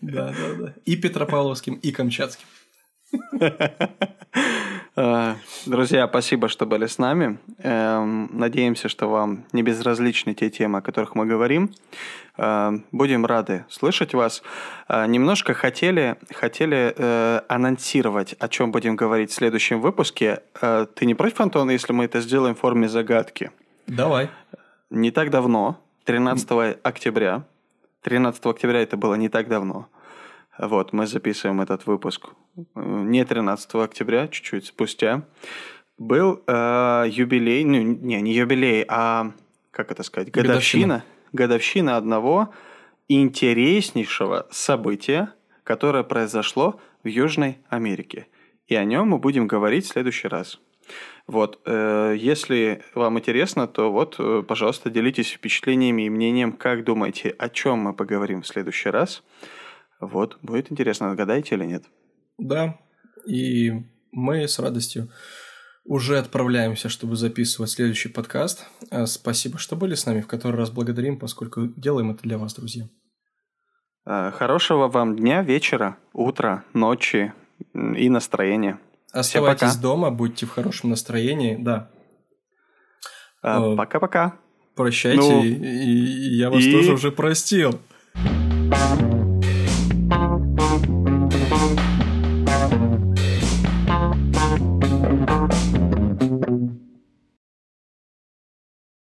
Да, 0.00 0.28
да, 0.32 0.54
да. 0.58 0.74
И 0.84 0.96
Петропавловским, 0.96 1.74
и 1.74 1.90
Камчатским. 1.92 2.46
Э, 5.00 5.36
Друзья, 5.64 6.06
спасибо, 6.08 6.48
что 6.48 6.66
были 6.66 6.86
с 6.86 6.98
нами. 6.98 7.38
Эм, 7.58 8.28
Надеемся, 8.32 8.90
что 8.90 9.06
вам 9.06 9.44
не 9.52 9.62
безразличны 9.62 10.34
те 10.34 10.50
темы, 10.50 10.78
о 10.78 10.82
которых 10.82 11.14
мы 11.14 11.24
говорим. 11.24 11.70
Э, 12.36 12.72
Будем 12.92 13.24
рады 13.24 13.64
слышать 13.70 14.12
вас. 14.12 14.42
Э, 14.88 15.06
Немножко 15.06 15.54
хотели, 15.54 16.16
хотели 16.34 16.94
анонсировать, 17.48 18.34
о 18.38 18.48
чем 18.48 18.72
будем 18.72 18.96
говорить 18.96 19.30
в 19.30 19.34
следующем 19.34 19.80
выпуске. 19.80 20.42
Ты 20.60 21.06
не 21.06 21.14
против, 21.14 21.40
Антон, 21.40 21.70
если 21.70 21.94
мы 21.94 22.04
это 22.04 22.20
сделаем 22.20 22.54
в 22.54 22.58
форме 22.58 22.88
загадки? 22.88 23.50
Давай. 23.86 24.28
Не 24.90 25.10
так 25.10 25.30
давно, 25.30 25.80
13 26.04 26.78
октября, 26.82 27.44
13 28.02 28.44
октября 28.46 28.82
это 28.82 28.96
было 28.96 29.14
не 29.14 29.28
так 29.28 29.48
давно, 29.48 29.88
вот, 30.58 30.92
мы 30.92 31.06
записываем 31.06 31.60
этот 31.60 31.86
выпуск 31.86 32.30
не 32.74 33.24
13 33.24 33.74
октября, 33.74 34.28
чуть-чуть 34.28 34.66
спустя, 34.66 35.24
был 35.98 36.42
э, 36.46 37.04
юбилей, 37.10 37.64
ну, 37.64 37.82
не, 37.82 38.20
не 38.20 38.32
юбилей, 38.32 38.84
а, 38.88 39.32
как 39.70 39.90
это 39.92 40.02
сказать, 40.02 40.30
годовщина, 40.30 41.04
годовщина 41.32 41.96
одного 41.96 42.52
интереснейшего 43.08 44.46
события, 44.50 45.34
которое 45.64 46.02
произошло 46.02 46.80
в 47.04 47.08
Южной 47.08 47.58
Америке. 47.68 48.28
И 48.66 48.74
о 48.74 48.84
нем 48.84 49.08
мы 49.08 49.18
будем 49.18 49.46
говорить 49.46 49.84
в 49.84 49.88
следующий 49.88 50.28
раз. 50.28 50.60
Вот, 51.26 51.60
э, 51.64 52.16
если 52.18 52.82
вам 52.94 53.18
интересно, 53.18 53.68
то 53.68 53.92
вот, 53.92 54.16
э, 54.18 54.42
пожалуйста, 54.46 54.90
делитесь 54.90 55.30
впечатлениями 55.30 56.06
и 56.06 56.10
мнением, 56.10 56.52
как 56.52 56.84
думаете, 56.84 57.30
о 57.30 57.48
чем 57.48 57.80
мы 57.80 57.92
поговорим 57.92 58.42
в 58.42 58.46
следующий 58.46 58.88
раз. 58.88 59.22
Вот, 60.00 60.38
будет 60.42 60.72
интересно, 60.72 61.10
отгадаете 61.10 61.54
или 61.54 61.64
нет. 61.64 61.84
Да, 62.40 62.78
и 63.26 63.72
мы 64.12 64.48
с 64.48 64.58
радостью 64.58 65.10
уже 65.84 66.18
отправляемся, 66.18 66.88
чтобы 66.88 67.16
записывать 67.16 67.70
следующий 67.70 68.08
подкаст. 68.08 68.66
А, 68.90 69.06
Спасибо, 69.06 69.58
что 69.58 69.76
были 69.76 69.94
с 69.94 70.06
нами, 70.06 70.20
в 70.20 70.26
который 70.26 70.56
раз 70.56 70.70
благодарим, 70.70 71.18
поскольку 71.18 71.66
делаем 71.76 72.10
это 72.10 72.22
для 72.22 72.38
вас, 72.38 72.54
друзья. 72.54 72.88
Э, 74.06 74.30
Хорошего 74.32 74.88
вам 74.88 75.16
дня, 75.16 75.42
вечера, 75.42 75.96
утра, 76.12 76.64
ночи 76.72 77.32
и 77.74 78.08
настроения. 78.08 78.78
Оставайтесь 79.12 79.76
дома, 79.76 80.10
будьте 80.10 80.46
в 80.46 80.50
хорошем 80.50 80.90
настроении, 80.90 81.56
да. 81.56 81.90
Э, 83.42 83.74
Пока-пока. 83.76 84.36
Прощайте, 84.76 85.20
Ну, 85.20 85.44
и, 85.44 85.48
и 85.52 86.36
я 86.36 86.48
вас 86.50 86.64
и- 86.64 86.72
тоже 86.72 86.94
уже 86.94 87.12
простил. 87.12 87.80